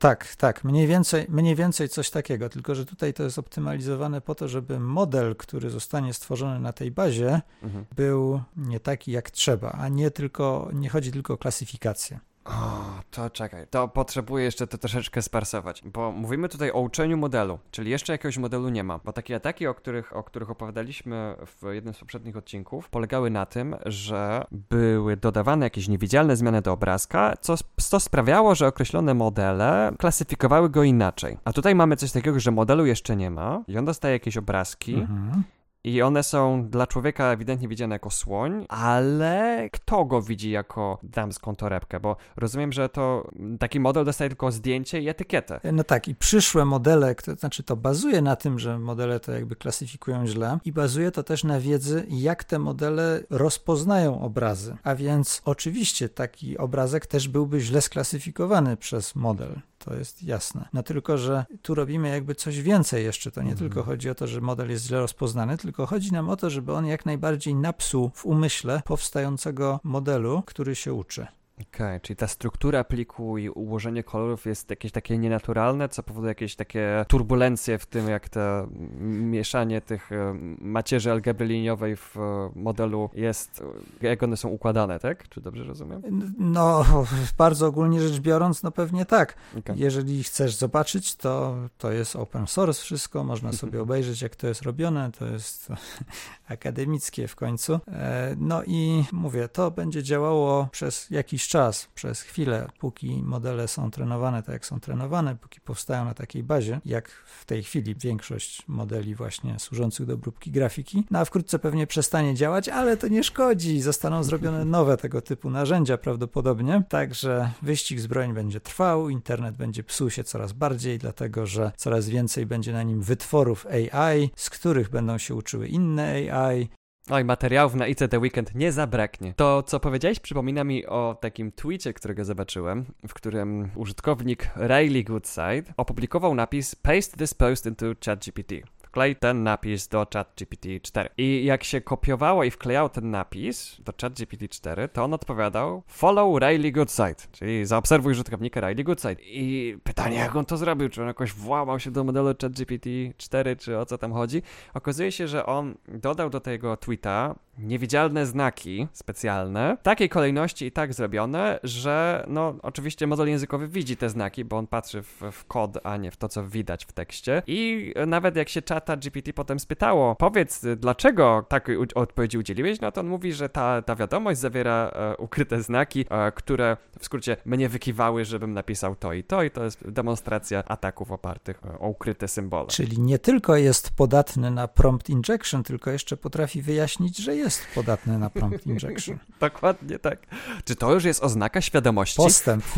Tak, 0.03 0.35
tak, 0.35 0.63
mniej 0.63 0.87
więcej, 0.87 1.25
mniej 1.29 1.55
więcej 1.55 1.89
coś 1.89 2.09
takiego, 2.09 2.49
tylko 2.49 2.75
że 2.75 2.85
tutaj 2.85 3.13
to 3.13 3.23
jest 3.23 3.39
optymalizowane 3.39 4.21
po 4.21 4.35
to, 4.35 4.47
żeby 4.47 4.79
model, 4.79 5.35
który 5.35 5.69
zostanie 5.69 6.13
stworzony 6.13 6.59
na 6.59 6.73
tej 6.73 6.91
bazie, 6.91 7.41
mhm. 7.63 7.85
był 7.95 8.41
nie 8.57 8.79
taki 8.79 9.11
jak 9.11 9.31
trzeba, 9.31 9.71
a 9.71 9.87
nie 9.87 10.11
tylko, 10.11 10.69
nie 10.73 10.89
chodzi 10.89 11.11
tylko 11.11 11.33
o 11.33 11.37
klasyfikację. 11.37 12.19
O, 12.45 12.83
to 13.11 13.29
czekaj, 13.29 13.67
to 13.69 13.87
potrzebuję 13.87 14.45
jeszcze 14.45 14.67
to 14.67 14.77
troszeczkę 14.77 15.21
sparsować, 15.21 15.81
bo 15.85 16.11
mówimy 16.11 16.49
tutaj 16.49 16.71
o 16.71 16.79
uczeniu 16.79 17.17
modelu, 17.17 17.59
czyli 17.71 17.91
jeszcze 17.91 18.13
jakiegoś 18.13 18.37
modelu 18.37 18.69
nie 18.69 18.83
ma, 18.83 18.99
bo 19.05 19.13
takie 19.13 19.35
ataki, 19.35 19.67
o 19.67 19.73
których, 19.73 20.15
o 20.15 20.23
których 20.23 20.49
opowiadaliśmy 20.49 21.35
w 21.45 21.73
jednym 21.73 21.93
z 21.93 21.99
poprzednich 21.99 22.37
odcinków, 22.37 22.89
polegały 22.89 23.29
na 23.29 23.45
tym, 23.45 23.75
że 23.85 24.45
były 24.51 25.17
dodawane 25.17 25.65
jakieś 25.65 25.87
niewidzialne 25.87 26.35
zmiany 26.35 26.61
do 26.61 26.71
obrazka, 26.71 27.33
co, 27.77 27.99
sprawiało, 27.99 28.55
że 28.55 28.67
określone 28.67 29.13
modele 29.13 29.93
klasyfikowały 29.99 30.69
go 30.69 30.83
inaczej. 30.83 31.37
A 31.45 31.53
tutaj 31.53 31.75
mamy 31.75 31.95
coś 31.95 32.11
takiego, 32.11 32.39
że 32.39 32.51
modelu 32.51 32.85
jeszcze 32.85 33.15
nie 33.15 33.31
ma 33.31 33.63
i 33.67 33.77
on 33.77 33.85
dostaje 33.85 34.13
jakieś 34.13 34.37
obrazki, 34.37 34.93
mhm. 34.93 35.43
I 35.85 36.01
one 36.01 36.23
są 36.23 36.69
dla 36.69 36.87
człowieka 36.87 37.25
ewidentnie 37.31 37.67
widziane 37.67 37.95
jako 37.95 38.09
słoń, 38.09 38.65
ale 38.69 39.69
kto 39.71 40.05
go 40.05 40.21
widzi 40.21 40.51
jako 40.51 40.99
damską 41.03 41.55
torebkę? 41.55 41.99
Bo 41.99 42.15
rozumiem, 42.37 42.71
że 42.71 42.89
to 42.89 43.31
taki 43.59 43.79
model 43.79 44.05
dostaje 44.05 44.29
tylko 44.29 44.51
zdjęcie 44.51 45.01
i 45.01 45.09
etykietę. 45.09 45.59
No 45.73 45.83
tak, 45.83 46.07
i 46.07 46.15
przyszłe 46.15 46.65
modele, 46.65 47.15
to 47.15 47.35
znaczy 47.35 47.63
to 47.63 47.75
bazuje 47.75 48.21
na 48.21 48.35
tym, 48.35 48.59
że 48.59 48.79
modele 48.79 49.19
to 49.19 49.31
jakby 49.31 49.55
klasyfikują 49.55 50.27
źle 50.27 50.59
i 50.65 50.71
bazuje 50.71 51.11
to 51.11 51.23
też 51.23 51.43
na 51.43 51.59
wiedzy, 51.59 52.05
jak 52.09 52.43
te 52.43 52.59
modele 52.59 53.23
rozpoznają 53.29 54.21
obrazy. 54.21 54.77
A 54.83 54.95
więc 54.95 55.41
oczywiście 55.45 56.09
taki 56.09 56.57
obrazek 56.57 57.05
też 57.05 57.27
byłby 57.27 57.59
źle 57.59 57.81
sklasyfikowany 57.81 58.77
przez 58.77 59.15
model 59.15 59.61
to 59.85 59.93
jest 59.93 60.23
jasne. 60.23 60.69
No 60.73 60.83
tylko, 60.83 61.17
że 61.17 61.45
tu 61.61 61.75
robimy 61.75 62.09
jakby 62.09 62.35
coś 62.35 62.61
więcej 62.61 63.03
jeszcze. 63.03 63.31
To 63.31 63.41
nie 63.41 63.51
mhm. 63.51 63.69
tylko 63.69 63.83
chodzi 63.83 64.09
o 64.09 64.15
to, 64.15 64.27
że 64.27 64.41
model 64.41 64.69
jest 64.69 64.85
źle 64.85 64.99
rozpoznany, 64.99 65.57
tylko 65.57 65.85
chodzi 65.85 66.11
nam 66.11 66.29
o 66.29 66.35
to, 66.35 66.49
żeby 66.49 66.73
on 66.73 66.85
jak 66.85 67.05
najbardziej 67.05 67.55
napsuł 67.55 68.11
w 68.13 68.25
umyśle 68.25 68.81
powstającego 68.85 69.79
modelu, 69.83 70.43
który 70.45 70.75
się 70.75 70.93
uczy. 70.93 71.27
Okej, 71.53 71.87
okay, 71.87 71.99
czyli 71.99 72.17
ta 72.17 72.27
struktura 72.27 72.83
pliku 72.83 73.37
i 73.37 73.49
ułożenie 73.49 74.03
kolorów 74.03 74.45
jest 74.45 74.69
jakieś 74.69 74.91
takie 74.91 75.17
nienaturalne, 75.17 75.89
co 75.89 76.03
powoduje 76.03 76.31
jakieś 76.31 76.55
takie 76.55 77.05
turbulencje 77.07 77.77
w 77.77 77.85
tym, 77.85 78.09
jak 78.09 78.29
to 78.29 78.67
mieszanie 78.99 79.81
tych 79.81 80.11
e, 80.11 80.33
macierzy 80.61 81.11
algebry 81.11 81.47
liniowej 81.47 81.95
w 81.95 82.17
e, 82.17 82.51
modelu 82.55 83.09
jest, 83.13 83.63
jak 84.01 84.23
one 84.23 84.37
są 84.37 84.49
układane, 84.49 84.99
tak? 84.99 85.29
Czy 85.29 85.41
dobrze 85.41 85.63
rozumiem? 85.63 86.33
No, 86.37 86.85
bardzo 87.37 87.67
ogólnie 87.67 88.01
rzecz 88.01 88.19
biorąc, 88.19 88.63
no 88.63 88.71
pewnie 88.71 89.05
tak. 89.05 89.35
Okay. 89.59 89.75
Jeżeli 89.77 90.23
chcesz 90.23 90.55
zobaczyć, 90.55 91.15
to 91.15 91.55
to 91.77 91.91
jest 91.91 92.15
open 92.15 92.47
source 92.47 92.81
wszystko, 92.81 93.23
można 93.23 93.51
sobie 93.63 93.81
obejrzeć, 93.81 94.21
jak 94.21 94.35
to 94.35 94.47
jest 94.47 94.61
robione, 94.61 95.11
to 95.19 95.25
jest 95.25 95.69
akademickie 96.47 97.27
w 97.27 97.35
końcu. 97.35 97.79
E, 97.87 98.35
no 98.39 98.63
i 98.63 99.03
mówię, 99.11 99.47
to 99.47 99.71
będzie 99.71 100.03
działało 100.03 100.67
przez 100.71 101.09
jakiś 101.09 101.42
czas, 101.47 101.87
przez 101.95 102.21
chwilę, 102.21 102.69
póki 102.79 103.23
modele 103.23 103.67
są 103.67 103.91
trenowane 103.91 104.43
tak, 104.43 104.53
jak 104.53 104.65
są 104.65 104.79
trenowane, 104.79 105.35
póki 105.35 105.61
powstają 105.61 106.05
na 106.05 106.13
takiej 106.13 106.43
bazie, 106.43 106.81
jak 106.85 107.09
w 107.09 107.45
tej 107.45 107.63
chwili 107.63 107.95
większość 107.95 108.63
modeli 108.67 109.15
właśnie 109.15 109.59
służących 109.59 110.05
do 110.05 110.13
obróbki 110.13 110.51
grafiki. 110.51 111.03
No 111.11 111.19
a 111.19 111.25
wkrótce 111.25 111.59
pewnie 111.59 111.87
przestanie 111.87 112.35
działać, 112.35 112.69
ale 112.69 112.97
to 112.97 113.07
nie 113.07 113.23
szkodzi. 113.23 113.81
Zostaną 113.81 114.23
zrobione 114.23 114.65
nowe 114.65 114.97
tego 114.97 115.21
typu 115.21 115.49
narzędzia 115.49 115.97
prawdopodobnie. 115.97 116.83
Także 116.89 117.51
wyścig 117.61 117.99
zbrojeń 117.99 118.33
będzie 118.33 118.59
trwał, 118.59 119.09
internet 119.09 119.57
będzie 119.57 119.83
psuł 119.83 120.09
się 120.09 120.23
coraz 120.23 120.53
bardziej, 120.53 120.99
dlatego 120.99 121.45
że 121.45 121.71
coraz 121.77 122.09
więcej 122.09 122.45
będzie 122.45 122.73
na 122.73 122.83
nim 122.83 123.01
wytworów 123.01 123.65
AI, 123.65 124.29
z 124.35 124.49
których 124.49 124.89
będą 124.89 125.17
się 125.17 125.35
uczyły 125.35 125.67
inne 125.67 126.33
AI, 126.33 126.69
Oj, 127.09 127.23
materiałów 127.25 127.75
na 127.75 127.87
ICT 127.87 128.13
Weekend 128.19 128.55
nie 128.55 128.71
zabraknie. 128.71 129.33
To, 129.33 129.63
co 129.63 129.79
powiedziałeś, 129.79 130.19
przypomina 130.19 130.63
mi 130.63 130.85
o 130.85 131.17
takim 131.21 131.51
tweetie, 131.51 131.93
którego 131.93 132.25
zobaczyłem, 132.25 132.85
w 133.07 133.13
którym 133.13 133.69
użytkownik 133.75 134.49
Riley 134.55 135.03
Goodside 135.03 135.63
opublikował 135.77 136.35
napis 136.35 136.75
Paste 136.75 137.17
this 137.17 137.33
post 137.33 137.65
into 137.65 137.85
ChatGPT 138.05 138.53
wklej 138.93 139.15
ten 139.15 139.43
napis 139.43 139.87
do 139.87 140.07
ChatGPT 140.13 140.67
4. 140.81 141.09
I 141.17 141.45
jak 141.45 141.63
się 141.63 141.81
kopiowało 141.81 142.43
i 142.43 142.51
wklejało 142.51 142.89
ten 142.89 143.11
napis 143.11 143.77
do 143.79 143.93
ChatGPT 144.01 144.49
4, 144.49 144.87
to 144.87 145.03
on 145.03 145.13
odpowiadał 145.13 145.83
follow 145.87 146.41
Riley 146.41 146.71
Goodside, 146.71 147.15
czyli 147.31 147.65
zaobserwuj 147.65 148.11
użytkownika 148.11 148.59
Riley 148.59 148.83
Goodside. 148.83 149.21
I 149.21 149.77
pytanie, 149.83 150.17
jak 150.17 150.35
on 150.35 150.45
to 150.45 150.57
zrobił? 150.57 150.89
Czy 150.89 151.01
on 151.01 151.07
jakoś 151.07 151.33
włamał 151.33 151.79
się 151.79 151.91
do 151.91 152.03
modelu 152.03 152.27
ChatGPT 152.41 152.89
4, 153.17 153.55
czy 153.55 153.77
o 153.77 153.85
co 153.85 153.97
tam 153.97 154.13
chodzi? 154.13 154.41
Okazuje 154.73 155.11
się, 155.11 155.27
że 155.27 155.45
on 155.45 155.75
dodał 155.87 156.29
do 156.29 156.39
tego 156.39 156.77
tweeta 156.77 157.35
niewidzialne 157.57 158.25
znaki 158.25 158.87
specjalne, 158.93 159.77
w 159.79 159.83
takiej 159.83 160.09
kolejności 160.09 160.65
i 160.65 160.71
tak 160.71 160.93
zrobione, 160.93 161.59
że 161.63 162.25
no 162.27 162.55
oczywiście 162.61 163.07
model 163.07 163.27
językowy 163.27 163.67
widzi 163.67 163.97
te 163.97 164.09
znaki, 164.09 164.45
bo 164.45 164.57
on 164.57 164.67
patrzy 164.67 165.01
w, 165.01 165.21
w 165.31 165.45
kod, 165.45 165.77
a 165.83 165.97
nie 165.97 166.11
w 166.11 166.17
to, 166.17 166.29
co 166.29 166.43
widać 166.43 166.85
w 166.85 166.91
tekście. 166.91 167.43
I 167.47 167.93
nawet 168.07 168.35
jak 168.35 168.49
się 168.49 168.61
czata 168.83 168.97
GPT 168.97 169.33
potem 169.33 169.59
spytało, 169.59 170.15
powiedz, 170.15 170.65
dlaczego 170.77 171.45
takiej 171.49 171.77
odpowiedzi 171.95 172.37
udzieliłeś, 172.37 172.81
no 172.81 172.91
to 172.91 173.01
on 173.01 173.07
mówi, 173.07 173.33
że 173.33 173.49
ta, 173.49 173.81
ta 173.81 173.95
wiadomość 173.95 174.39
zawiera 174.39 174.91
e, 174.95 175.17
ukryte 175.17 175.63
znaki, 175.63 176.05
e, 176.09 176.31
które 176.31 176.77
w 176.99 177.05
skrócie 177.05 177.37
mnie 177.45 177.69
wykiwały, 177.69 178.25
żebym 178.25 178.53
napisał 178.53 178.95
to 178.95 179.13
i 179.13 179.23
to 179.23 179.43
i 179.43 179.51
to 179.51 179.63
jest 179.63 179.89
demonstracja 179.89 180.63
ataków 180.65 181.11
opartych 181.11 181.61
e, 181.65 181.79
o 181.79 181.87
ukryte 181.87 182.27
symbole. 182.27 182.67
Czyli 182.67 182.99
nie 182.99 183.19
tylko 183.19 183.55
jest 183.55 183.95
podatny 183.95 184.51
na 184.51 184.67
prompt 184.67 185.09
injection, 185.09 185.63
tylko 185.63 185.91
jeszcze 185.91 186.17
potrafi 186.17 186.61
wyjaśnić, 186.61 187.17
że 187.17 187.35
jest 187.35 187.53
jest 187.53 187.67
podatny 187.75 188.19
na 188.19 188.29
prompt 188.29 188.67
injection. 188.67 189.19
Dokładnie 189.39 189.99
tak. 189.99 190.19
Czy 190.65 190.75
to 190.75 190.93
już 190.93 191.03
jest 191.03 191.23
oznaka 191.23 191.61
świadomości? 191.61 192.17
Postęp. 192.17 192.63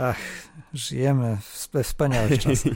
Ach, 0.00 0.18
żyjemy 0.74 1.38
we 1.72 1.84
wspaniałych 1.84 2.40
czasach. 2.42 2.72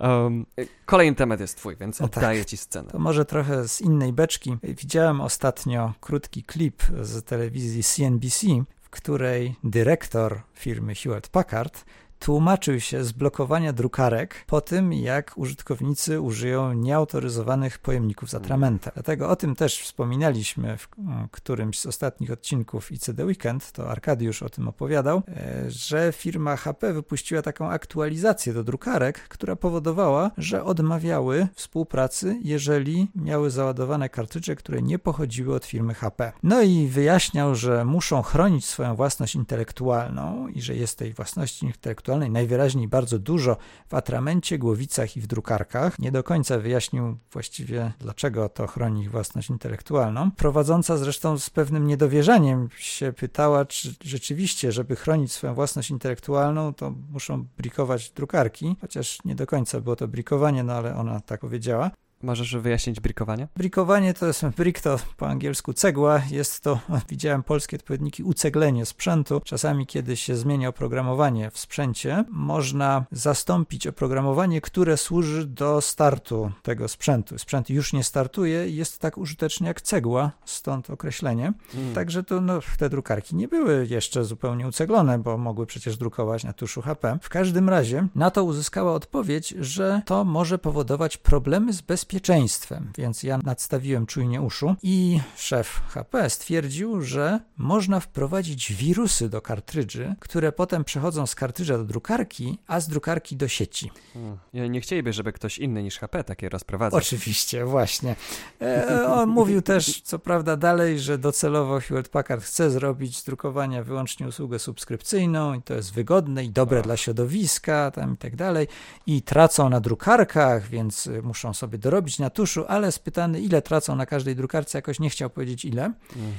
Um, 0.00 0.46
kolejny 0.86 1.16
temat 1.16 1.40
jest 1.40 1.56
twój, 1.56 1.76
więc 1.76 2.00
no 2.00 2.06
oddaję 2.06 2.38
tak. 2.40 2.48
ci 2.48 2.56
scenę. 2.56 2.90
To 2.90 2.98
może 2.98 3.24
trochę 3.24 3.68
z 3.68 3.80
innej 3.80 4.12
beczki. 4.12 4.56
Widziałem 4.62 5.20
ostatnio 5.20 5.92
krótki 6.00 6.42
klip 6.42 6.82
z 7.00 7.24
telewizji 7.24 7.82
CNBC, 7.82 8.46
w 8.80 8.90
której 8.90 9.54
dyrektor 9.64 10.42
firmy 10.54 10.94
Hewlett 10.94 11.28
Packard 11.28 11.84
tłumaczył 12.18 12.80
się 12.80 13.04
z 13.04 13.12
blokowania 13.12 13.72
drukarek 13.72 14.44
po 14.46 14.60
tym, 14.60 14.92
jak 14.92 15.32
użytkownicy 15.36 16.20
użyją 16.20 16.72
nieautoryzowanych 16.72 17.78
pojemników 17.78 18.30
z 18.30 18.34
atramentem. 18.34 18.92
Dlatego 18.94 19.30
o 19.30 19.36
tym 19.36 19.54
też 19.54 19.80
wspominaliśmy 19.80 20.76
w 20.76 20.88
którymś 21.30 21.78
z 21.78 21.86
ostatnich 21.86 22.30
odcinków 22.30 22.92
ICD 22.92 23.24
Weekend, 23.24 23.72
to 23.72 23.90
Arkadiusz 23.90 24.42
o 24.42 24.48
tym 24.48 24.68
opowiadał, 24.68 25.22
e, 25.28 25.70
że 25.70 26.12
firma 26.12 26.56
HP 26.56 26.92
wypuściła 26.92 27.42
taką 27.42 27.70
aktualizację 27.70 28.52
do 28.52 28.64
drukarek, 28.64 29.28
która 29.28 29.56
powodowała, 29.56 30.30
że 30.38 30.64
odmawiały 30.64 31.48
współpracy, 31.54 32.40
jeżeli 32.42 33.08
miały 33.14 33.50
załadowane 33.50 34.08
kartridże, 34.08 34.56
które 34.56 34.82
nie 34.82 34.98
pochodziły 34.98 35.54
od 35.54 35.64
firmy 35.64 35.94
HP. 35.94 36.32
No 36.42 36.62
i 36.62 36.86
wyjaśniał, 36.86 37.54
że 37.54 37.84
muszą 37.84 38.22
chronić 38.22 38.66
swoją 38.66 38.94
własność 38.94 39.34
intelektualną 39.34 40.48
i 40.48 40.60
że 40.60 40.74
jest 40.74 40.98
tej 40.98 41.12
własności 41.12 41.66
intelektualnej 41.66 42.05
najwyraźniej 42.08 42.88
bardzo 42.88 43.18
dużo 43.18 43.56
w 43.88 43.94
atramencie, 43.94 44.58
głowicach 44.58 45.16
i 45.16 45.20
w 45.20 45.26
drukarkach. 45.26 45.98
Nie 45.98 46.12
do 46.12 46.22
końca 46.22 46.58
wyjaśnił 46.58 47.16
właściwie, 47.32 47.92
dlaczego 47.98 48.48
to 48.48 48.66
chroni 48.66 49.02
ich 49.02 49.10
własność 49.10 49.50
intelektualną. 49.50 50.30
Prowadząca 50.30 50.96
zresztą 50.96 51.38
z 51.38 51.50
pewnym 51.50 51.86
niedowierzaniem 51.86 52.68
się 52.78 53.12
pytała, 53.12 53.64
czy 53.64 53.94
rzeczywiście, 54.04 54.72
żeby 54.72 54.96
chronić 54.96 55.32
swoją 55.32 55.54
własność 55.54 55.90
intelektualną, 55.90 56.74
to 56.74 56.92
muszą 57.12 57.44
brikować 57.56 58.10
drukarki, 58.10 58.76
chociaż 58.80 59.18
nie 59.24 59.34
do 59.34 59.46
końca 59.46 59.80
było 59.80 59.96
to 59.96 60.08
brikowanie, 60.08 60.64
no 60.64 60.72
ale 60.72 60.96
ona 60.96 61.20
tak 61.20 61.40
powiedziała. 61.40 61.90
Możesz 62.22 62.56
wyjaśnić 62.56 63.00
brikowanie? 63.00 63.48
Brikowanie 63.56 64.14
to 64.14 64.26
jest, 64.26 64.44
brick 64.56 64.80
to 64.80 64.98
po 65.16 65.28
angielsku 65.28 65.72
cegła, 65.72 66.22
jest 66.30 66.60
to, 66.60 66.78
widziałem 67.08 67.42
polskie 67.42 67.76
odpowiedniki, 67.76 68.22
uceglenie 68.22 68.86
sprzętu. 68.86 69.40
Czasami, 69.44 69.86
kiedy 69.86 70.16
się 70.16 70.36
zmienia 70.36 70.68
oprogramowanie 70.68 71.50
w 71.50 71.58
sprzęcie, 71.58 72.24
można 72.30 73.04
zastąpić 73.12 73.86
oprogramowanie, 73.86 74.60
które 74.60 74.96
służy 74.96 75.46
do 75.46 75.80
startu 75.80 76.50
tego 76.62 76.88
sprzętu. 76.88 77.38
Sprzęt 77.38 77.70
już 77.70 77.92
nie 77.92 78.04
startuje 78.04 78.68
i 78.68 78.76
jest 78.76 78.98
tak 78.98 79.18
użyteczny 79.18 79.66
jak 79.66 79.80
cegła, 79.80 80.30
stąd 80.44 80.90
określenie. 80.90 81.52
Mm. 81.74 81.94
Także 81.94 82.22
to 82.22 82.40
no, 82.40 82.60
te 82.78 82.90
drukarki 82.90 83.36
nie 83.36 83.48
były 83.48 83.86
jeszcze 83.90 84.24
zupełnie 84.24 84.66
uceglone, 84.68 85.18
bo 85.18 85.38
mogły 85.38 85.66
przecież 85.66 85.96
drukować 85.96 86.44
na 86.44 86.52
tuszu 86.52 86.82
HP. 86.82 87.18
W 87.22 87.28
każdym 87.28 87.68
razie 87.68 88.06
na 88.14 88.30
to 88.30 88.44
uzyskała 88.44 88.92
odpowiedź, 88.92 89.54
że 89.60 90.02
to 90.06 90.24
może 90.24 90.58
powodować 90.58 91.16
problemy 91.16 91.72
z 91.72 91.80
bezpieczeństwem 91.80 92.05
bezpieczeństwem, 92.06 92.92
więc 92.98 93.22
ja 93.22 93.38
nadstawiłem 93.38 94.06
czujnie 94.06 94.42
uszu 94.42 94.76
i 94.82 95.20
szef 95.36 95.80
HP 95.88 96.30
stwierdził, 96.30 97.02
że 97.02 97.40
można 97.56 98.00
wprowadzić 98.00 98.72
wirusy 98.72 99.28
do 99.28 99.40
kartrydży, 99.40 100.14
które 100.20 100.52
potem 100.52 100.84
przechodzą 100.84 101.26
z 101.26 101.34
kartrydża 101.34 101.78
do 101.78 101.84
drukarki, 101.84 102.58
a 102.66 102.80
z 102.80 102.88
drukarki 102.88 103.36
do 103.36 103.48
sieci. 103.48 103.90
Hmm. 104.14 104.72
Nie 104.72 104.80
chcieliby, 104.80 105.12
żeby 105.12 105.32
ktoś 105.32 105.58
inny 105.58 105.82
niż 105.82 105.98
HP 105.98 106.24
takie 106.24 106.48
rozprowadzał. 106.48 106.98
Oczywiście, 106.98 107.64
właśnie. 107.64 108.16
E, 108.62 109.06
on 109.06 109.28
mówił 109.28 109.62
też, 109.62 110.00
co 110.02 110.18
prawda, 110.18 110.56
dalej, 110.56 111.00
że 111.00 111.18
docelowo 111.18 111.80
Hewlett 111.80 112.08
Packard 112.08 112.44
chce 112.44 112.70
zrobić 112.70 113.18
z 113.18 113.24
drukowania 113.24 113.82
wyłącznie 113.82 114.28
usługę 114.28 114.58
subskrypcyjną 114.58 115.54
i 115.54 115.62
to 115.62 115.74
jest 115.74 115.94
wygodne 115.94 116.44
i 116.44 116.50
dobre 116.50 116.82
dla 116.82 116.96
środowiska 116.96 117.90
tam 117.90 118.14
i 118.14 118.16
tak 118.16 118.36
dalej. 118.36 118.68
I 119.06 119.22
tracą 119.22 119.68
na 119.68 119.80
drukarkach, 119.80 120.68
więc 120.68 121.08
muszą 121.22 121.54
sobie 121.54 121.78
dorobić 121.78 121.95
robić 121.96 122.18
na 122.18 122.30
tuszu, 122.30 122.64
ale 122.68 122.92
spytany, 122.92 123.40
ile 123.40 123.62
tracą 123.62 123.96
na 123.96 124.06
każdej 124.06 124.36
drukarce, 124.36 124.78
jakoś 124.78 125.00
nie 125.00 125.10
chciał 125.10 125.30
powiedzieć 125.30 125.64
ile. 125.64 125.82
Mm. 125.82 125.96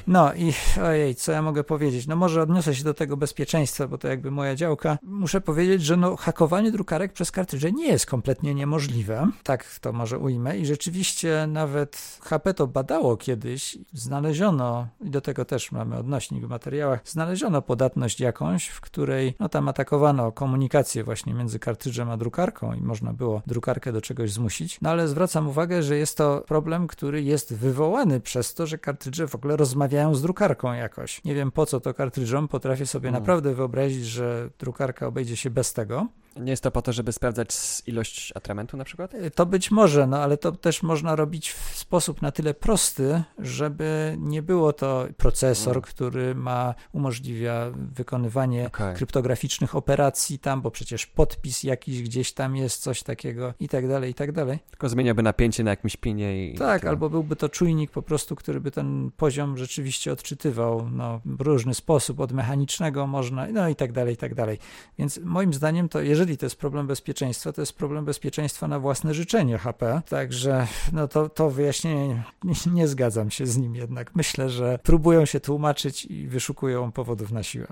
No 0.08 0.34
i 0.34 0.54
ojej, 0.90 1.16
co 1.16 1.32
ja 1.32 1.42
mogę 1.42 1.64
powiedzieć? 1.64 2.08
No 2.08 2.16
może 2.16 2.42
odniosę 2.42 2.76
się 2.76 2.84
do 2.84 2.94
tego 2.94 3.18
bezpieczeństwa, 3.18 3.88
bo 3.88 3.98
to 3.98 4.08
jakby 4.08 4.32
moja 4.32 4.56
działka. 4.56 4.98
Muszę 5.04 5.42
powiedzieć, 5.42 5.82
że 5.82 5.98
no 5.98 6.16
hakowanie 6.16 6.72
drukarek 6.72 7.14
przez 7.14 7.32
kartridże 7.32 7.72
nie 7.72 7.88
jest 7.88 8.06
kompletnie 8.06 8.56
niemożliwe. 8.56 9.28
Tak 9.44 9.80
to 9.82 9.94
może 9.94 10.20
ujmę. 10.20 10.58
I 10.58 10.66
rzeczywiście 10.66 11.48
nawet 11.48 12.20
HP 12.22 12.54
to 12.54 12.68
badało 12.68 13.18
kiedyś. 13.18 13.78
Znaleziono, 13.94 14.88
i 15.02 15.10
do 15.10 15.22
tego 15.22 15.46
też 15.46 15.72
mamy 15.72 15.98
odnośnik 15.98 16.46
w 16.46 16.50
materiałach, 16.50 17.00
znaleziono 17.06 17.62
podatność 17.62 18.20
jakąś, 18.20 18.68
w 18.68 18.82
której 18.82 19.36
no 19.40 19.50
tam 19.50 19.70
atakowano 19.70 20.32
komunikację 20.32 21.04
właśnie 21.04 21.34
między 21.34 21.60
kartridżem 21.60 22.10
a 22.10 22.18
drukarką 22.18 22.74
i 22.74 22.82
można 22.82 23.14
było 23.14 23.42
drukarkę 23.48 23.92
do 23.92 24.02
czegoś 24.02 24.32
zmusić. 24.32 24.78
No 24.82 24.90
ale 24.90 25.08
zwracam 25.08 25.47
uwagę, 25.48 25.68
uwagę, 25.68 25.84
że 25.84 25.98
jest 25.98 26.18
to 26.18 26.44
problem, 26.48 26.88
który 26.88 27.24
jest 27.24 27.54
wywołany 27.54 28.20
przez 28.20 28.54
to, 28.54 28.68
że 28.68 28.78
kartridże 28.78 29.28
w 29.28 29.36
ogóle 29.36 29.58
rozmawiają 29.58 30.16
z 30.16 30.22
drukarką 30.22 30.74
jakoś. 30.74 31.24
Nie 31.26 31.36
wiem 31.36 31.52
po 31.52 31.66
co 31.66 31.80
to 31.80 31.94
kartridżom, 31.94 32.48
potrafię 32.48 32.86
sobie 32.86 33.10
hmm. 33.10 33.22
naprawdę 33.22 33.54
wyobrazić, 33.54 34.06
że 34.06 34.50
drukarka 34.60 35.08
obejdzie 35.08 35.38
się 35.38 35.50
bez 35.50 35.74
tego. 35.74 36.08
Nie 36.40 36.52
jest 36.52 36.64
to 36.64 36.72
po 36.72 36.82
to, 36.82 36.94
żeby 36.94 37.14
sprawdzać 37.14 37.50
ilość 37.88 38.34
atramentu 38.36 38.78
na 38.78 38.84
przykład? 38.84 39.14
E, 39.14 39.32
to 39.32 39.46
być 39.46 39.72
może, 39.72 40.08
no 40.08 40.20
ale 40.20 40.38
to 40.38 40.52
też 40.52 40.84
można 40.84 41.16
robić 41.16 41.52
w 41.52 41.78
sposób 41.78 42.22
na 42.22 42.32
tyle 42.32 42.54
prosty, 42.54 43.24
żeby 43.40 44.16
nie 44.20 44.42
było 44.42 44.74
to 44.74 45.08
procesor, 45.18 45.74
mm. 45.74 45.82
który 45.82 46.36
ma, 46.36 46.76
umożliwia 46.92 47.72
wykonywanie 47.76 48.68
okay. 48.68 48.94
kryptograficznych 48.94 49.76
operacji 49.76 50.40
tam, 50.40 50.62
bo 50.62 50.72
przecież 50.72 51.06
podpis 51.06 51.64
jakiś 51.64 52.04
gdzieś 52.04 52.34
tam 52.34 52.56
jest, 52.56 52.82
coś 52.82 53.04
takiego 53.04 53.54
i 53.60 53.70
tak 53.70 53.88
dalej, 53.88 54.12
i 54.12 54.14
tak 54.14 54.32
dalej. 54.32 54.60
Tylko 54.70 54.90
zmieniałby 54.90 55.24
napięcie 55.24 55.64
na 55.64 55.70
jakimś 55.70 55.98
pinie 55.98 56.48
i... 56.48 56.58
Tak, 56.58 56.86
albo 56.86 57.10
byłby 57.10 57.36
to 57.36 57.50
czujnik 57.50 57.92
po 57.92 58.02
prostu, 58.02 58.36
który 58.36 58.62
by 58.62 58.72
ten 58.72 59.12
poziom 59.18 59.58
rzeczywiście 59.58 60.12
odczytywał, 60.12 60.90
no 60.90 61.22
w 61.26 61.42
różny 61.42 61.74
sposób, 61.74 62.20
od 62.20 62.32
mechanicznego 62.32 63.08
można, 63.08 63.48
no 63.48 63.70
i 63.70 63.76
tak 63.76 63.92
dalej, 63.92 64.14
i 64.14 64.18
tak 64.18 64.36
dalej. 64.36 64.58
Więc 65.00 65.20
moim 65.24 65.54
zdaniem 65.54 65.90
to, 65.90 66.02
jeżeli 66.02 66.27
jeżeli 66.28 66.38
to 66.38 66.46
jest 66.46 66.56
problem 66.56 66.88
bezpieczeństwa, 66.88 67.54
to 67.54 67.62
jest 67.62 67.74
problem 67.74 68.06
bezpieczeństwa 68.06 68.68
na 68.68 68.80
własne 68.80 69.14
życzenie 69.14 69.58
HP. 69.58 70.02
Także 70.10 70.68
no 70.94 71.08
to, 71.08 71.30
to 71.30 71.50
wyjaśnienie 71.50 72.24
nie, 72.44 72.54
nie 72.74 72.88
zgadzam 72.88 73.32
się 73.32 73.46
z 73.46 73.58
nim 73.58 73.76
jednak. 73.76 74.16
Myślę, 74.16 74.50
że 74.50 74.80
próbują 74.84 75.26
się 75.26 75.40
tłumaczyć 75.40 76.06
i 76.06 76.28
wyszukują 76.28 76.92
powodów 76.92 77.32
na 77.32 77.44
siłę. 77.44 77.68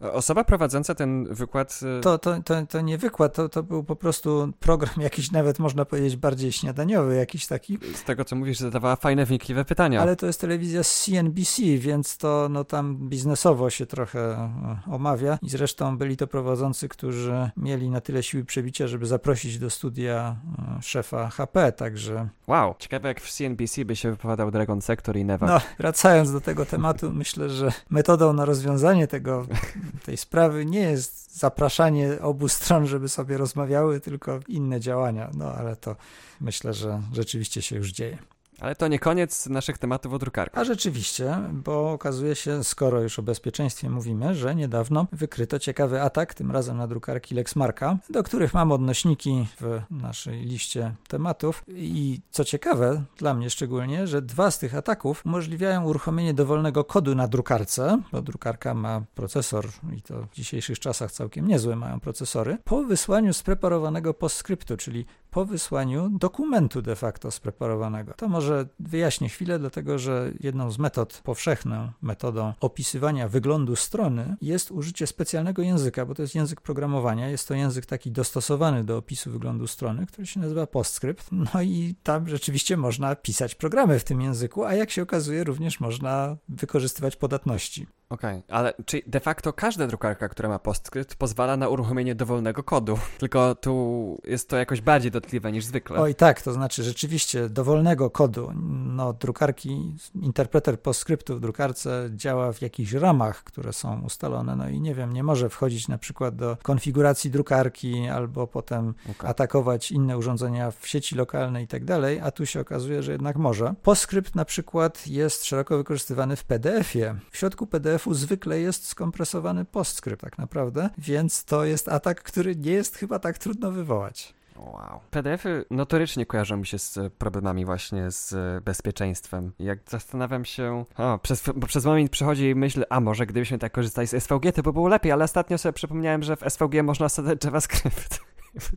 Osoba 0.00 0.44
prowadząca 0.44 0.94
ten 0.94 1.34
wykład. 1.34 1.80
Y, 1.98 2.00
to, 2.00 2.18
to, 2.18 2.42
to, 2.42 2.66
to 2.66 2.80
nie 2.80 2.98
wykład, 2.98 3.34
to, 3.34 3.48
to 3.48 3.62
był 3.62 3.84
po 3.84 3.96
prostu 3.96 4.52
program 4.60 4.94
jakiś, 4.98 5.30
nawet 5.30 5.58
można 5.58 5.84
powiedzieć, 5.84 6.16
bardziej 6.16 6.52
śniadaniowy, 6.52 7.16
jakiś 7.16 7.46
taki. 7.46 7.78
Z 7.94 8.04
tego 8.04 8.24
co 8.24 8.36
mówisz, 8.36 8.58
zadawała 8.58 8.96
fajne, 8.96 9.26
wnikliwe 9.26 9.64
pytania. 9.64 10.02
Ale 10.02 10.16
to 10.16 10.26
jest 10.26 10.40
telewizja 10.40 10.82
z 10.82 11.04
CNBC, 11.04 11.62
więc 11.78 12.16
to 12.16 12.48
no, 12.50 12.64
tam 12.64 12.96
biznesowo 12.96 13.70
się 13.70 13.86
trochę 13.86 14.20
e, 14.20 14.78
omawia. 14.90 15.38
I 15.42 15.48
zresztą 15.48 15.98
byli 15.98 16.16
to 16.16 16.26
prowadzący, 16.26 16.88
którzy 16.88 17.50
mieli 17.56 17.90
na 17.90 18.00
tyle 18.00 18.22
siły 18.22 18.44
przebicia, 18.44 18.86
żeby 18.86 19.06
zaprosić 19.06 19.58
do 19.58 19.70
studia 19.70 20.36
e, 20.78 20.82
szefa 20.82 21.28
HP, 21.28 21.72
także... 21.72 22.28
Wow, 22.46 22.74
ciekawe 22.78 23.08
jak 23.08 23.20
w 23.20 23.32
CNBC 23.32 23.84
by 23.84 23.96
się 23.96 24.10
wypowiadał 24.10 24.50
Dragon 24.50 24.82
Sector 24.82 25.16
i 25.16 25.24
Neva. 25.24 25.46
No, 25.46 25.60
wracając 25.78 26.32
do 26.32 26.40
tego 26.40 26.66
tematu, 26.66 27.12
myślę, 27.22 27.50
że 27.50 27.72
metodą 27.90 28.32
na 28.32 28.44
rozwiązanie 28.44 29.06
tego, 29.06 29.46
tej 30.06 30.16
sprawy 30.16 30.66
nie 30.66 30.80
jest 30.80 31.38
zapraszanie 31.38 32.20
obu 32.20 32.48
stron, 32.48 32.86
żeby 32.86 33.08
sobie 33.08 33.36
rozmawiały, 33.36 34.00
tylko 34.00 34.40
inne 34.48 34.80
działania. 34.80 35.30
No, 35.34 35.52
ale 35.52 35.76
to 35.76 35.96
myślę, 36.40 36.74
że 36.74 37.02
rzeczywiście 37.12 37.62
się 37.62 37.76
już 37.76 37.92
dzieje. 37.92 38.18
Ale 38.60 38.76
to 38.76 38.88
nie 38.88 38.98
koniec 38.98 39.46
naszych 39.46 39.78
tematów 39.78 40.12
o 40.12 40.18
drukarkach. 40.18 40.60
A 40.60 40.64
rzeczywiście, 40.64 41.38
bo 41.52 41.92
okazuje 41.92 42.34
się, 42.34 42.64
skoro 42.64 43.02
już 43.02 43.18
o 43.18 43.22
bezpieczeństwie 43.22 43.90
mówimy, 43.90 44.34
że 44.34 44.54
niedawno 44.54 45.06
wykryto 45.12 45.58
ciekawy 45.58 46.02
atak, 46.02 46.34
tym 46.34 46.50
razem 46.50 46.76
na 46.76 46.86
drukarki 46.86 47.34
Lexmarka, 47.34 47.98
do 48.10 48.22
których 48.22 48.54
mam 48.54 48.72
odnośniki 48.72 49.46
w 49.60 49.80
naszej 49.90 50.44
liście 50.44 50.94
tematów. 51.08 51.64
I 51.68 52.20
co 52.30 52.44
ciekawe, 52.44 53.02
dla 53.16 53.34
mnie 53.34 53.50
szczególnie, 53.50 54.06
że 54.06 54.22
dwa 54.22 54.50
z 54.50 54.58
tych 54.58 54.74
ataków 54.74 55.26
umożliwiają 55.26 55.84
uruchomienie 55.84 56.34
dowolnego 56.34 56.84
kodu 56.84 57.14
na 57.14 57.28
drukarce, 57.28 58.02
bo 58.12 58.22
drukarka 58.22 58.74
ma 58.74 59.02
procesor 59.14 59.66
i 59.96 60.02
to 60.02 60.22
w 60.22 60.34
dzisiejszych 60.34 60.78
czasach 60.78 61.12
całkiem 61.12 61.48
niezłe 61.48 61.76
mają 61.76 62.00
procesory, 62.00 62.58
po 62.64 62.82
wysłaniu 62.84 63.32
spreparowanego 63.32 64.14
postscriptu, 64.14 64.76
czyli 64.76 65.06
po 65.30 65.44
wysłaniu 65.44 66.10
dokumentu 66.18 66.82
de 66.82 66.96
facto 66.96 67.30
spreparowanego. 67.30 68.14
To 68.16 68.28
może 68.28 68.66
wyjaśnię 68.80 69.28
chwilę, 69.28 69.58
dlatego 69.58 69.98
że 69.98 70.32
jedną 70.40 70.70
z 70.70 70.78
metod, 70.78 71.20
powszechną 71.24 71.92
metodą 72.02 72.52
opisywania 72.60 73.28
wyglądu 73.28 73.76
strony 73.76 74.36
jest 74.42 74.70
użycie 74.70 75.06
specjalnego 75.06 75.62
języka, 75.62 76.06
bo 76.06 76.14
to 76.14 76.22
jest 76.22 76.34
język 76.34 76.60
programowania. 76.60 77.28
Jest 77.28 77.48
to 77.48 77.54
język 77.54 77.86
taki 77.86 78.10
dostosowany 78.10 78.84
do 78.84 78.96
opisu 78.96 79.30
wyglądu 79.30 79.66
strony, 79.66 80.06
który 80.06 80.26
się 80.26 80.40
nazywa 80.40 80.66
PostScript. 80.66 81.26
No 81.32 81.62
i 81.62 81.94
tam 82.02 82.28
rzeczywiście 82.28 82.76
można 82.76 83.16
pisać 83.16 83.54
programy 83.54 83.98
w 83.98 84.04
tym 84.04 84.20
języku, 84.20 84.64
a 84.64 84.74
jak 84.74 84.90
się 84.90 85.02
okazuje, 85.02 85.44
również 85.44 85.80
można 85.80 86.36
wykorzystywać 86.48 87.16
podatności. 87.16 87.86
Okej, 88.10 88.38
okay. 88.38 88.56
ale 88.56 88.74
czy 88.86 89.02
de 89.06 89.20
facto 89.20 89.52
każda 89.52 89.86
drukarka, 89.86 90.28
która 90.28 90.48
ma 90.48 90.58
PostScript 90.58 91.14
pozwala 91.14 91.56
na 91.56 91.68
uruchomienie 91.68 92.14
dowolnego 92.14 92.62
kodu, 92.62 92.98
tylko 93.20 93.54
tu 93.54 94.18
jest 94.24 94.48
to 94.48 94.56
jakoś 94.56 94.80
bardziej 94.80 95.10
dotkliwe 95.10 95.52
niż 95.52 95.64
zwykle. 95.64 96.00
Oj 96.00 96.14
tak, 96.14 96.42
to 96.42 96.52
znaczy 96.52 96.82
rzeczywiście 96.82 97.48
dowolnego 97.48 98.10
kodu. 98.10 98.52
No 98.86 99.12
drukarki, 99.12 99.96
interpreter 100.14 100.80
PostScriptu 100.80 101.36
w 101.36 101.40
drukarce 101.40 102.10
działa 102.14 102.52
w 102.52 102.62
jakichś 102.62 102.92
ramach, 102.92 103.44
które 103.44 103.72
są 103.72 104.00
ustalone, 104.00 104.56
no 104.56 104.68
i 104.68 104.80
nie 104.80 104.94
wiem, 104.94 105.12
nie 105.12 105.22
może 105.22 105.48
wchodzić 105.48 105.88
na 105.88 105.98
przykład 105.98 106.36
do 106.36 106.56
konfiguracji 106.62 107.30
drukarki 107.30 108.08
albo 108.08 108.46
potem 108.46 108.94
okay. 109.10 109.30
atakować 109.30 109.92
inne 109.92 110.18
urządzenia 110.18 110.70
w 110.70 110.86
sieci 110.86 111.14
lokalnej 111.14 111.64
i 111.64 111.68
tak 111.68 111.84
dalej, 111.84 112.20
a 112.20 112.30
tu 112.30 112.46
się 112.46 112.60
okazuje, 112.60 113.02
że 113.02 113.12
jednak 113.12 113.36
może. 113.36 113.74
PostScript 113.82 114.34
na 114.34 114.44
przykład 114.44 115.06
jest 115.06 115.44
szeroko 115.44 115.76
wykorzystywany 115.76 116.36
w 116.36 116.44
PDF-ie. 116.44 117.14
W 117.30 117.36
środku 117.36 117.66
PDF-u 118.00 118.14
zwykle 118.14 118.60
jest 118.60 118.86
skompresowany 118.86 119.64
PostScript 119.64 120.20
tak 120.20 120.38
naprawdę, 120.38 120.90
więc 120.98 121.44
to 121.44 121.64
jest 121.64 121.88
atak, 121.88 122.22
który 122.22 122.56
nie 122.56 122.72
jest 122.72 122.96
chyba 122.96 123.18
tak 123.18 123.38
trudno 123.38 123.70
wywołać. 123.70 124.34
Wow. 124.56 125.00
PDF-y 125.10 125.64
notorycznie 125.70 126.26
kojarzą 126.26 126.56
mi 126.56 126.66
się 126.66 126.78
z 126.78 126.98
problemami 127.18 127.64
właśnie 127.64 128.10
z 128.10 128.34
bezpieczeństwem. 128.64 129.52
Jak 129.58 129.78
zastanawiam 129.88 130.44
się, 130.44 130.84
o, 130.96 131.18
przez, 131.18 131.42
bo 131.56 131.66
przez 131.66 131.84
moment 131.84 132.10
przychodzi 132.10 132.54
myśl, 132.54 132.84
a 132.90 133.00
może 133.00 133.26
gdybyśmy 133.26 133.58
tak 133.58 133.72
korzystali 133.72 134.08
z 134.08 134.22
SVG, 134.24 134.52
to 134.52 134.62
by 134.62 134.72
było 134.72 134.88
lepiej, 134.88 135.12
ale 135.12 135.24
ostatnio 135.24 135.58
sobie 135.58 135.72
przypomniałem, 135.72 136.22
że 136.22 136.36
w 136.36 136.40
SVG 136.48 136.82
można 136.82 137.08
wsadzać 137.08 137.44
JavaScript. 137.44 138.20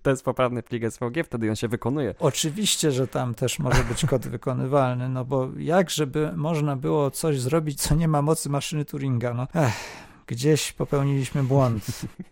To 0.01 0.09
jest 0.09 0.23
poprawny 0.23 0.63
plik 0.63 0.91
SVG, 0.91 1.23
wtedy 1.23 1.49
on 1.49 1.55
się 1.55 1.67
wykonuje. 1.67 2.15
Oczywiście, 2.19 2.91
że 2.91 3.07
tam 3.07 3.35
też 3.35 3.59
może 3.59 3.83
być 3.83 4.05
kod 4.05 4.27
wykonywalny, 4.27 5.09
no 5.09 5.25
bo 5.25 5.49
jak 5.57 5.89
żeby 5.89 6.31
można 6.35 6.75
było 6.75 7.11
coś 7.11 7.39
zrobić, 7.39 7.81
co 7.81 7.95
nie 7.95 8.07
ma 8.07 8.21
mocy 8.21 8.49
maszyny 8.49 8.85
Turinga, 8.85 9.33
no. 9.33 9.47
Ech 9.55 9.73
gdzieś 10.27 10.71
popełniliśmy 10.71 11.43
błąd. 11.43 11.85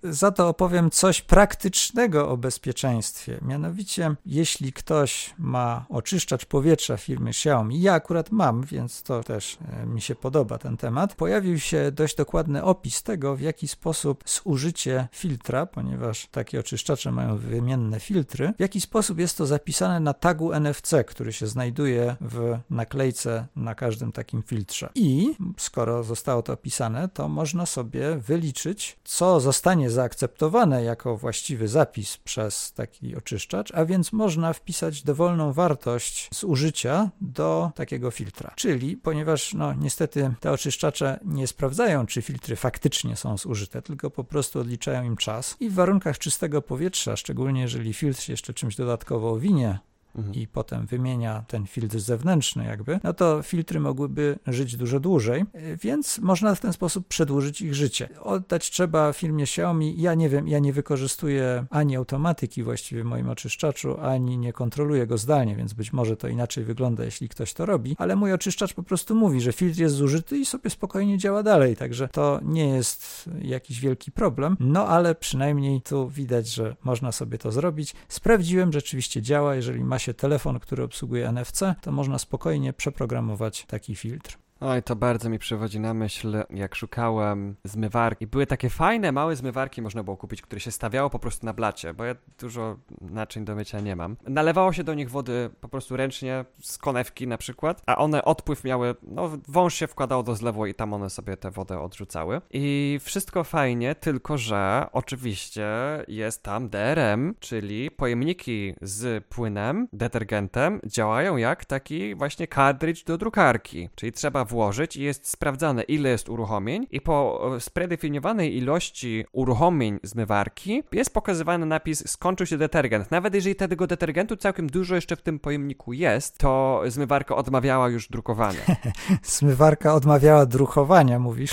Za 0.04 0.32
to 0.32 0.48
opowiem 0.48 0.92
coś 0.92 1.22
praktycznego 1.22 2.30
o 2.30 2.38
bezpieczeństwie. 2.38 3.40
Mianowicie, 3.42 4.16
jeśli 4.26 4.74
ktoś 4.74 5.34
ma 5.38 5.86
oczyszczacz 5.90 6.46
powietrza 6.46 6.98
firmy 6.98 7.30
Xiaomi, 7.30 7.82
ja 7.82 7.94
akurat 7.94 8.32
mam, 8.32 8.64
więc 8.64 9.04
to 9.04 9.24
też 9.24 9.58
e, 9.82 9.86
mi 9.86 10.02
się 10.02 10.16
podoba 10.16 10.58
ten 10.58 10.78
temat, 10.78 11.16
pojawił 11.16 11.60
się 11.60 11.92
dość 11.92 12.16
dokładny 12.16 12.64
opis 12.64 13.04
tego, 13.04 13.36
w 13.36 13.42
jaki 13.42 13.68
sposób 13.68 14.24
zużycie 14.46 15.08
filtra, 15.12 15.66
ponieważ 15.66 16.28
takie 16.32 16.60
oczyszczacze 16.60 17.12
mają 17.12 17.38
wymienne 17.38 18.00
filtry, 18.00 18.54
w 18.58 18.60
jaki 18.60 18.82
sposób 18.82 19.20
jest 19.20 19.38
to 19.38 19.46
zapisane 19.46 20.00
na 20.00 20.14
tagu 20.14 20.54
NFC, 20.54 20.94
który 21.08 21.34
się 21.34 21.48
znajduje 21.48 22.16
w 22.22 22.58
naklejce 22.70 23.48
na 23.56 23.76
każdym 23.76 24.12
takim 24.12 24.44
filtrze. 24.44 24.90
I 24.96 25.36
skoro 25.58 26.04
zostało 26.04 26.42
to 26.42 26.54
opisane, 26.54 27.10
to 27.10 27.30
można 27.30 27.66
sobie 27.66 27.81
sobie 27.82 28.16
wyliczyć, 28.18 28.98
co 29.04 29.40
zostanie 29.40 29.90
zaakceptowane 29.90 30.84
jako 30.84 31.18
właściwy 31.18 31.68
zapis 31.68 32.18
przez 32.18 32.74
taki 32.74 33.16
oczyszczacz, 33.16 33.72
a 33.72 33.86
więc 33.86 34.14
można 34.14 34.54
wpisać 34.54 35.04
dowolną 35.04 35.54
wartość 35.54 36.30
zużycia 36.34 37.10
do 37.22 37.72
takiego 37.76 38.12
filtra. 38.12 38.54
Czyli, 38.56 38.98
ponieważ 38.98 39.54
no, 39.54 39.74
niestety 39.74 40.34
te 40.40 40.52
oczyszczacze 40.52 41.20
nie 41.26 41.48
sprawdzają, 41.48 42.06
czy 42.06 42.22
filtry 42.22 42.56
faktycznie 42.56 43.16
są 43.16 43.38
zużyte, 43.38 43.82
tylko 43.82 44.10
po 44.10 44.24
prostu 44.24 44.60
odliczają 44.60 45.04
im 45.04 45.18
czas 45.18 45.56
i 45.60 45.70
w 45.70 45.74
warunkach 45.74 46.18
czystego 46.18 46.62
powietrza, 46.62 47.16
szczególnie 47.16 47.62
jeżeli 47.62 47.94
filtr 47.94 48.22
się 48.22 48.34
jeszcze 48.34 48.54
czymś 48.54 48.76
dodatkowo 48.76 49.32
owinie, 49.32 49.80
mhm. 50.16 50.36
i 50.36 50.48
potem 50.48 50.86
wymienia 50.86 51.44
ten 51.48 51.66
filtr 51.68 52.00
zewnętrzny 52.00 52.66
jakby, 52.66 53.00
no 53.04 53.14
to 53.14 53.44
filtry 53.44 53.80
mogłyby 53.80 54.40
żyć 54.48 54.76
dużo 54.76 55.00
dłużej, 55.00 55.46
więc 55.82 56.20
można 56.20 56.56
w 56.56 56.60
ten 56.60 56.74
sposób 56.74 57.08
przedłużyć 57.08 57.62
ich 57.62 57.76
życie. 57.76 58.10
Oddać 58.22 58.70
trzeba 58.70 59.14
firmie 59.14 59.44
Xiaomi, 59.44 60.02
ja 60.02 60.14
nie 60.14 60.30
wiem, 60.30 60.48
ja 60.48 60.60
nie 60.60 60.74
wykorzystuję 60.74 61.66
ani 61.70 61.96
automatyki 61.96 62.64
właściwie 62.64 63.04
w 63.04 63.06
moim 63.06 63.30
oczyszczaczu, 63.30 64.00
ani 64.00 64.38
nie 64.38 64.54
kontroluję 64.54 65.08
go 65.08 65.18
zdalnie, 65.18 65.56
więc 65.56 65.74
być 65.74 65.94
może 65.94 66.18
to 66.18 66.28
inaczej 66.28 66.64
wygląda, 66.64 67.04
jeśli 67.04 67.30
ktoś 67.30 67.54
to 67.54 67.66
robi, 67.66 67.96
ale 67.98 68.16
mój 68.16 68.34
oczyszczacz 68.34 68.74
po 68.74 68.84
prostu 68.84 69.16
mówi, 69.16 69.42
że 69.42 69.54
filtr 69.54 69.80
jest 69.80 69.96
zużyty 69.96 70.38
i 70.38 70.46
sobie 70.46 70.70
spokojnie 70.70 71.18
działa 71.18 71.44
dalej, 71.44 71.76
także 71.76 72.08
to 72.08 72.40
nie 72.44 72.70
jest 72.70 73.30
jakiś 73.42 73.80
wielki 73.80 74.12
problem, 74.12 74.58
no 74.60 74.88
ale 74.88 75.16
przynajmniej 75.16 75.82
tu 75.82 76.10
widać, 76.10 76.48
że 76.48 76.76
można 76.84 77.12
sobie 77.12 77.38
to 77.38 77.52
zrobić. 77.52 77.94
Sprawdziłem, 78.08 78.74
rzeczywiście 78.74 79.22
działa, 79.22 79.56
jeżeli 79.56 79.84
ma 79.84 80.00
się 80.02 80.14
telefon, 80.14 80.60
który 80.60 80.84
obsługuje 80.84 81.32
NFC, 81.32 81.76
to 81.82 81.92
można 81.92 82.20
spokojnie 82.20 82.74
przeprogramować 82.74 83.66
taki 83.66 83.96
filtr. 83.96 84.41
Oj, 84.62 84.84
to 84.84 84.96
bardzo 84.96 85.30
mi 85.30 85.40
przywodzi 85.40 85.80
na 85.80 85.94
myśl, 85.94 86.44
jak 86.50 86.76
szukałem 86.76 87.56
zmywarki. 87.64 88.28
Były 88.28 88.48
takie 88.48 88.70
fajne, 88.70 89.12
małe 89.12 89.36
zmywarki, 89.36 89.82
można 89.82 90.04
było 90.04 90.18
kupić, 90.18 90.42
które 90.42 90.60
się 90.60 90.72
stawiało 90.72 91.10
po 91.10 91.20
prostu 91.20 91.46
na 91.46 91.54
blacie, 91.54 91.94
bo 91.94 92.04
ja 92.04 92.16
dużo 92.40 92.78
naczyń 93.02 93.46
do 93.46 93.56
mycia 93.56 93.80
nie 93.80 93.96
mam. 93.96 94.18
Nalewało 94.28 94.74
się 94.74 94.84
do 94.84 94.94
nich 94.94 95.10
wody 95.10 95.50
po 95.62 95.68
prostu 95.68 95.98
ręcznie, 95.98 96.46
z 96.60 96.78
konewki 96.78 97.28
na 97.28 97.38
przykład, 97.38 97.82
a 97.86 97.98
one 97.98 98.26
odpływ 98.26 98.64
miały, 98.64 98.96
no 99.04 99.32
wąż 99.48 99.74
się 99.74 99.88
wkładał 99.88 100.24
do 100.24 100.36
zlewu 100.36 100.66
i 100.66 100.74
tam 100.74 100.94
one 100.94 101.10
sobie 101.10 101.38
tę 101.38 101.52
wodę 101.52 101.80
odrzucały. 101.80 102.42
I 102.52 103.00
wszystko 103.02 103.44
fajnie, 103.44 103.96
tylko 103.96 104.38
że 104.38 104.88
oczywiście 104.92 105.68
jest 106.08 106.44
tam 106.44 106.70
DRM, 106.70 107.36
czyli 107.40 107.92
pojemniki 107.92 108.74
z 108.82 109.26
płynem, 109.26 109.88
detergentem, 109.94 110.80
działają 110.86 111.38
jak 111.38 111.66
taki 111.66 112.16
właśnie 112.16 112.48
cartridge 112.48 113.04
do 113.04 113.18
drukarki, 113.18 113.90
czyli 113.96 114.12
trzeba 114.12 114.46
włożyć 114.52 114.96
i 114.96 115.04
jest 115.04 115.28
sprawdzane, 115.28 115.84
ile 115.84 116.10
jest 116.10 116.30
uruchomień 116.30 116.88
i 116.92 117.02
po 117.02 117.42
e, 117.56 117.60
spredefiniowanej 117.60 118.58
ilości 118.58 119.26
uruchomień 119.32 120.00
zmywarki 120.04 120.84
jest 120.92 121.14
pokazywany 121.14 121.66
napis 121.66 122.10
skończył 122.10 122.46
się 122.46 122.58
detergent. 122.58 123.12
Nawet 123.12 123.36
jeżeli 123.36 123.56
tego 123.56 123.88
detergentu 123.88 124.38
całkiem 124.38 124.68
dużo 124.68 124.96
jeszcze 124.96 125.16
w 125.16 125.22
tym 125.22 125.40
pojemniku 125.40 125.94
jest, 125.94 126.38
to 126.38 126.82
zmywarka 126.88 127.36
odmawiała 127.36 127.90
już 127.90 128.10
drukowania. 128.10 128.60
zmywarka 129.38 129.94
odmawiała 129.94 130.46
drukowania, 130.46 131.20
mówisz? 131.20 131.52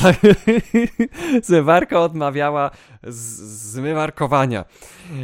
zmywarka 1.49 2.01
odmawiała 2.01 2.71
zmywarkowania. 3.03 4.65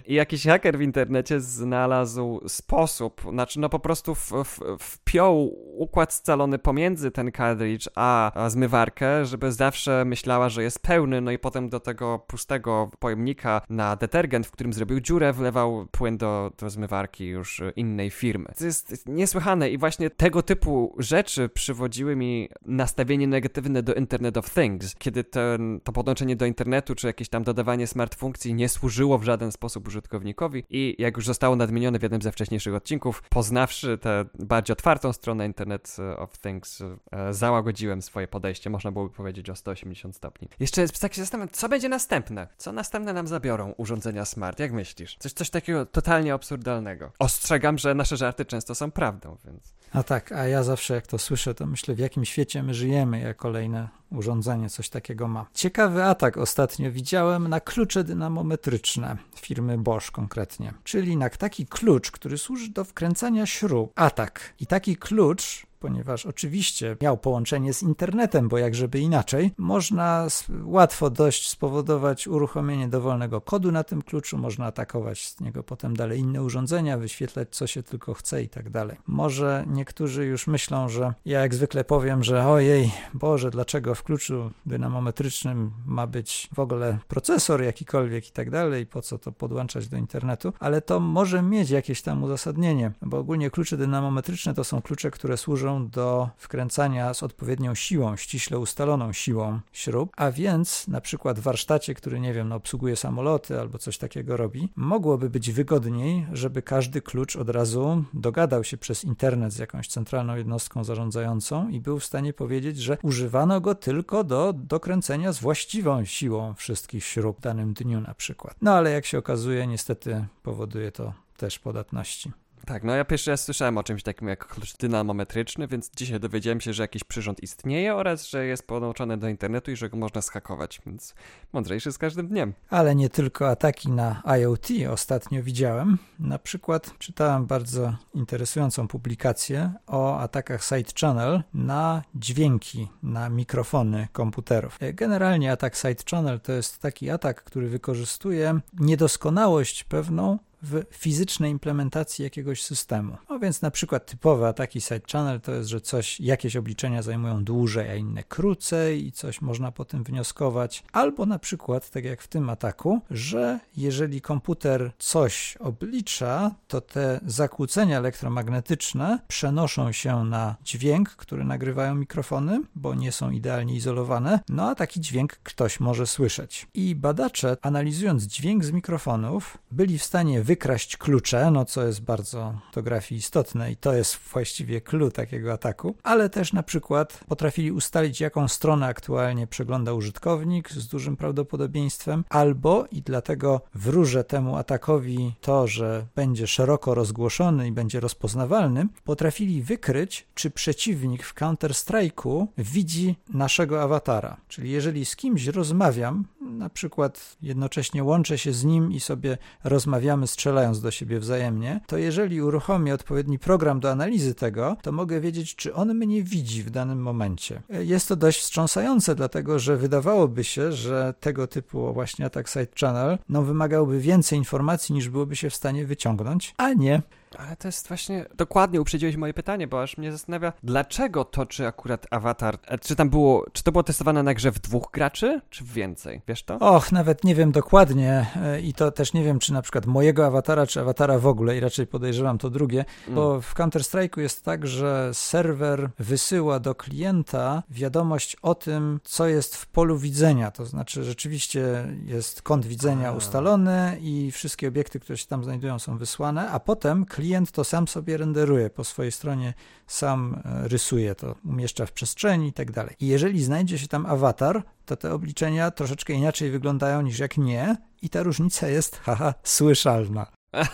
I 0.06 0.14
jakiś 0.14 0.44
haker 0.44 0.78
w 0.78 0.82
internecie 0.82 1.40
znalazł 1.40 2.40
sposób, 2.48 3.22
znaczy 3.30 3.60
no 3.60 3.68
po 3.68 3.78
prostu 3.78 4.14
w, 4.14 4.32
w, 4.44 4.60
wpiął 4.78 5.52
układ 5.76 6.12
scalony 6.12 6.58
pomiędzy 6.58 7.10
ten 7.10 7.32
cartridge 7.32 7.88
a, 7.94 8.44
a 8.44 8.50
zmywarkę, 8.50 9.26
żeby 9.26 9.52
zawsze 9.52 10.04
myślała, 10.04 10.48
że 10.48 10.62
jest 10.62 10.78
pełny, 10.78 11.20
no 11.20 11.30
i 11.30 11.38
potem 11.38 11.68
do 11.68 11.80
tego 11.80 12.18
pustego 12.18 12.90
pojemnika 12.98 13.60
na 13.70 13.96
detergent, 13.96 14.46
w 14.46 14.50
którym 14.50 14.72
zrobił 14.72 15.00
dziurę, 15.00 15.32
wlewał 15.32 15.86
płyn 15.90 16.18
do, 16.18 16.52
do 16.58 16.70
zmywarki 16.70 17.26
już 17.26 17.62
innej 17.76 18.10
firmy. 18.10 18.46
To 18.58 18.64
jest 18.64 19.06
niesłychane 19.06 19.70
i 19.70 19.78
właśnie 19.78 20.10
tego 20.10 20.42
typu 20.42 20.94
rzeczy 20.98 21.48
przywodziły 21.48 22.16
mi 22.16 22.48
nastawienie 22.66 23.26
negatywne 23.26 23.82
do 23.82 23.94
Internet 23.94 24.36
of 24.36 24.54
Things, 24.54 24.94
kiedy 24.94 25.24
ten, 25.24 25.80
to 25.84 25.92
podłączenie 25.92 26.36
do 26.36 26.46
internetu, 26.46 26.94
czy 26.94 27.06
jakieś 27.06 27.28
tam 27.28 27.42
dodawanie 27.44 27.63
smart 27.86 28.14
funkcji 28.14 28.54
nie 28.54 28.68
służyło 28.68 29.18
w 29.18 29.24
żaden 29.24 29.52
sposób 29.52 29.88
użytkownikowi 29.88 30.64
i 30.70 30.96
jak 30.98 31.16
już 31.16 31.26
zostało 31.26 31.56
nadmienione 31.56 31.98
w 31.98 32.02
jednym 32.02 32.22
ze 32.22 32.32
wcześniejszych 32.32 32.74
odcinków, 32.74 33.22
poznawszy 33.28 33.98
tę 33.98 34.24
bardziej 34.38 34.72
otwartą 34.72 35.12
stronę 35.12 35.46
Internet 35.46 35.96
of 36.16 36.38
Things, 36.38 36.80
e, 36.80 37.34
załagodziłem 37.34 38.02
swoje 38.02 38.28
podejście, 38.28 38.70
można 38.70 38.92
byłoby 38.92 39.14
powiedzieć 39.14 39.50
o 39.50 39.56
180 39.56 40.16
stopni. 40.16 40.48
Jeszcze 40.60 40.88
tak 40.88 41.14
się 41.14 41.20
zastanawiam, 41.20 41.48
co 41.52 41.68
będzie 41.68 41.88
następne? 41.88 42.48
Co 42.56 42.72
następne 42.72 43.12
nam 43.12 43.26
zabiorą 43.26 43.74
urządzenia 43.76 44.24
smart? 44.24 44.58
Jak 44.58 44.72
myślisz? 44.72 45.16
Coś, 45.18 45.32
coś 45.32 45.50
takiego 45.50 45.86
totalnie 45.86 46.34
absurdalnego. 46.34 47.12
Ostrzegam, 47.18 47.78
że 47.78 47.94
nasze 47.94 48.16
żarty 48.16 48.44
często 48.44 48.74
są 48.74 48.90
prawdą, 48.90 49.36
więc... 49.44 49.74
A 49.94 50.02
tak, 50.02 50.32
a 50.32 50.46
ja 50.46 50.62
zawsze 50.62 50.94
jak 50.94 51.06
to 51.06 51.18
słyszę, 51.18 51.54
to 51.54 51.66
myślę, 51.66 51.94
w 51.94 51.98
jakim 51.98 52.24
świecie 52.24 52.62
my 52.62 52.74
żyjemy, 52.74 53.20
jak 53.20 53.36
kolejne 53.36 53.88
urządzenie 54.10 54.70
coś 54.70 54.88
takiego 54.88 55.28
ma. 55.28 55.46
Ciekawy 55.54 56.04
atak 56.04 56.36
ostatnio 56.36 56.92
widziałem 56.92 57.48
na 57.48 57.60
klucze 57.60 58.04
dynamometryczne 58.04 59.16
firmy 59.40 59.78
Bosch 59.78 60.10
konkretnie, 60.10 60.72
czyli 60.84 61.16
na 61.16 61.30
taki 61.30 61.66
klucz, 61.66 62.10
który 62.10 62.38
służy 62.38 62.70
do 62.70 62.84
wkręcania 62.84 63.46
śrub. 63.46 63.92
Atak. 63.96 64.54
I 64.60 64.66
taki 64.66 64.96
klucz 64.96 65.66
ponieważ 65.84 66.26
oczywiście 66.26 66.96
miał 67.02 67.18
połączenie 67.18 67.74
z 67.74 67.82
internetem, 67.82 68.48
bo 68.48 68.58
jak 68.58 68.74
żeby 68.74 69.00
inaczej, 69.00 69.50
można 69.58 70.28
łatwo 70.64 71.10
dość 71.10 71.48
spowodować 71.48 72.28
uruchomienie 72.28 72.88
dowolnego 72.88 73.40
kodu 73.40 73.72
na 73.72 73.84
tym 73.84 74.02
kluczu, 74.02 74.38
można 74.38 74.66
atakować 74.66 75.28
z 75.28 75.40
niego 75.40 75.62
potem 75.62 75.96
dalej 75.96 76.20
inne 76.20 76.42
urządzenia, 76.42 76.98
wyświetlać 76.98 77.48
co 77.50 77.66
się 77.66 77.82
tylko 77.82 78.14
chce 78.14 78.42
i 78.42 78.48
tak 78.48 78.70
dalej. 78.70 78.96
Może 79.06 79.64
niektórzy 79.66 80.24
już 80.24 80.46
myślą, 80.46 80.88
że 80.88 81.14
ja 81.24 81.40
jak 81.40 81.54
zwykle 81.54 81.84
powiem, 81.84 82.22
że 82.22 82.46
ojej, 82.46 82.90
Boże, 83.14 83.50
dlaczego 83.50 83.94
w 83.94 84.02
kluczu 84.02 84.50
dynamometrycznym 84.66 85.72
ma 85.86 86.06
być 86.06 86.48
w 86.54 86.58
ogóle 86.58 86.98
procesor 87.08 87.62
jakikolwiek 87.62 88.28
i 88.28 88.32
tak 88.32 88.50
dalej, 88.50 88.86
po 88.86 89.02
co 89.02 89.18
to 89.18 89.32
podłączać 89.32 89.88
do 89.88 89.96
internetu, 89.96 90.52
ale 90.60 90.80
to 90.80 91.00
może 91.00 91.42
mieć 91.42 91.70
jakieś 91.70 92.02
tam 92.02 92.22
uzasadnienie, 92.22 92.92
bo 93.02 93.18
ogólnie 93.18 93.50
klucze 93.50 93.76
dynamometryczne 93.76 94.54
to 94.54 94.64
są 94.64 94.82
klucze, 94.82 95.10
które 95.10 95.36
służą 95.36 95.73
do 95.80 96.28
wkręcania 96.36 97.14
z 97.14 97.22
odpowiednią 97.22 97.74
siłą, 97.74 98.16
ściśle 98.16 98.58
ustaloną 98.58 99.12
siłą 99.12 99.60
śrub, 99.72 100.12
a 100.16 100.30
więc 100.30 100.88
na 100.88 101.00
przykład 101.00 101.40
w 101.40 101.42
warsztacie, 101.42 101.94
który 101.94 102.20
nie 102.20 102.32
wiem, 102.32 102.48
no, 102.48 102.56
obsługuje 102.56 102.96
samoloty 102.96 103.60
albo 103.60 103.78
coś 103.78 103.98
takiego 103.98 104.36
robi, 104.36 104.68
mogłoby 104.76 105.30
być 105.30 105.52
wygodniej, 105.52 106.26
żeby 106.32 106.62
każdy 106.62 107.02
klucz 107.02 107.36
od 107.36 107.48
razu 107.48 108.04
dogadał 108.14 108.64
się 108.64 108.76
przez 108.76 109.04
internet 109.04 109.52
z 109.52 109.58
jakąś 109.58 109.88
centralną 109.88 110.36
jednostką 110.36 110.84
zarządzającą 110.84 111.68
i 111.68 111.80
był 111.80 111.98
w 111.98 112.04
stanie 112.04 112.32
powiedzieć, 112.32 112.78
że 112.78 112.98
używano 113.02 113.60
go 113.60 113.74
tylko 113.74 114.24
do 114.24 114.52
dokręcenia 114.52 115.32
z 115.32 115.40
właściwą 115.40 116.04
siłą 116.04 116.54
wszystkich 116.54 117.04
śrub 117.04 117.38
w 117.38 117.40
danym 117.40 117.74
dniu 117.74 118.00
na 118.00 118.14
przykład. 118.14 118.56
No 118.62 118.74
ale 118.74 118.90
jak 118.90 119.06
się 119.06 119.18
okazuje, 119.18 119.66
niestety 119.66 120.26
powoduje 120.42 120.92
to 120.92 121.12
też 121.36 121.58
podatności. 121.58 122.32
Tak, 122.66 122.84
no 122.84 122.94
ja 122.94 123.04
pierwszy 123.04 123.30
raz 123.30 123.44
słyszałem 123.44 123.78
o 123.78 123.82
czymś 123.82 124.02
takim 124.02 124.28
jak 124.28 124.46
klucz 124.46 124.76
dynamometryczny, 124.76 125.68
więc 125.68 125.90
dzisiaj 125.96 126.20
dowiedziałem 126.20 126.60
się, 126.60 126.72
że 126.72 126.82
jakiś 126.82 127.04
przyrząd 127.04 127.42
istnieje 127.42 127.94
oraz, 127.94 128.26
że 128.26 128.46
jest 128.46 128.66
podłączony 128.66 129.16
do 129.16 129.28
internetu 129.28 129.70
i 129.70 129.76
że 129.76 129.90
go 129.90 129.96
można 129.96 130.22
schakować, 130.22 130.80
więc 130.86 131.14
mądrzejszy 131.52 131.92
z 131.92 131.98
każdym 131.98 132.28
dniem. 132.28 132.52
Ale 132.70 132.94
nie 132.94 133.10
tylko 133.10 133.48
ataki 133.48 133.90
na 133.90 134.22
IoT 134.38 134.68
ostatnio 134.90 135.42
widziałem. 135.42 135.98
Na 136.18 136.38
przykład 136.38 136.98
czytałem 136.98 137.46
bardzo 137.46 137.94
interesującą 138.14 138.88
publikację 138.88 139.72
o 139.86 140.18
atakach 140.18 140.64
Side 140.64 140.90
Channel 141.00 141.42
na 141.54 142.02
dźwięki, 142.14 142.88
na 143.02 143.28
mikrofony 143.28 144.08
komputerów. 144.12 144.78
Generalnie 144.94 145.52
atak 145.52 145.76
Side 145.76 146.02
Channel 146.10 146.40
to 146.40 146.52
jest 146.52 146.78
taki 146.78 147.10
atak, 147.10 147.44
który 147.44 147.68
wykorzystuje 147.68 148.60
niedoskonałość 148.80 149.84
pewną 149.84 150.38
w 150.64 150.84
fizycznej 150.90 151.50
implementacji 151.50 152.22
jakiegoś 152.22 152.62
systemu. 152.62 153.16
No 153.30 153.38
więc 153.38 153.62
na 153.62 153.70
przykład 153.70 154.06
typowe 154.06 154.48
ataki 154.48 154.80
side 154.80 155.00
channel 155.12 155.40
to 155.40 155.52
jest, 155.52 155.68
że 155.68 155.80
coś, 155.80 156.20
jakieś 156.20 156.56
obliczenia 156.56 157.02
zajmują 157.02 157.44
dłużej, 157.44 157.90
a 157.90 157.94
inne 157.94 158.24
krócej 158.24 159.06
i 159.06 159.12
coś 159.12 159.40
można 159.40 159.72
po 159.72 159.84
tym 159.84 160.04
wnioskować. 160.04 160.84
Albo 160.92 161.26
na 161.26 161.38
przykład, 161.38 161.90
tak 161.90 162.04
jak 162.04 162.22
w 162.22 162.28
tym 162.28 162.50
ataku, 162.50 163.00
że 163.10 163.60
jeżeli 163.76 164.20
komputer 164.20 164.92
coś 164.98 165.56
oblicza, 165.60 166.54
to 166.68 166.80
te 166.80 167.20
zakłócenia 167.26 167.98
elektromagnetyczne 167.98 169.18
przenoszą 169.28 169.92
się 169.92 170.24
na 170.24 170.56
dźwięk, 170.64 171.10
który 171.10 171.44
nagrywają 171.44 171.94
mikrofony, 171.94 172.62
bo 172.74 172.94
nie 172.94 173.12
są 173.12 173.30
idealnie 173.30 173.74
izolowane, 173.74 174.40
no 174.48 174.68
a 174.68 174.74
taki 174.74 175.00
dźwięk 175.00 175.36
ktoś 175.42 175.80
może 175.80 176.06
słyszeć. 176.06 176.66
I 176.74 176.94
badacze, 176.94 177.56
analizując 177.62 178.24
dźwięk 178.24 178.64
z 178.64 178.70
mikrofonów, 178.70 179.58
byli 179.70 179.98
w 179.98 180.04
stanie 180.04 180.42
wy 180.42 180.53
wykraść 180.54 180.96
klucze, 180.96 181.50
no 181.50 181.64
co 181.64 181.86
jest 181.86 182.02
bardzo 182.02 182.54
w 182.62 182.66
fotografii 182.66 183.18
istotne 183.18 183.72
i 183.72 183.76
to 183.76 183.94
jest 183.94 184.16
właściwie 184.32 184.80
clue 184.80 185.10
takiego 185.10 185.52
ataku, 185.52 185.96
ale 186.02 186.28
też 186.28 186.52
na 186.52 186.62
przykład 186.62 187.20
potrafili 187.28 187.72
ustalić, 187.72 188.20
jaką 188.20 188.48
stronę 188.48 188.86
aktualnie 188.86 189.46
przegląda 189.46 189.92
użytkownik 189.92 190.70
z 190.70 190.88
dużym 190.88 191.16
prawdopodobieństwem, 191.16 192.24
albo 192.28 192.86
i 192.90 193.02
dlatego 193.02 193.60
wróżę 193.74 194.24
temu 194.24 194.56
atakowi 194.56 195.32
to, 195.40 195.66
że 195.66 196.06
będzie 196.16 196.46
szeroko 196.46 196.94
rozgłoszony 196.94 197.68
i 197.68 197.72
będzie 197.72 198.00
rozpoznawalny, 198.00 198.86
potrafili 199.04 199.62
wykryć, 199.62 200.26
czy 200.34 200.50
przeciwnik 200.50 201.22
w 201.22 201.34
Counter-Strike'u 201.34 202.46
widzi 202.58 203.16
naszego 203.28 203.82
awatara. 203.82 204.36
Czyli 204.48 204.70
jeżeli 204.70 205.04
z 205.04 205.16
kimś 205.16 205.46
rozmawiam, 205.46 206.24
na 206.40 206.68
przykład 206.68 207.36
jednocześnie 207.42 208.04
łączę 208.04 208.38
się 208.38 208.52
z 208.52 208.64
nim 208.64 208.92
i 208.92 209.00
sobie 209.00 209.38
rozmawiamy, 209.64 210.26
strzelając 210.44 210.80
do 210.80 210.90
siebie 210.90 211.20
wzajemnie, 211.20 211.80
to 211.86 211.98
jeżeli 211.98 212.42
uruchomię 212.42 212.94
odpowiedni 212.94 213.38
program 213.38 213.80
do 213.80 213.90
analizy 213.90 214.34
tego, 214.34 214.76
to 214.82 214.92
mogę 214.92 215.20
wiedzieć, 215.20 215.56
czy 215.56 215.74
on 215.74 215.94
mnie 215.94 216.22
widzi 216.22 216.62
w 216.62 216.70
danym 216.70 217.02
momencie. 217.02 217.62
Jest 217.68 218.08
to 218.08 218.16
dość 218.16 218.40
wstrząsające, 218.40 219.14
dlatego 219.14 219.58
że 219.58 219.76
wydawałoby 219.76 220.44
się, 220.44 220.72
że 220.72 221.14
tego 221.20 221.46
typu 221.46 221.92
właśnie 221.92 222.26
atak 222.26 222.48
side 222.48 222.66
channel 222.80 223.18
no, 223.28 223.42
wymagałby 223.42 224.00
więcej 224.00 224.38
informacji 224.38 224.94
niż 224.94 225.08
byłoby 225.08 225.36
się 225.36 225.50
w 225.50 225.54
stanie 225.54 225.86
wyciągnąć, 225.86 226.54
a 226.56 226.72
nie. 226.72 227.02
Ale 227.38 227.56
to 227.56 227.68
jest 227.68 227.88
właśnie, 227.88 228.26
dokładnie 228.34 228.80
uprzedziłeś 228.80 229.16
moje 229.16 229.34
pytanie, 229.34 229.66
bo 229.66 229.82
aż 229.82 229.98
mnie 229.98 230.12
zastanawia, 230.12 230.52
dlaczego 230.62 231.24
toczy 231.24 231.66
akurat 231.66 232.06
awatar, 232.10 232.58
czy 232.80 232.96
tam 232.96 233.10
było, 233.10 233.46
czy 233.52 233.62
to 233.62 233.72
było 233.72 233.82
testowane 233.82 234.22
na 234.22 234.34
grze 234.34 234.52
w 234.52 234.58
dwóch 234.58 234.90
graczy, 234.92 235.40
czy 235.50 235.64
w 235.64 235.72
więcej, 235.72 236.20
wiesz 236.28 236.42
to? 236.42 236.58
Och, 236.58 236.92
nawet 236.92 237.24
nie 237.24 237.34
wiem 237.34 237.52
dokładnie 237.52 238.26
e, 238.36 238.60
i 238.60 238.74
to 238.74 238.90
też 238.90 239.12
nie 239.12 239.24
wiem, 239.24 239.38
czy 239.38 239.52
na 239.52 239.62
przykład 239.62 239.86
mojego 239.86 240.26
awatara, 240.26 240.66
czy 240.66 240.80
awatara 240.80 241.18
w 241.18 241.26
ogóle 241.26 241.56
i 241.56 241.60
raczej 241.60 241.86
podejrzewam 241.86 242.38
to 242.38 242.50
drugie, 242.50 242.84
mm. 243.06 243.14
bo 243.14 243.40
w 243.40 243.54
Counter-Strike'u 243.54 244.20
jest 244.20 244.44
tak, 244.44 244.66
że 244.66 245.10
serwer 245.12 245.90
wysyła 245.98 246.60
do 246.60 246.74
klienta 246.74 247.62
wiadomość 247.70 248.36
o 248.42 248.54
tym, 248.54 249.00
co 249.04 249.26
jest 249.26 249.56
w 249.56 249.66
polu 249.66 249.98
widzenia, 249.98 250.50
to 250.50 250.66
znaczy 250.66 251.04
rzeczywiście 251.04 251.88
jest 252.06 252.42
kąt 252.42 252.66
widzenia 252.66 253.08
a. 253.08 253.12
ustalony 253.12 253.98
i 254.00 254.30
wszystkie 254.32 254.68
obiekty, 254.68 255.00
które 255.00 255.18
się 255.18 255.26
tam 255.26 255.44
znajdują 255.44 255.78
są 255.78 255.98
wysłane, 255.98 256.50
a 256.50 256.60
potem 256.60 257.04
klient 257.04 257.23
klient 257.24 257.52
to 257.52 257.64
sam 257.64 257.88
sobie 257.88 258.16
renderuje 258.16 258.70
po 258.70 258.84
swojej 258.84 259.12
stronie, 259.12 259.54
sam 259.86 260.42
e, 260.44 260.68
rysuje 260.68 261.14
to, 261.14 261.34
umieszcza 261.44 261.86
w 261.86 261.92
przestrzeni 261.92 262.48
i 262.48 262.52
tak 262.52 262.70
dalej. 262.70 262.96
I 263.00 263.06
jeżeli 263.06 263.44
znajdzie 263.44 263.78
się 263.78 263.88
tam 263.88 264.06
awatar, 264.06 264.62
to 264.84 264.96
te 264.96 265.12
obliczenia 265.12 265.70
troszeczkę 265.70 266.12
inaczej 266.12 266.50
wyglądają 266.50 267.02
niż 267.02 267.18
jak 267.18 267.38
nie 267.38 267.76
i 268.02 268.08
ta 268.08 268.22
różnica 268.22 268.68
jest, 268.68 268.96
haha, 268.96 269.34
słyszalna. 269.42 270.26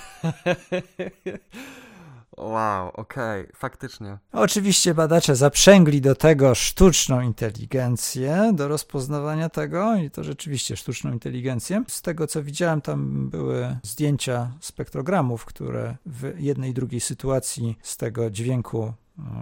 Wow, 2.40 2.88
okej, 2.88 3.42
okay, 3.42 3.52
faktycznie. 3.54 4.18
Oczywiście 4.32 4.94
badacze 4.94 5.36
zaprzęgli 5.36 6.00
do 6.00 6.14
tego 6.14 6.54
sztuczną 6.54 7.20
inteligencję, 7.20 8.52
do 8.54 8.68
rozpoznawania 8.68 9.48
tego 9.48 9.96
i 9.96 10.10
to 10.10 10.24
rzeczywiście 10.24 10.76
sztuczną 10.76 11.12
inteligencję. 11.12 11.84
Z 11.88 12.02
tego 12.02 12.26
co 12.26 12.42
widziałem, 12.42 12.80
tam 12.80 13.28
były 13.30 13.76
zdjęcia 13.82 14.52
spektrogramów, 14.60 15.44
które 15.44 15.96
w 16.06 16.32
jednej 16.38 16.70
i 16.70 16.74
drugiej 16.74 17.00
sytuacji 17.00 17.78
z 17.82 17.96
tego 17.96 18.30
dźwięku 18.30 18.82
e, 18.82 18.92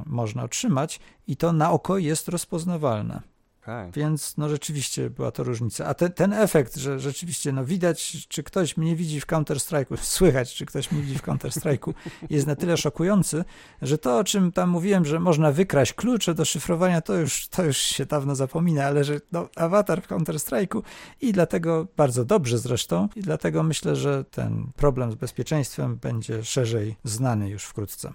można 0.07 0.43
otrzymać 0.43 1.01
i 1.27 1.37
to 1.37 1.53
na 1.53 1.71
oko 1.71 1.99
jest 1.99 2.29
rozpoznawalne. 2.29 3.38
Okay. 3.69 3.91
Więc 3.93 4.37
no 4.37 4.49
rzeczywiście 4.49 5.11
była 5.11 5.31
to 5.31 5.45
różnica. 5.45 5.87
A 5.87 5.95
te, 5.95 6.11
ten 6.11 6.33
efekt, 6.33 6.77
że 6.77 7.01
rzeczywiście 7.01 7.53
no 7.53 7.65
widać, 7.65 8.27
czy 8.29 8.43
ktoś 8.43 8.77
mnie 8.77 8.97
widzi 8.97 9.21
w 9.21 9.27
Counter-Strike'u, 9.27 9.97
słychać, 10.17 10.55
czy 10.55 10.67
ktoś 10.67 10.93
mnie 10.93 11.03
widzi 11.03 11.19
w 11.19 11.23
Counter-Strike'u, 11.23 11.95
jest 12.31 12.47
na 12.47 12.57
tyle 12.57 12.77
szokujący, 12.77 13.45
że 13.83 13.99
to, 13.99 14.19
o 14.19 14.25
czym 14.25 14.53
tam 14.53 14.71
mówiłem, 14.71 15.05
że 15.05 15.21
można 15.21 15.53
wykraść 15.53 15.93
klucze 15.93 16.35
do 16.35 16.45
szyfrowania, 16.45 17.01
to 17.01 17.15
już, 17.15 17.49
to 17.49 17.65
już 17.65 17.77
się 17.77 18.07
dawno 18.07 18.35
zapomina, 18.35 18.85
ale 18.85 19.05
że 19.05 19.21
no, 19.33 19.49
awatar 19.57 20.03
w 20.03 20.09
Counter-Strike'u 20.09 20.83
i 21.21 21.33
dlatego 21.33 21.87
bardzo 21.97 22.25
dobrze 22.25 22.59
zresztą, 22.59 23.09
i 23.17 23.21
dlatego 23.21 23.63
myślę, 23.63 23.97
że 23.97 24.25
ten 24.25 24.67
problem 24.77 25.13
z 25.13 25.15
bezpieczeństwem 25.15 25.97
będzie 25.97 26.45
szerzej 26.45 26.97
znany 27.05 27.51
już 27.51 27.65
wkrótce 27.65 28.13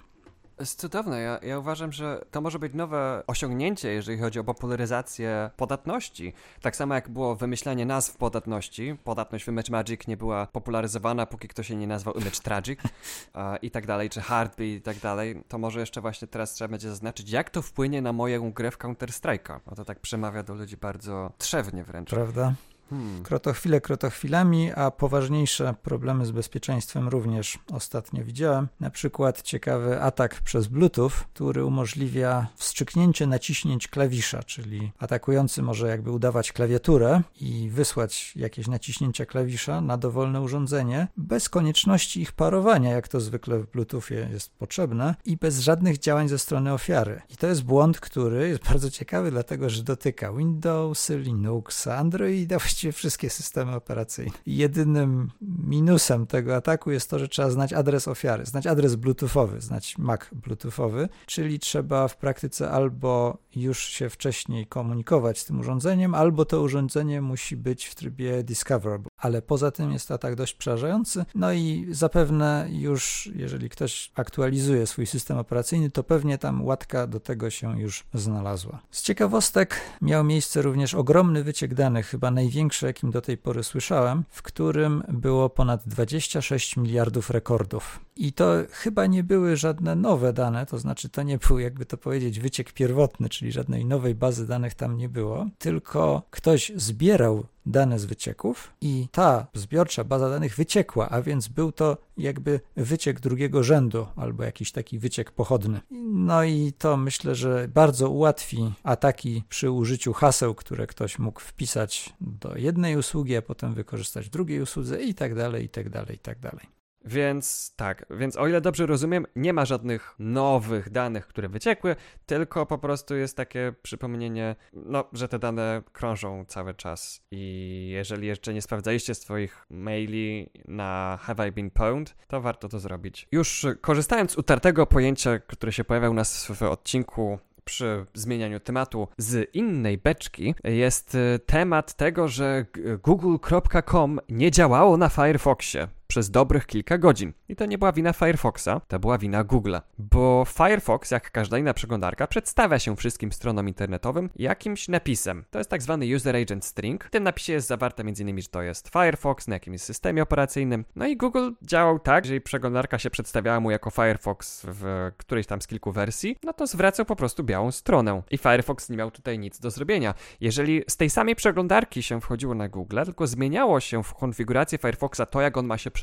jest 0.60 0.80
cudowne. 0.80 1.22
Ja, 1.22 1.40
ja 1.44 1.60
uważam, 1.60 1.92
że 1.92 2.26
to 2.32 2.42
może 2.42 2.60
być 2.60 2.74
nowe 2.74 3.24
osiągnięcie, 3.28 3.94
jeżeli 3.94 4.18
chodzi 4.18 4.40
o 4.40 4.44
popularyzację 4.44 5.50
podatności. 5.58 6.34
Tak 6.62 6.76
samo 6.76 6.96
jak 6.96 7.10
było 7.10 7.36
wymyślanie 7.36 7.86
nazw 7.86 8.18
podatności. 8.18 8.96
Podatność 9.04 9.46
w 9.46 9.48
Image 9.48 9.72
Magic 9.72 10.08
nie 10.08 10.18
była 10.18 10.48
popularyzowana, 10.48 11.26
póki 11.26 11.48
ktoś 11.48 11.68
się 11.68 11.76
nie 11.76 11.88
nazwał 11.88 12.14
Image 12.14 12.40
Tragic 12.44 12.80
i 13.62 13.72
tak 13.72 13.86
dalej, 13.86 14.10
czy 14.10 14.22
Heartbeat 14.22 14.78
i 14.78 14.82
tak 14.82 14.98
dalej. 14.98 15.44
To 15.48 15.58
może 15.58 15.80
jeszcze 15.80 16.02
właśnie 16.02 16.28
teraz 16.28 16.54
trzeba 16.54 16.68
będzie 16.68 16.90
zaznaczyć, 16.90 17.30
jak 17.30 17.50
to 17.50 17.62
wpłynie 17.62 18.02
na 18.02 18.14
moją 18.14 18.52
grę 18.52 18.72
w 18.72 18.78
Counter-Strike'a. 18.78 19.60
Bo 19.66 19.76
to 19.76 19.86
tak 19.86 20.00
przemawia 20.00 20.44
do 20.44 20.54
ludzi 20.54 20.78
bardzo 20.78 21.32
trzewnie 21.38 21.84
wręcz. 21.84 22.10
Prawda? 22.10 22.54
Hmm. 22.90 23.24
Krotochwile 23.24 23.82
krotochwilami, 23.82 24.72
a 24.72 24.92
poważniejsze 24.92 25.76
problemy 25.84 26.26
z 26.26 26.32
bezpieczeństwem 26.32 27.08
również 27.08 27.60
ostatnio 27.72 28.24
widziałem. 28.24 28.68
Na 28.80 28.90
przykład 28.90 29.42
ciekawy 29.42 30.02
atak 30.02 30.42
przez 30.42 30.68
Bluetooth, 30.68 31.12
który 31.34 31.66
umożliwia 31.66 32.48
wstrzyknięcie 32.56 33.28
naciśnięć 33.28 33.88
klawisza, 33.88 34.44
czyli 34.44 34.92
atakujący 35.00 35.62
może 35.62 35.88
jakby 35.88 36.12
udawać 36.12 36.52
klawiaturę 36.52 37.22
i 37.40 37.70
wysłać 37.70 38.34
jakieś 38.36 38.68
naciśnięcia 38.68 39.26
klawisza 39.26 39.82
na 39.82 39.98
dowolne 39.98 40.42
urządzenie 40.42 41.08
bez 41.18 41.50
konieczności 41.50 42.22
ich 42.22 42.32
parowania, 42.32 42.92
jak 42.92 43.08
to 43.08 43.20
zwykle 43.20 43.60
w 43.60 43.72
Bluetoothie 43.72 44.30
jest 44.32 44.52
potrzebne 44.58 45.16
i 45.26 45.38
bez 45.38 45.60
żadnych 45.60 45.98
działań 45.98 46.30
ze 46.30 46.40
strony 46.40 46.74
ofiary. 46.74 47.22
I 47.30 47.38
to 47.38 47.48
jest 47.48 47.64
błąd, 47.64 48.00
który 48.00 48.50
jest 48.50 48.64
bardzo 48.72 48.92
ciekawy, 48.92 49.32
dlatego 49.32 49.70
że 49.70 49.84
dotyka 49.84 50.34
Windowsy, 50.34 51.18
Linuxa, 51.18 51.98
Androida, 51.98 52.60
właściwie 52.74 52.92
wszystkie 52.92 53.30
systemy 53.30 53.76
operacyjne. 53.76 54.32
Jedynym 54.46 55.32
minusem 55.42 56.28
tego 56.28 56.56
ataku 56.56 56.92
jest 56.92 57.10
to, 57.10 57.20
że 57.20 57.28
trzeba 57.28 57.50
znać 57.50 57.74
adres 57.74 58.08
ofiary, 58.08 58.46
znać 58.46 58.68
adres 58.68 58.96
bluetoothowy, 58.96 59.62
znać 59.62 59.98
MAC 59.98 60.22
bluetoothowy, 60.32 61.10
czyli 61.26 61.60
trzeba 61.60 62.08
w 62.08 62.18
praktyce 62.18 62.72
albo 62.72 63.38
już 63.56 63.80
się 63.80 64.10
wcześniej 64.10 64.68
komunikować 64.68 65.40
z 65.40 65.46
tym 65.46 65.60
urządzeniem, 65.60 66.16
albo 66.16 66.46
to 66.46 66.62
urządzenie 66.62 67.22
musi 67.22 67.58
być 67.58 67.86
w 67.86 67.96
trybie 67.96 68.44
discoverable. 68.44 69.10
Ale 69.18 69.42
poza 69.42 69.72
tym 69.72 69.92
jest 69.92 70.12
atak 70.12 70.36
dość 70.36 70.54
przerażający. 70.54 71.26
No 71.36 71.54
i 71.54 71.88
zapewne 71.92 72.68
już, 72.72 73.30
jeżeli 73.36 73.70
ktoś 73.70 74.12
aktualizuje 74.16 74.88
swój 74.88 75.06
system 75.06 75.38
operacyjny, 75.38 75.92
to 75.92 76.04
pewnie 76.04 76.38
tam 76.38 76.66
łatka 76.66 77.08
do 77.08 77.20
tego 77.20 77.50
się 77.50 77.82
już 77.82 78.04
znalazła. 78.14 78.80
Z 78.92 79.02
ciekawostek 79.02 79.82
miał 80.02 80.24
miejsce 80.24 80.62
również 80.62 80.94
ogromny 80.94 81.44
wyciek 81.44 81.74
danych, 81.74 82.08
chyba 82.08 82.32
największy, 82.32 82.86
jakim 82.86 83.12
do 83.12 83.22
tej 83.22 83.38
pory 83.38 83.64
słyszałem, 83.64 84.24
w 84.30 84.42
którym 84.42 85.04
było 85.08 85.50
ponad 85.50 85.88
26 85.88 86.78
miliardów 86.78 87.30
rekordów. 87.30 88.00
I 88.16 88.34
to 88.34 88.54
chyba 88.72 89.06
nie 89.06 89.24
były 89.24 89.58
żadne 89.58 89.96
nowe 89.96 90.34
dane, 90.34 90.66
to 90.66 90.80
znaczy 90.80 91.10
to 91.10 91.24
nie 91.24 91.38
był, 91.38 91.60
jakby 91.60 91.86
to 91.86 91.98
powiedzieć, 91.98 92.40
wyciek 92.40 92.74
pierwotny, 92.74 93.30
czyli 93.30 93.43
żadnej 93.52 93.86
nowej 93.86 94.16
bazy 94.16 94.48
danych 94.48 94.74
tam 94.74 94.98
nie 94.98 95.10
było, 95.10 95.48
tylko 95.58 96.24
ktoś 96.32 96.72
zbierał 96.76 97.46
dane 97.66 98.00
z 98.00 98.06
wycieków 98.06 98.74
i 98.82 99.08
ta 99.12 99.48
zbiorcza 99.54 100.04
baza 100.04 100.30
danych 100.30 100.56
wyciekła, 100.56 101.10
a 101.10 101.22
więc 101.22 101.48
był 101.48 101.72
to 101.72 101.98
jakby 102.18 102.60
wyciek 102.76 103.20
drugiego 103.20 103.64
rzędu 103.64 104.08
albo 104.16 104.44
jakiś 104.44 104.72
taki 104.72 105.00
wyciek 105.00 105.32
pochodny. 105.32 105.82
No 106.14 106.44
i 106.44 106.74
to 106.78 106.98
myślę, 106.98 107.36
że 107.36 107.68
bardzo 107.68 108.10
ułatwi 108.10 108.74
ataki 108.84 109.44
przy 109.50 109.72
użyciu 109.72 110.14
haseł, 110.14 110.56
które 110.56 110.88
ktoś 110.88 111.20
mógł 111.20 111.40
wpisać 111.40 112.14
do 112.22 112.58
jednej 112.58 112.98
usługi, 112.98 113.36
a 113.36 113.42
potem 113.42 113.74
wykorzystać 113.74 114.26
w 114.26 114.30
drugiej 114.30 114.62
usłudze 114.62 115.04
i 115.04 115.14
tak 115.14 115.36
dalej, 115.36 115.66
i 115.66 115.70
tak 115.70 115.90
dalej, 115.90 116.16
i 116.16 116.20
tak 116.20 116.40
dalej. 116.40 116.83
Więc 117.06 117.74
tak, 117.76 118.06
więc 118.10 118.38
o 118.38 118.48
ile 118.48 118.62
dobrze 118.62 118.86
rozumiem, 118.86 119.26
nie 119.36 119.54
ma 119.54 119.66
żadnych 119.66 120.16
nowych 120.20 120.90
danych, 120.90 121.28
które 121.28 121.50
wyciekły, 121.50 121.96
tylko 122.26 122.66
po 122.66 122.78
prostu 122.78 123.16
jest 123.16 123.38
takie 123.38 123.74
przypomnienie, 123.82 124.56
no, 124.74 125.04
że 125.14 125.28
te 125.28 125.40
dane 125.40 125.82
krążą 125.92 126.46
cały 126.48 126.74
czas. 126.74 127.22
I 127.32 127.90
jeżeli 127.94 128.28
jeszcze 128.28 128.54
nie 128.54 128.62
sprawdzaliście 128.62 129.16
swoich 129.16 129.66
maili 129.70 130.50
na 130.68 131.20
Have 131.22 131.48
I 131.48 131.52
Been 131.52 131.72
Pwned, 131.72 132.16
to 132.28 132.42
warto 132.42 132.70
to 132.70 132.80
zrobić. 132.80 133.28
Już 133.32 133.66
korzystając 133.82 134.32
z 134.32 134.38
utartego 134.38 134.86
pojęcia, 134.86 135.40
które 135.40 135.72
się 135.72 135.84
pojawiał 135.84 136.12
u 136.12 136.16
nas 136.16 136.52
w 136.52 136.64
odcinku 136.64 137.40
przy 137.66 138.06
zmienianiu 138.14 138.60
tematu 138.60 139.08
z 139.18 139.56
innej 139.56 139.98
beczki 139.98 140.56
jest 140.64 141.18
temat 141.46 141.94
tego, 141.94 142.28
że 142.28 142.66
google.com 143.04 144.20
nie 144.30 144.52
działało 144.52 144.98
na 144.98 145.10
Firefoxie 145.10 145.88
przez 146.14 146.32
dobrych 146.32 146.66
kilka 146.66 146.98
godzin. 146.98 147.34
I 147.50 147.56
to 147.56 147.66
nie 147.66 147.78
była 147.78 147.92
wina 147.92 148.14
Firefoxa, 148.14 148.82
to 148.88 149.00
była 149.00 149.18
wina 149.18 149.44
Google'a. 149.44 149.82
Bo 149.98 150.46
Firefox, 150.48 151.12
jak 151.12 151.32
każda 151.32 151.58
inna 151.58 151.74
przeglądarka, 151.74 152.28
przedstawia 152.28 152.80
się 152.80 152.96
wszystkim 152.96 153.32
stronom 153.32 153.68
internetowym 153.68 154.30
jakimś 154.36 154.88
napisem. 154.88 155.46
To 155.52 155.58
jest 155.58 155.70
tak 155.70 155.82
zwany 155.82 156.16
User 156.16 156.36
Agent 156.36 156.66
String. 156.66 157.04
W 157.04 157.10
tym 157.10 157.24
napisie 157.24 157.54
jest 157.54 157.68
zawarte 157.68 158.04
m.in., 158.04 158.42
że 158.42 158.48
to 158.48 158.62
jest 158.62 158.90
Firefox 158.90 159.48
na 159.48 159.56
jakimś 159.56 159.82
systemie 159.82 160.24
operacyjnym. 160.24 160.86
No 160.96 161.08
i 161.08 161.18
Google 161.18 161.52
działał 161.62 162.00
tak, 162.00 162.26
że 162.26 162.42
przeglądarka 162.42 163.00
się 163.00 163.10
przedstawiała 163.10 163.60
mu 163.60 163.72
jako 163.72 163.90
Firefox 163.90 164.66
w 164.66 165.12
którejś 165.18 165.48
tam 165.48 165.62
z 165.62 165.68
kilku 165.68 165.92
wersji, 165.92 166.38
no 166.44 166.54
to 166.54 166.68
zwracał 166.68 167.06
po 167.06 167.16
prostu 167.16 167.44
białą 167.44 167.72
stronę. 167.72 168.22
I 168.32 168.38
Firefox 168.38 168.90
nie 168.90 168.98
miał 168.98 169.12
tutaj 169.12 169.40
nic 169.40 169.60
do 169.60 169.72
zrobienia. 169.72 170.14
Jeżeli 170.42 170.84
z 170.90 170.98
tej 170.98 171.10
samej 171.10 171.36
przeglądarki 171.36 172.04
się 172.04 172.22
wchodziło 172.22 172.56
na 172.56 172.70
Google, 172.70 173.00
tylko 173.06 173.28
zmieniało 173.28 173.80
się 173.80 174.04
w 174.04 174.14
konfiguracji 174.14 174.78
Firefoxa 174.78 175.26
to, 175.30 175.42
jak 175.42 175.58
on 175.58 175.66
ma 175.66 175.78
się 175.78 175.92
przedstawiać 175.92 176.03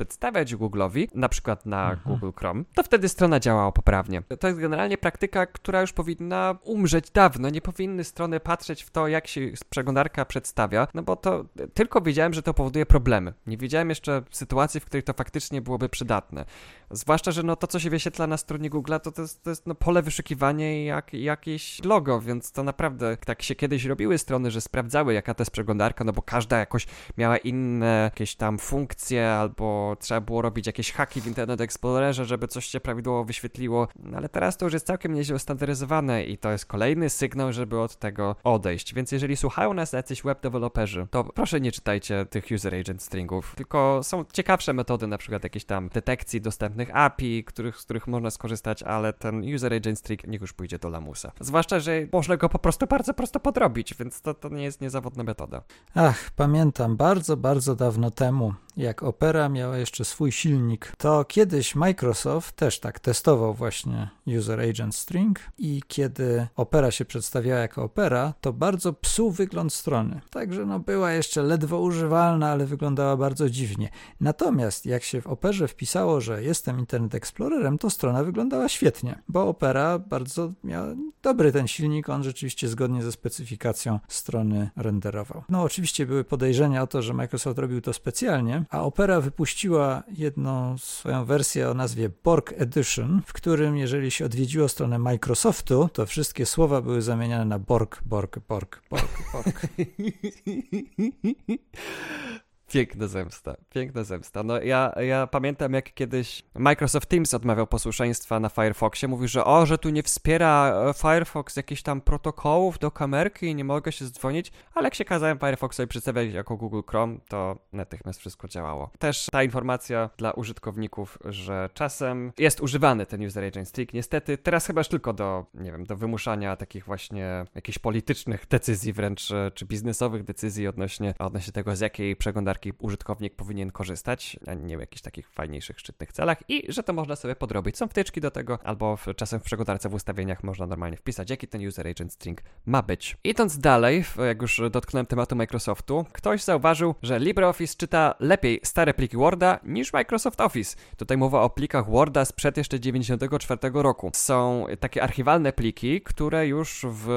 Google'owi, 0.57 1.07
na 1.15 1.29
przykład 1.29 1.65
na 1.65 1.91
mhm. 1.91 2.19
Google 2.19 2.39
Chrome, 2.39 2.63
to 2.75 2.83
wtedy 2.83 3.09
strona 3.09 3.39
działała 3.39 3.71
poprawnie. 3.71 4.21
To 4.39 4.47
jest 4.47 4.59
generalnie 4.59 4.97
praktyka, 4.97 5.45
która 5.45 5.81
już 5.81 5.93
powinna 5.93 6.55
umrzeć 6.63 7.11
dawno. 7.11 7.49
Nie 7.49 7.61
powinny 7.61 8.03
strony 8.03 8.39
patrzeć 8.39 8.83
w 8.83 8.89
to, 8.89 9.07
jak 9.07 9.27
się 9.27 9.41
przeglądarka 9.69 10.25
przedstawia, 10.25 10.87
no 10.93 11.03
bo 11.03 11.15
to 11.15 11.45
tylko 11.73 12.01
wiedziałem, 12.01 12.33
że 12.33 12.43
to 12.43 12.53
powoduje 12.53 12.85
problemy. 12.85 13.33
Nie 13.47 13.57
wiedziałem 13.57 13.89
jeszcze 13.89 14.21
sytuacji, 14.31 14.79
w 14.79 14.85
której 14.85 15.03
to 15.03 15.13
faktycznie 15.13 15.61
byłoby 15.61 15.89
przydatne. 15.89 16.45
Zwłaszcza, 16.93 17.31
że 17.31 17.43
no 17.43 17.55
to, 17.55 17.67
co 17.67 17.79
się 17.79 17.89
wyświetla 17.89 18.27
na 18.27 18.37
stronie 18.37 18.69
Google'a, 18.69 18.99
to, 18.99 19.11
to 19.11 19.21
jest, 19.21 19.43
to 19.43 19.49
jest 19.49 19.67
no 19.67 19.75
pole 19.75 20.01
wyszukiwania 20.01 20.81
i 20.81 20.85
jak, 20.85 21.13
jakieś 21.13 21.83
logo, 21.83 22.21
więc 22.21 22.51
to 22.51 22.63
naprawdę 22.63 23.17
tak 23.25 23.41
się 23.41 23.55
kiedyś 23.55 23.85
robiły 23.85 24.17
strony, 24.17 24.51
że 24.51 24.61
sprawdzały, 24.61 25.13
jaka 25.13 25.33
to 25.33 25.41
jest 25.41 25.51
przeglądarka, 25.51 26.03
no 26.03 26.13
bo 26.13 26.21
każda 26.21 26.57
jakoś 26.57 26.87
miała 27.17 27.37
inne 27.37 28.01
jakieś 28.03 28.35
tam 28.35 28.57
funkcje 28.57 29.31
albo 29.31 29.97
trzeba 29.99 30.21
było 30.21 30.41
robić 30.41 30.67
jakieś 30.67 30.91
haki 30.91 31.21
w 31.21 31.27
Internet 31.27 31.61
Explorerze, 31.61 32.25
żeby 32.25 32.47
coś 32.47 32.65
się 32.65 32.79
prawidłowo 32.79 33.23
wyświetliło, 33.23 33.87
no 33.99 34.17
ale 34.17 34.29
teraz 34.29 34.57
to 34.57 34.65
już 34.65 34.73
jest 34.73 34.87
całkiem 34.87 35.13
nieźle 35.13 35.35
ustandaryzowane 35.35 36.23
i 36.23 36.37
to 36.37 36.51
jest 36.51 36.65
kolejny 36.65 37.09
sygnał, 37.09 37.53
żeby 37.53 37.79
od 37.79 37.95
tego 37.95 38.35
odejść. 38.43 38.93
Więc 38.93 39.11
jeżeli 39.11 39.37
słuchają 39.37 39.73
nas 39.73 39.93
jacyś 39.93 40.23
web 40.23 40.41
developerzy, 40.41 41.07
to 41.11 41.23
proszę 41.23 41.61
nie 41.61 41.71
czytajcie 41.71 42.25
tych 42.25 42.45
user 42.55 42.75
agent 42.75 43.01
stringów, 43.01 43.53
tylko 43.55 44.03
są 44.03 44.25
ciekawsze 44.33 44.73
metody, 44.73 45.07
na 45.07 45.17
przykład 45.17 45.43
jakieś 45.43 45.65
tam 45.65 45.89
detekcji 45.89 46.41
dostępnych 46.41 46.80
API, 46.89 47.43
których, 47.43 47.77
z 47.77 47.83
których 47.83 48.07
można 48.07 48.31
skorzystać, 48.31 48.83
ale 48.83 49.13
ten 49.13 49.53
user 49.55 49.73
agent 49.73 49.99
string 49.99 50.27
niech 50.27 50.41
już 50.41 50.53
pójdzie 50.53 50.79
do 50.79 50.89
lamusa. 50.89 51.31
Zwłaszcza, 51.39 51.79
że 51.79 52.07
można 52.11 52.37
go 52.37 52.49
po 52.49 52.59
prostu 52.59 52.87
bardzo 52.87 53.13
prosto 53.13 53.39
podrobić, 53.39 53.95
więc 53.95 54.21
to, 54.21 54.33
to 54.33 54.49
nie 54.49 54.63
jest 54.63 54.81
niezawodna 54.81 55.23
metoda. 55.23 55.61
Ach, 55.95 56.31
pamiętam 56.35 56.97
bardzo, 56.97 57.37
bardzo 57.37 57.75
dawno 57.75 58.11
temu 58.11 58.53
jak 58.77 59.03
Opera 59.03 59.49
miała 59.49 59.77
jeszcze 59.77 60.05
swój 60.05 60.31
silnik, 60.31 60.93
to 60.97 61.25
kiedyś 61.25 61.75
Microsoft 61.75 62.55
też 62.55 62.79
tak 62.79 62.99
testował 62.99 63.53
właśnie 63.53 64.09
User 64.37 64.59
Agent 64.59 64.95
String 64.95 65.39
i 65.57 65.81
kiedy 65.87 66.47
Opera 66.55 66.91
się 66.91 67.05
przedstawiała 67.05 67.59
jako 67.59 67.83
Opera, 67.83 68.33
to 68.41 68.53
bardzo 68.53 68.93
psuł 68.93 69.31
wygląd 69.31 69.73
strony. 69.73 70.21
Także 70.29 70.65
no 70.65 70.79
była 70.79 71.11
jeszcze 71.11 71.43
ledwo 71.43 71.79
używalna, 71.79 72.51
ale 72.51 72.65
wyglądała 72.65 73.17
bardzo 73.17 73.49
dziwnie. 73.49 73.89
Natomiast 74.19 74.85
jak 74.85 75.03
się 75.03 75.21
w 75.21 75.27
Operze 75.27 75.67
wpisało, 75.67 76.21
że 76.21 76.43
jestem 76.43 76.79
Internet 76.79 77.15
Explorerem, 77.15 77.77
to 77.77 77.89
strona 77.89 78.23
wyglądała 78.23 78.69
świetnie, 78.69 79.21
bo 79.27 79.47
Opera 79.47 79.99
bardzo 79.99 80.51
miała 80.63 80.87
dobry 81.21 81.51
ten 81.51 81.67
silnik, 81.67 82.09
on 82.09 82.23
rzeczywiście 82.23 82.67
zgodnie 82.67 83.03
ze 83.03 83.11
specyfikacją 83.11 83.99
strony 84.07 84.69
renderował. 84.75 85.43
No 85.49 85.61
oczywiście 85.61 86.05
były 86.05 86.23
podejrzenia 86.23 86.81
o 86.83 86.87
to, 86.87 87.01
że 87.01 87.13
Microsoft 87.13 87.59
robił 87.59 87.81
to 87.81 87.93
specjalnie, 87.93 88.60
a 88.69 88.83
Opera 88.83 89.21
wypuściła 89.21 90.03
jedną 90.17 90.77
swoją 90.77 91.25
wersję 91.25 91.69
o 91.69 91.73
nazwie 91.73 92.09
Borg 92.23 92.53
Edition, 92.57 93.21
w 93.25 93.33
którym 93.33 93.77
jeżeli 93.77 94.11
się 94.11 94.25
odwiedziło 94.25 94.67
stronę 94.67 94.99
Microsoftu, 94.99 95.89
to 95.93 96.05
wszystkie 96.05 96.45
słowa 96.45 96.81
były 96.81 97.01
zamieniane 97.01 97.45
na 97.45 97.59
Borg, 97.59 98.01
Borg, 98.05 98.39
Borg, 98.47 98.81
Borg, 98.89 99.17
Borg. 99.33 99.67
Piękna 102.71 103.07
zemsta, 103.07 103.55
piękna 103.69 104.03
zemsta. 104.03 104.43
No 104.43 104.61
ja, 104.61 104.93
ja 104.99 105.27
pamiętam 105.27 105.73
jak 105.73 105.93
kiedyś 105.93 106.43
Microsoft 106.55 107.09
Teams 107.09 107.33
odmawiał 107.33 107.67
posłuszeństwa 107.67 108.39
na 108.39 108.49
Firefoxie, 108.49 109.07
mówił, 109.07 109.27
że 109.27 109.45
o, 109.45 109.65
że 109.65 109.77
tu 109.77 109.89
nie 109.89 110.03
wspiera 110.03 110.83
e, 110.89 110.93
Firefox 110.93 111.55
jakichś 111.55 111.81
tam 111.81 112.01
protokołów 112.01 112.79
do 112.79 112.91
kamerki 112.91 113.45
i 113.45 113.55
nie 113.55 113.63
mogę 113.63 113.91
się 113.91 114.05
zdzwonić, 114.05 114.51
ale 114.73 114.85
jak 114.85 114.95
się 114.95 115.05
kazałem 115.05 115.39
Firefoxowi 115.39 115.87
przedstawiać 115.87 116.33
jako 116.33 116.57
Google 116.57 116.81
Chrome, 116.89 117.17
to 117.29 117.57
natychmiast 117.73 118.19
wszystko 118.19 118.47
działało. 118.47 118.91
Też 118.99 119.27
ta 119.31 119.43
informacja 119.43 120.09
dla 120.17 120.31
użytkowników, 120.31 121.17
że 121.25 121.69
czasem 121.73 122.31
jest 122.37 122.61
używany 122.61 123.05
ten 123.05 123.25
user 123.25 123.43
agent 123.43 123.67
string, 123.67 123.93
niestety 123.93 124.37
teraz 124.37 124.67
chyba 124.67 124.79
już 124.79 124.87
tylko 124.87 125.13
do, 125.13 125.45
nie 125.53 125.71
wiem, 125.71 125.85
do 125.85 125.97
wymuszania 125.97 126.55
takich 126.55 126.85
właśnie 126.85 127.45
jakichś 127.55 127.79
politycznych 127.79 128.47
decyzji 128.49 128.93
wręcz, 128.93 129.31
e, 129.31 129.51
czy 129.53 129.65
biznesowych 129.65 130.23
decyzji 130.23 130.67
odnośnie, 130.67 131.13
odnośnie 131.19 131.53
tego, 131.53 131.75
z 131.75 131.79
jakiej 131.79 132.15
przeglądarki 132.15 132.60
przeglądarki 132.61 132.85
użytkownik 132.85 133.35
powinien 133.35 133.71
korzystać, 133.71 134.39
a 134.47 134.53
nie 134.53 134.77
w 134.77 134.79
jakichś 134.79 135.01
takich 135.01 135.29
fajniejszych, 135.29 135.79
szczytnych 135.79 136.13
celach 136.13 136.37
i 136.47 136.63
że 136.69 136.83
to 136.83 136.93
można 136.93 137.15
sobie 137.15 137.35
podrobić. 137.35 137.77
Są 137.77 137.87
wtyczki 137.87 138.21
do 138.21 138.31
tego, 138.31 138.59
albo 138.63 138.97
w, 138.97 139.07
czasem 139.15 139.39
w 139.39 139.43
przeglądarce 139.43 139.89
w 139.89 139.93
ustawieniach 139.93 140.43
można 140.43 140.67
normalnie 140.67 140.97
wpisać, 140.97 141.29
jaki 141.29 141.47
ten 141.47 141.67
user 141.67 141.87
agent 141.87 142.13
string 142.13 142.41
ma 142.65 142.81
być. 142.81 143.17
Idąc 143.23 143.59
dalej, 143.59 144.03
jak 144.27 144.41
już 144.41 144.61
dotknąłem 144.71 145.05
tematu 145.05 145.35
Microsoftu, 145.35 146.05
ktoś 146.11 146.43
zauważył, 146.43 146.95
że 147.03 147.19
LibreOffice 147.19 147.75
czyta 147.77 148.15
lepiej 148.19 148.59
stare 148.63 148.93
pliki 148.93 149.17
Worda 149.17 149.59
niż 149.63 149.93
Microsoft 149.93 150.41
Office. 150.41 150.77
Tutaj 150.97 151.17
mowa 151.17 151.41
o 151.41 151.49
plikach 151.49 151.89
Worda 151.89 152.25
sprzed 152.25 152.57
jeszcze 152.57 152.79
94 152.79 153.59
roku. 153.73 154.11
Są 154.13 154.65
takie 154.79 155.03
archiwalne 155.03 155.53
pliki, 155.53 156.01
które 156.01 156.47
już 156.47 156.85
w 156.89 157.07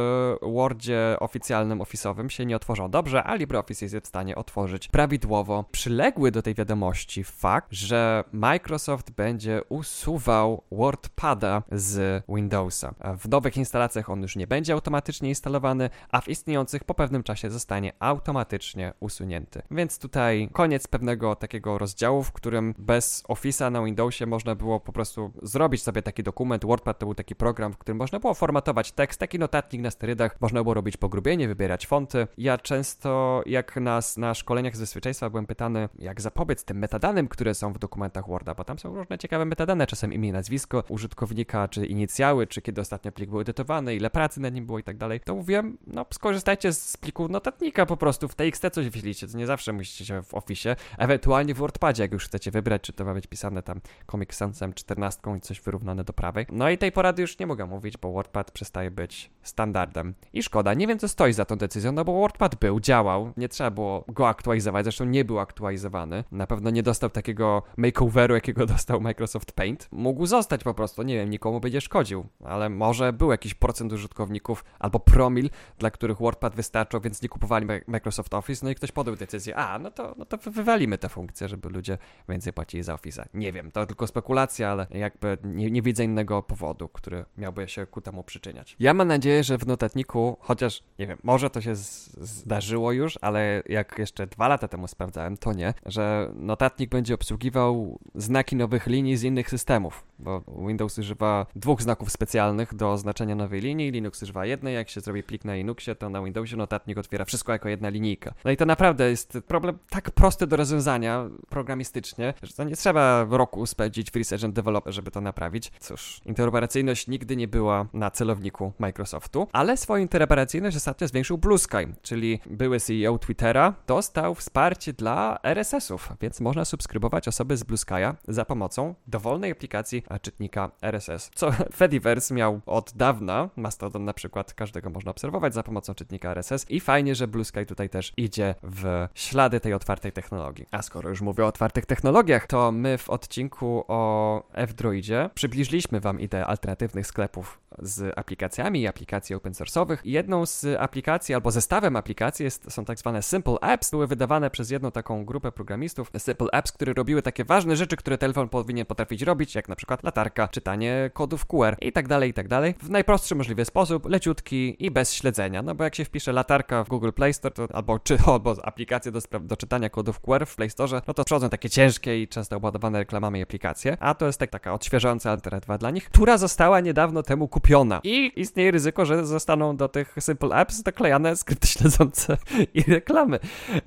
Wordzie 0.42 1.16
oficjalnym, 1.20 1.78
Office'owym 1.78 2.28
się 2.28 2.46
nie 2.46 2.56
otworzą 2.56 2.90
dobrze, 2.90 3.24
a 3.24 3.34
LibreOffice 3.34 3.84
jest 3.84 3.96
w 3.96 4.06
stanie 4.06 4.36
otworzyć 4.36 4.88
prawidłowo 4.88 5.33
szczegółowo. 5.34 5.64
Przyległy 5.72 6.30
do 6.30 6.42
tej 6.42 6.54
wiadomości 6.54 7.24
fakt, 7.24 7.72
że 7.72 8.24
Microsoft 8.32 9.10
będzie 9.10 9.62
usuwał 9.68 10.62
WordPada 10.72 11.62
z 11.72 12.24
Windowsa. 12.28 12.94
W 13.18 13.28
nowych 13.28 13.56
instalacjach 13.56 14.10
on 14.10 14.22
już 14.22 14.36
nie 14.36 14.46
będzie 14.46 14.72
automatycznie 14.72 15.28
instalowany, 15.28 15.90
a 16.10 16.20
w 16.20 16.28
istniejących 16.28 16.84
po 16.84 16.94
pewnym 16.94 17.22
czasie 17.22 17.50
zostanie 17.50 17.92
automatycznie 17.98 18.92
usunięty. 19.00 19.62
Więc 19.70 19.98
tutaj 19.98 20.48
koniec 20.52 20.88
pewnego 20.88 21.36
takiego 21.36 21.78
rozdziału, 21.78 22.22
w 22.22 22.32
którym 22.32 22.74
bez 22.78 23.24
Office'a 23.28 23.72
na 23.72 23.84
Windowsie 23.84 24.26
można 24.26 24.54
było 24.54 24.80
po 24.80 24.92
prostu 24.92 25.32
zrobić 25.42 25.82
sobie 25.82 26.02
taki 26.02 26.22
dokument. 26.22 26.64
WordPad 26.64 26.98
to 26.98 27.06
był 27.06 27.14
taki 27.14 27.34
program, 27.34 27.72
w 27.72 27.78
którym 27.78 27.98
można 27.98 28.20
było 28.20 28.34
formatować 28.34 28.92
tekst, 28.92 29.20
taki 29.20 29.38
notatnik 29.38 29.82
na 29.82 29.90
sterydach, 29.90 30.36
można 30.40 30.62
było 30.62 30.74
robić 30.74 30.96
pogrubienie, 30.96 31.48
wybierać 31.48 31.86
fonty. 31.86 32.26
Ja 32.38 32.58
często, 32.58 33.42
jak 33.46 33.76
nas 33.76 34.16
na 34.16 34.34
szkoleniach 34.34 34.76
z 34.76 34.80
bezpieczeństwa 34.80 35.23
byłem 35.30 35.46
pytany, 35.46 35.88
jak 35.98 36.20
zapobiec 36.20 36.64
tym 36.64 36.78
metadanym, 36.78 37.28
które 37.28 37.54
są 37.54 37.72
w 37.72 37.78
dokumentach 37.78 38.26
Worda, 38.26 38.54
bo 38.54 38.64
tam 38.64 38.78
są 38.78 38.94
różne 38.94 39.18
ciekawe 39.18 39.44
metadane, 39.44 39.86
czasem 39.86 40.12
imię, 40.12 40.32
nazwisko 40.32 40.84
użytkownika, 40.88 41.68
czy 41.68 41.86
inicjały, 41.86 42.46
czy 42.46 42.62
kiedy 42.62 42.80
ostatnio 42.80 43.12
plik 43.12 43.30
był 43.30 43.40
edytowany, 43.40 43.94
ile 43.94 44.10
pracy 44.10 44.40
na 44.40 44.48
nim 44.48 44.66
było 44.66 44.78
i 44.78 44.82
tak 44.82 44.96
dalej, 44.96 45.20
to 45.20 45.34
mówiłem, 45.34 45.78
no 45.86 46.06
skorzystajcie 46.12 46.72
z 46.72 46.96
pliku 46.96 47.28
notatnika 47.28 47.86
po 47.86 47.96
prostu, 47.96 48.28
w 48.28 48.34
TXT 48.34 48.70
coś 48.72 48.88
wyślijcie, 48.88 49.28
to 49.28 49.38
nie 49.38 49.46
zawsze 49.46 49.72
musicie 49.72 50.04
się 50.04 50.22
w 50.22 50.34
Office, 50.34 50.76
ewentualnie 50.98 51.54
w 51.54 51.58
WordPadzie, 51.58 52.02
jak 52.02 52.12
już 52.12 52.24
chcecie 52.24 52.50
wybrać, 52.50 52.82
czy 52.82 52.92
to 52.92 53.04
ma 53.04 53.14
być 53.14 53.26
pisane 53.26 53.62
tam 53.62 53.80
Comic 54.10 54.34
Sansem 54.34 54.72
14 54.72 55.20
i 55.36 55.40
coś 55.40 55.60
wyrównane 55.60 56.04
do 56.04 56.12
prawej. 56.12 56.46
No 56.52 56.70
i 56.70 56.78
tej 56.78 56.92
porady 56.92 57.22
już 57.22 57.38
nie 57.38 57.46
mogę 57.46 57.66
mówić, 57.66 57.96
bo 57.96 58.12
WordPad 58.12 58.50
przestaje 58.50 58.90
być 58.90 59.30
standardem. 59.42 60.14
I 60.32 60.42
szkoda, 60.42 60.74
nie 60.74 60.86
wiem 60.86 60.98
co 60.98 61.08
stoi 61.08 61.32
za 61.32 61.44
tą 61.44 61.56
decyzją, 61.56 61.92
no 61.92 62.04
bo 62.04 62.12
WordPad 62.12 62.54
był, 62.54 62.80
działał, 62.80 63.32
nie 63.36 63.48
trzeba 63.48 63.70
było 63.70 64.04
go 64.08 64.28
aktualizować, 64.28 64.84
zresztą 64.84 65.03
nie 65.04 65.24
był 65.24 65.38
aktualizowany. 65.38 66.24
Na 66.32 66.46
pewno 66.46 66.70
nie 66.70 66.82
dostał 66.82 67.10
takiego 67.10 67.62
makeoveru, 67.76 68.34
jakiego 68.34 68.66
dostał 68.74 69.00
Microsoft 69.00 69.52
Paint. 69.52 69.88
Mógł 69.92 70.26
zostać 70.26 70.64
po 70.64 70.74
prostu, 70.74 71.02
nie 71.02 71.14
wiem, 71.14 71.30
nikomu 71.30 71.60
będzie 71.60 71.80
szkodził, 71.80 72.26
ale 72.44 72.68
może 72.68 73.12
był 73.12 73.30
jakiś 73.30 73.54
procent 73.54 73.92
użytkowników 73.92 74.64
albo 74.78 75.00
promil, 75.00 75.50
dla 75.78 75.90
których 75.90 76.18
WordPad 76.18 76.56
wystarczał, 76.56 77.00
więc 77.00 77.22
nie 77.22 77.28
kupowali 77.28 77.66
Microsoft 77.86 78.34
Office, 78.34 78.66
no 78.66 78.70
i 78.70 78.74
ktoś 78.74 78.92
podjął 78.92 79.16
decyzję, 79.16 79.56
a, 79.56 79.78
no 79.78 79.90
to, 79.90 80.14
no 80.18 80.24
to 80.24 80.38
wywalimy 80.50 80.98
tę 80.98 81.08
funkcję, 81.08 81.48
żeby 81.48 81.68
ludzie 81.68 81.98
więcej 82.28 82.52
płacili 82.52 82.82
za 82.82 82.94
Office'a. 82.94 83.24
Nie 83.34 83.52
wiem, 83.52 83.70
to 83.70 83.86
tylko 83.86 84.06
spekulacja, 84.06 84.70
ale 84.70 84.86
jakby 84.90 85.38
nie, 85.44 85.70
nie 85.70 85.82
widzę 85.82 86.04
innego 86.04 86.42
powodu, 86.42 86.88
który 86.88 87.24
miałby 87.38 87.68
się 87.68 87.86
ku 87.86 88.00
temu 88.00 88.24
przyczyniać. 88.24 88.76
Ja 88.80 88.94
mam 88.94 89.08
nadzieję, 89.08 89.44
że 89.44 89.58
w 89.58 89.66
notatniku, 89.66 90.36
chociaż, 90.40 90.82
nie 90.98 91.06
wiem, 91.06 91.18
może 91.22 91.50
to 91.50 91.60
się 91.60 91.74
zdarzyło 91.74 92.92
już, 92.92 93.18
ale 93.20 93.62
jak 93.66 93.98
jeszcze 93.98 94.26
dwa 94.26 94.48
lata 94.48 94.68
temu 94.68 94.88
sprawdzałem, 94.94 95.36
to 95.36 95.52
nie, 95.52 95.74
że 95.86 96.30
notatnik 96.34 96.90
będzie 96.90 97.14
obsługiwał 97.14 97.98
znaki 98.14 98.56
nowych 98.56 98.86
linii 98.86 99.16
z 99.16 99.22
innych 99.22 99.50
systemów, 99.50 100.04
bo 100.18 100.42
Windows 100.66 100.98
używa 100.98 101.46
dwóch 101.56 101.82
znaków 101.82 102.12
specjalnych 102.12 102.74
do 102.74 102.92
oznaczenia 102.92 103.34
nowej 103.34 103.60
linii, 103.60 103.90
Linux 103.90 104.22
używa 104.22 104.46
jednej, 104.46 104.74
jak 104.74 104.88
się 104.88 105.00
zrobi 105.00 105.22
plik 105.22 105.44
na 105.44 105.54
Linuxie, 105.54 105.94
to 105.94 106.10
na 106.10 106.22
Windowsie 106.22 106.56
notatnik 106.56 106.98
otwiera 106.98 107.24
wszystko 107.24 107.52
jako 107.52 107.68
jedna 107.68 107.88
linijka. 107.88 108.34
No 108.44 108.50
i 108.50 108.56
to 108.56 108.66
naprawdę 108.66 109.10
jest 109.10 109.38
problem 109.46 109.78
tak 109.88 110.10
prosty 110.10 110.46
do 110.46 110.56
rozwiązania 110.56 111.30
programistycznie, 111.48 112.34
że 112.42 112.52
to 112.52 112.64
nie 112.64 112.76
trzeba 112.76 113.26
roku 113.30 113.66
spędzić 113.66 114.10
w 114.10 114.16
Research 114.16 114.44
and 114.44 114.54
Develop, 114.54 114.84
żeby 114.88 115.10
to 115.10 115.20
naprawić. 115.20 115.72
Cóż, 115.80 116.20
interoperacyjność 116.24 117.08
nigdy 117.08 117.36
nie 117.36 117.48
była 117.48 117.86
na 117.92 118.10
celowniku 118.10 118.72
Microsoftu, 118.78 119.48
ale 119.52 119.76
swoją 119.76 120.02
interoperacyjność 120.02 120.76
ostatnio 120.76 121.08
zwiększył 121.08 121.38
Blue 121.38 121.58
Sky, 121.58 121.94
czyli 122.02 122.40
były 122.46 122.80
CEO 122.80 123.18
Twittera 123.18 123.74
dostał 123.86 124.34
wsparcie 124.34 124.83
dla 124.92 125.38
RSS-ów, 125.42 126.12
więc 126.20 126.40
można 126.40 126.64
subskrybować 126.64 127.28
osoby 127.28 127.56
z 127.56 127.64
Blue 127.64 127.76
Sky'a 127.76 128.14
za 128.28 128.44
pomocą 128.44 128.94
dowolnej 129.06 129.52
aplikacji 129.52 130.02
czytnika 130.22 130.70
RSS. 130.82 131.30
Co 131.34 131.52
Fediverse 131.76 132.34
miał 132.34 132.60
od 132.66 132.92
dawna, 132.96 133.50
Mastodon 133.56 134.04
na 134.04 134.14
przykład, 134.14 134.54
każdego 134.54 134.90
można 134.90 135.10
obserwować 135.10 135.54
za 135.54 135.62
pomocą 135.62 135.94
czytnika 135.94 136.30
RSS 136.30 136.70
i 136.70 136.80
fajnie, 136.80 137.14
że 137.14 137.28
Blue 137.28 137.44
Sky 137.44 137.66
tutaj 137.66 137.88
też 137.88 138.12
idzie 138.16 138.54
w 138.62 139.08
ślady 139.14 139.60
tej 139.60 139.74
otwartej 139.74 140.12
technologii. 140.12 140.66
A 140.70 140.82
skoro 140.82 141.08
już 141.08 141.20
mówię 141.20 141.44
o 141.44 141.46
otwartych 141.46 141.86
technologiach, 141.86 142.46
to 142.46 142.72
my 142.72 142.98
w 142.98 143.10
odcinku 143.10 143.84
o 143.88 144.42
F-Droidzie 144.52 145.30
przybliżyliśmy 145.34 146.00
Wam 146.00 146.20
ideę 146.20 146.46
alternatywnych 146.46 147.06
sklepów 147.06 147.60
z 147.78 148.18
aplikacjami 148.18 148.80
i 148.80 148.86
aplikacji 148.86 149.34
open 149.34 149.52
source'owych. 149.52 149.96
Jedną 150.04 150.46
z 150.46 150.66
aplikacji 150.78 151.34
albo 151.34 151.50
zestawem 151.50 151.96
aplikacji 151.96 152.44
jest, 152.44 152.72
są 152.72 152.84
tak 152.84 152.98
zwane 152.98 153.22
Simple 153.22 153.56
Apps. 153.60 153.90
Były 153.90 154.06
wydawane 154.06 154.50
przez 154.50 154.70
jedną 154.70 154.90
taką 154.90 155.24
grupę 155.24 155.52
programistów 155.52 156.10
Simple 156.18 156.46
Apps, 156.52 156.72
które 156.72 156.92
robiły 156.92 157.22
takie 157.22 157.44
ważne 157.44 157.76
rzeczy, 157.76 157.96
które 157.96 158.18
telefon 158.18 158.48
powinien 158.48 158.86
potrafić 158.86 159.22
robić, 159.22 159.54
jak 159.54 159.68
na 159.68 159.76
przykład 159.76 160.02
latarka, 160.02 160.48
czytanie 160.48 161.10
kodów 161.14 161.46
QR 161.46 161.76
i 161.80 161.92
tak 161.92 162.08
dalej, 162.08 162.30
i 162.30 162.34
tak 162.34 162.48
dalej. 162.48 162.74
W 162.82 162.90
najprostszy 162.90 163.34
możliwy 163.34 163.64
sposób, 163.64 164.06
leciutki 164.08 164.84
i 164.84 164.90
bez 164.90 165.12
śledzenia. 165.12 165.62
No 165.62 165.74
bo 165.74 165.84
jak 165.84 165.94
się 165.94 166.04
wpisze 166.04 166.32
latarka 166.32 166.84
w 166.84 166.88
Google 166.88 167.10
Play 167.10 167.34
Store, 167.34 167.54
to 167.54 167.68
albo, 167.72 167.98
czy, 167.98 168.18
albo 168.26 168.56
aplikacje 168.62 169.12
do, 169.12 169.20
do 169.40 169.56
czytania 169.56 169.90
kodów 169.90 170.20
QR 170.20 170.46
w 170.46 170.56
Play 170.56 170.70
Store, 170.70 171.02
no 171.06 171.14
to 171.14 171.24
przychodzą 171.24 171.48
takie 171.48 171.70
ciężkie 171.70 172.22
i 172.22 172.28
często 172.28 172.56
obudowane 172.56 172.98
reklamami 172.98 173.42
aplikacje, 173.42 173.96
a 174.00 174.14
to 174.14 174.26
jest 174.26 174.38
tak, 174.38 174.50
taka 174.50 174.72
odświeżająca 174.72 175.30
alternatywa 175.30 175.78
dla 175.78 175.90
nich, 175.90 176.04
która 176.04 176.38
została 176.38 176.80
niedawno 176.80 177.22
temu 177.22 177.48
kupiona 177.48 177.63
kupiona. 177.64 178.00
I 178.04 178.32
istnieje 178.36 178.70
ryzyko, 178.70 179.06
że 179.06 179.26
zostaną 179.26 179.76
do 179.76 179.88
tych 179.88 180.14
Simple 180.20 180.56
Apps 180.56 180.82
doklejane 180.82 181.36
skrypty 181.36 181.66
śledzące 181.66 182.36
i 182.74 182.82
reklamy. 182.82 183.38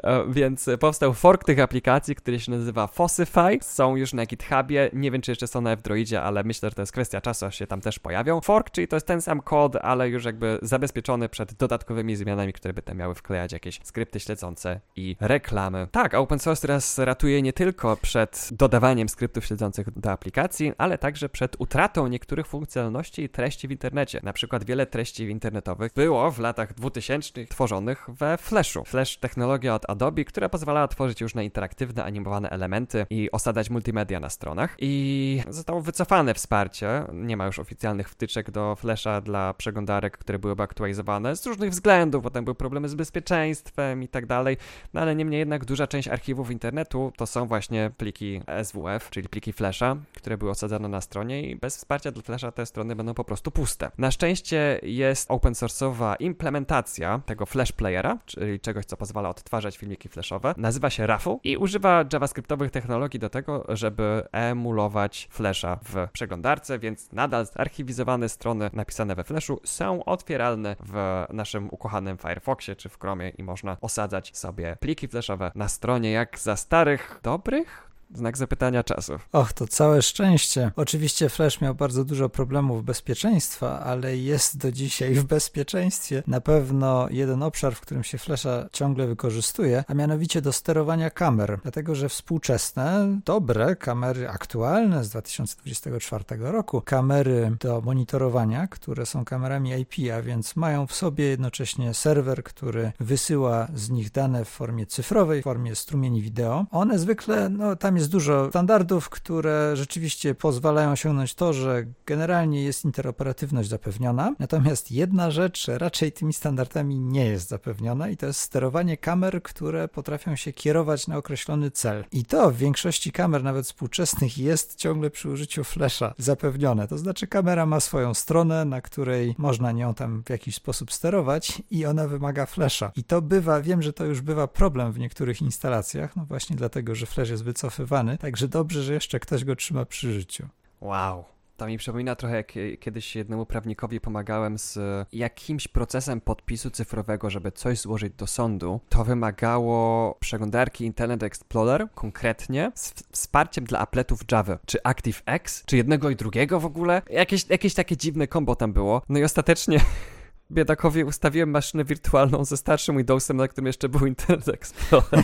E, 0.04 0.26
więc 0.30 0.70
powstał 0.80 1.14
fork 1.14 1.44
tych 1.44 1.60
aplikacji, 1.60 2.16
który 2.16 2.40
się 2.40 2.52
nazywa 2.52 2.88
Fossify. 2.88 3.58
Są 3.62 3.96
już 3.96 4.14
na 4.14 4.26
GitHubie. 4.26 4.90
Nie 4.94 5.12
wiem, 5.12 5.22
czy 5.22 5.32
jeszcze 5.32 5.48
są 5.48 5.62
na 5.62 5.72
F-Droidzie, 5.72 6.22
ale 6.22 6.44
myślę, 6.44 6.70
że 6.70 6.76
to 6.76 6.82
jest 6.82 6.92
kwestia 6.92 7.22
czasu, 7.22 7.46
aż 7.46 7.56
się 7.56 7.68
tam 7.68 7.82
też 7.82 8.00
pojawią. 8.00 8.42
Fork, 8.42 8.72
czyli 8.72 8.88
to 8.88 8.96
jest 8.96 9.08
ten 9.08 9.22
sam 9.22 9.42
kod, 9.42 9.76
ale 9.76 10.10
już 10.10 10.26
jakby 10.26 10.60
zabezpieczony 10.62 11.30
przed 11.30 11.54
dodatkowymi 11.54 12.16
zmianami, 12.16 12.54
które 12.54 12.74
by 12.74 12.82
tam 12.82 12.98
miały 12.98 13.16
wklejać 13.16 13.52
jakieś 13.52 13.80
skrypty 13.84 14.20
śledzące 14.20 14.80
i 14.96 15.16
reklamy. 15.20 15.88
Tak, 15.92 16.14
open 16.14 16.40
source 16.40 16.62
teraz 16.62 16.98
ratuje 16.98 17.42
nie 17.42 17.54
tylko 17.54 17.98
przed 18.02 18.50
dodawaniem 18.52 19.10
skryptów 19.10 19.46
śledzących 19.46 20.00
do 20.00 20.12
aplikacji, 20.12 20.74
ale 20.78 20.98
także 20.98 21.30
przed 21.30 21.56
utratą 21.60 22.08
niektórych 22.08 22.48
funkcjonalności 22.48 23.24
i 23.24 23.30
treści 23.30 23.67
w 23.68 23.72
internecie. 23.72 24.20
Na 24.24 24.34
przykład 24.34 24.64
wiele 24.64 24.86
treści 24.86 25.24
internetowych 25.24 25.94
było 25.94 26.32
w 26.32 26.40
latach 26.40 26.74
2000 26.74 27.46
tworzonych 27.46 28.06
we 28.08 28.38
Flashu. 28.38 28.86
Flash 28.86 29.18
technologia 29.18 29.76
od 29.76 29.90
Adobe, 29.90 30.26
która 30.26 30.50
pozwalała 30.50 30.88
tworzyć 30.88 31.22
już 31.22 31.36
na 31.36 31.44
interaktywne, 31.44 32.04
animowane 32.04 32.50
elementy 32.50 33.06
i 33.10 33.32
osadzać 33.32 33.70
multimedia 33.70 34.20
na 34.20 34.30
stronach. 34.30 34.76
I 34.80 35.42
zostało 35.50 35.82
wycofane 35.82 36.34
wsparcie. 36.34 37.04
Nie 37.14 37.38
ma 37.38 37.46
już 37.46 37.60
oficjalnych 37.60 38.10
wtyczek 38.10 38.52
do 38.52 38.76
Flasha 38.76 39.22
dla 39.22 39.54
przeglądarek, 39.54 40.18
które 40.18 40.40
byłyby 40.40 40.64
aktualizowane 40.64 41.36
z 41.36 41.46
różnych 41.46 41.70
względów. 41.72 42.24
Potem 42.24 42.46
były 42.46 42.56
problemy 42.56 42.90
z 42.90 42.96
bezpieczeństwem 42.96 44.04
i 44.04 44.08
tak 44.08 44.26
dalej. 44.26 44.58
No 44.94 45.02
ale 45.02 45.16
niemniej 45.16 45.40
jednak 45.40 45.66
duża 45.66 45.88
część 45.88 46.08
archiwów 46.08 46.52
internetu 46.52 47.12
to 47.18 47.28
są 47.28 47.48
właśnie 47.48 47.92
pliki 47.98 48.42
SWF, 48.64 49.10
czyli 49.10 49.30
pliki 49.30 49.54
Flasha, 49.54 49.96
które 50.16 50.38
były 50.38 50.52
osadzone 50.52 50.88
na 50.88 51.02
stronie 51.02 51.50
i 51.50 51.56
bez 51.56 51.78
wsparcia 51.78 52.12
dla 52.12 52.24
Flasha 52.24 52.52
te 52.52 52.66
strony 52.66 52.96
będą 52.96 53.14
po 53.14 53.24
prostu 53.24 53.52
puste. 53.58 53.92
Na 53.98 54.12
szczęście 54.12 54.80
jest 54.84 55.32
open 55.32 55.54
source'owa 55.54 56.16
implementacja 56.20 57.22
tego 57.26 57.46
Flash 57.46 57.72
Playera, 57.72 58.18
czyli 58.26 58.60
czegoś, 58.60 58.86
co 58.86 58.98
pozwala 58.98 59.30
odtwarzać 59.30 59.78
filmiki 59.78 60.10
flashowe. 60.10 60.54
Nazywa 60.58 60.90
się 60.90 61.08
Raffle 61.08 61.38
i 61.44 61.58
używa 61.58 62.06
javascriptowych 62.14 62.72
technologii 62.72 63.20
do 63.20 63.30
tego, 63.30 63.66
żeby 63.70 64.24
emulować 64.32 65.28
Flasha 65.32 65.80
w 65.84 66.08
przeglądarce, 66.14 66.80
więc 66.80 67.12
nadal 67.12 67.46
zarchiwizowane 67.46 68.30
strony 68.30 68.70
napisane 68.74 69.16
we 69.16 69.24
Flashu 69.24 69.60
są 69.64 70.06
otwieralne 70.06 70.76
w 70.80 71.26
naszym 71.34 71.68
ukochanym 71.72 72.18
Firefoxie 72.18 72.76
czy 72.76 72.90
w 72.90 73.00
Chromie 73.00 73.30
i 73.30 73.44
można 73.44 73.78
osadzać 73.82 74.38
sobie 74.38 74.78
pliki 74.80 75.08
flashowe 75.08 75.52
na 75.56 75.68
stronie 75.68 76.12
jak 76.12 76.40
za 76.40 76.56
starych, 76.56 77.20
dobrych 77.24 77.87
Znak 78.16 78.38
zapytania 78.38 78.84
czasów. 78.84 79.30
Och, 79.32 79.54
to 79.54 79.68
całe 79.68 80.02
szczęście. 80.02 80.72
Oczywiście 80.76 81.30
Flash 81.30 81.62
miał 81.62 81.76
bardzo 81.76 82.06
dużo 82.06 82.30
problemów 82.30 82.84
bezpieczeństwa, 82.84 83.80
ale 83.80 84.18
jest 84.18 84.58
do 84.58 84.72
dzisiaj 84.72 85.14
w 85.14 85.24
bezpieczeństwie. 85.24 86.24
Na 86.28 86.42
pewno 86.42 87.08
jeden 87.10 87.44
obszar, 87.44 87.76
w 87.76 87.82
którym 87.82 88.04
się 88.04 88.18
Flasha 88.18 88.70
ciągle 88.72 89.08
wykorzystuje, 89.08 89.84
a 89.88 89.94
mianowicie 89.94 90.42
do 90.42 90.54
sterowania 90.54 91.10
kamer. 91.10 91.60
Dlatego, 91.64 91.96
że 91.96 92.10
współczesne, 92.10 93.20
dobre 93.26 93.76
kamery 93.76 94.30
aktualne 94.30 95.04
z 95.04 95.10
2024 95.10 96.24
roku, 96.40 96.82
kamery 96.82 97.56
do 97.60 97.82
monitorowania, 97.82 98.68
które 98.68 99.06
są 99.06 99.26
kamerami 99.26 99.72
IP, 99.80 99.94
a 100.18 100.22
więc 100.22 100.56
mają 100.56 100.88
w 100.88 100.94
sobie 100.94 101.26
jednocześnie 101.26 101.94
serwer, 101.94 102.44
który 102.44 102.92
wysyła 103.00 103.68
z 103.76 103.90
nich 103.90 104.12
dane 104.12 104.46
w 104.46 104.50
formie 104.50 104.86
cyfrowej, 104.86 105.42
w 105.42 105.44
formie 105.44 105.76
strumieni 105.76 106.22
wideo. 106.22 106.66
One 106.72 107.00
zwykle, 107.00 107.50
no 107.50 107.76
tam 107.76 107.97
jest 107.98 108.12
dużo 108.12 108.50
standardów, 108.50 109.10
które 109.10 109.76
rzeczywiście 109.76 110.36
pozwalają 110.36 110.92
osiągnąć 110.92 111.36
to, 111.36 111.54
że 111.54 111.86
generalnie 112.06 112.64
jest 112.64 112.86
interoperatywność 112.86 113.70
zapewniona. 113.70 114.36
Natomiast 114.40 114.92
jedna 114.92 115.32
rzecz 115.32 115.68
raczej 115.68 116.12
tymi 116.12 116.34
standardami 116.34 117.00
nie 117.00 117.26
jest 117.26 117.50
zapewniona 117.50 118.10
i 118.10 118.18
to 118.18 118.26
jest 118.26 118.40
sterowanie 118.40 118.98
kamer, 118.98 119.44
które 119.44 119.88
potrafią 119.88 120.36
się 120.36 120.54
kierować 120.54 121.08
na 121.08 121.18
określony 121.18 121.72
cel. 121.72 122.06
I 122.12 122.26
to 122.26 122.52
w 122.52 122.58
większości 122.58 123.12
kamer, 123.12 123.44
nawet 123.44 123.66
współczesnych, 123.66 124.38
jest 124.38 124.76
ciągle 124.76 125.10
przy 125.10 125.30
użyciu 125.30 125.64
flasha 125.64 126.14
zapewnione. 126.18 126.88
To 126.88 126.98
znaczy 126.98 127.28
kamera 127.28 127.66
ma 127.66 127.80
swoją 127.80 128.14
stronę, 128.14 128.66
na 128.66 128.82
której 128.82 129.36
można 129.38 129.72
nią 129.72 129.94
tam 129.94 130.24
w 130.24 130.30
jakiś 130.30 130.56
sposób 130.56 130.94
sterować 130.94 131.62
i 131.72 131.86
ona 131.86 132.08
wymaga 132.08 132.46
flasha. 132.46 132.92
I 132.96 133.04
to 133.04 133.22
bywa, 133.22 133.62
wiem, 133.62 133.82
że 133.82 133.94
to 133.94 134.06
już 134.06 134.22
bywa 134.22 134.48
problem 134.48 134.92
w 134.92 135.00
niektórych 135.00 135.42
instalacjach, 135.42 136.16
no 136.16 136.26
właśnie 136.26 136.56
dlatego, 136.56 136.96
że 136.96 137.06
flash 137.06 137.30
jest 137.30 137.44
wycofywany, 137.44 137.87
także 138.18 138.48
dobrze, 138.48 138.84
że 138.84 138.94
jeszcze 138.94 139.20
ktoś 139.20 139.46
go 139.46 139.56
trzyma 139.56 139.86
przy 139.86 140.14
życiu. 140.14 140.48
Wow. 140.82 141.24
To 141.58 141.68
mi 141.68 141.78
przypomina 141.78 142.16
trochę, 142.16 142.36
jak 142.36 142.54
kiedyś 142.80 143.16
jednemu 143.16 143.46
prawnikowi 143.46 144.00
pomagałem 144.00 144.58
z 144.58 144.80
jakimś 145.14 145.68
procesem 145.68 146.22
podpisu 146.22 146.70
cyfrowego, 146.70 147.30
żeby 147.30 147.52
coś 147.52 147.80
złożyć 147.80 148.14
do 148.14 148.28
sądu. 148.28 148.80
To 148.90 149.04
wymagało 149.04 150.16
przeglądarki 150.20 150.86
Internet 150.86 151.24
Explorer, 151.24 151.88
konkretnie 151.96 152.72
z 152.76 152.94
wsparciem 153.12 153.66
dla 153.66 153.80
appletów 153.80 154.20
Java, 154.32 154.60
czy 154.66 154.84
ActiveX, 154.84 155.64
czy 155.66 155.78
jednego 155.78 156.10
i 156.10 156.16
drugiego 156.16 156.60
w 156.60 156.66
ogóle. 156.66 157.02
Jakieś, 157.10 157.50
jakieś 157.50 157.74
takie 157.74 157.98
dziwne 157.98 158.28
kombo 158.28 158.56
tam 158.56 158.74
było. 158.74 159.02
No 159.10 159.20
i 159.20 159.24
ostatecznie 159.24 159.80
biedakowi 160.52 161.04
ustawiłem 161.04 161.50
maszynę 161.50 161.86
wirtualną 161.86 162.46
ze 162.46 162.58
starszym 162.58 162.98
Windowsem, 162.98 163.38
na 163.38 163.48
którym 163.48 163.68
jeszcze 163.68 163.90
był 163.90 164.06
Internet 164.06 164.48
Explorer 164.48 165.24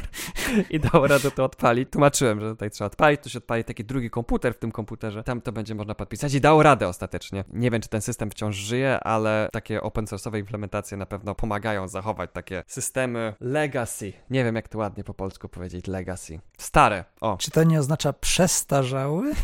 i 0.69 0.80
dało 0.80 1.07
radę 1.07 1.32
to 1.32 1.45
odpalić. 1.45 1.89
Tłumaczyłem, 1.89 2.39
że 2.39 2.49
tutaj 2.49 2.71
trzeba 2.71 2.86
odpalić, 2.86 3.21
tu 3.21 3.30
się 3.30 3.38
odpali 3.38 3.63
taki 3.63 3.86
drugi 3.86 4.09
komputer 4.09 4.55
w 4.55 4.59
tym 4.59 4.71
komputerze, 4.71 5.24
tam 5.24 5.41
to 5.41 5.51
będzie 5.51 5.76
można 5.76 5.95
podpisać 5.95 6.34
i 6.34 6.41
dało 6.41 6.63
radę 6.63 6.88
ostatecznie. 6.88 7.43
Nie 7.53 7.71
wiem, 7.71 7.82
czy 7.82 7.89
ten 7.89 8.01
system 8.01 8.32
wciąż 8.32 8.55
żyje, 8.55 8.99
ale 8.99 9.49
takie 9.51 9.82
open 9.82 10.05
source'owe 10.05 10.39
implementacje 10.39 10.97
na 10.97 11.05
pewno 11.05 11.36
pomagają 11.36 11.88
zachować 11.88 12.30
takie 12.34 12.63
systemy 12.67 13.34
legacy. 13.39 14.13
Nie 14.30 14.43
wiem, 14.43 14.55
jak 14.55 14.67
to 14.67 14.78
ładnie 14.78 15.03
po 15.03 15.13
polsku 15.13 15.49
powiedzieć, 15.49 15.88
legacy. 15.88 16.39
Stare, 16.57 17.05
o. 17.21 17.38
Czy 17.38 17.51
to 17.51 17.63
nie 17.63 17.80
oznacza 17.80 18.13
przestarzały? 18.13 19.32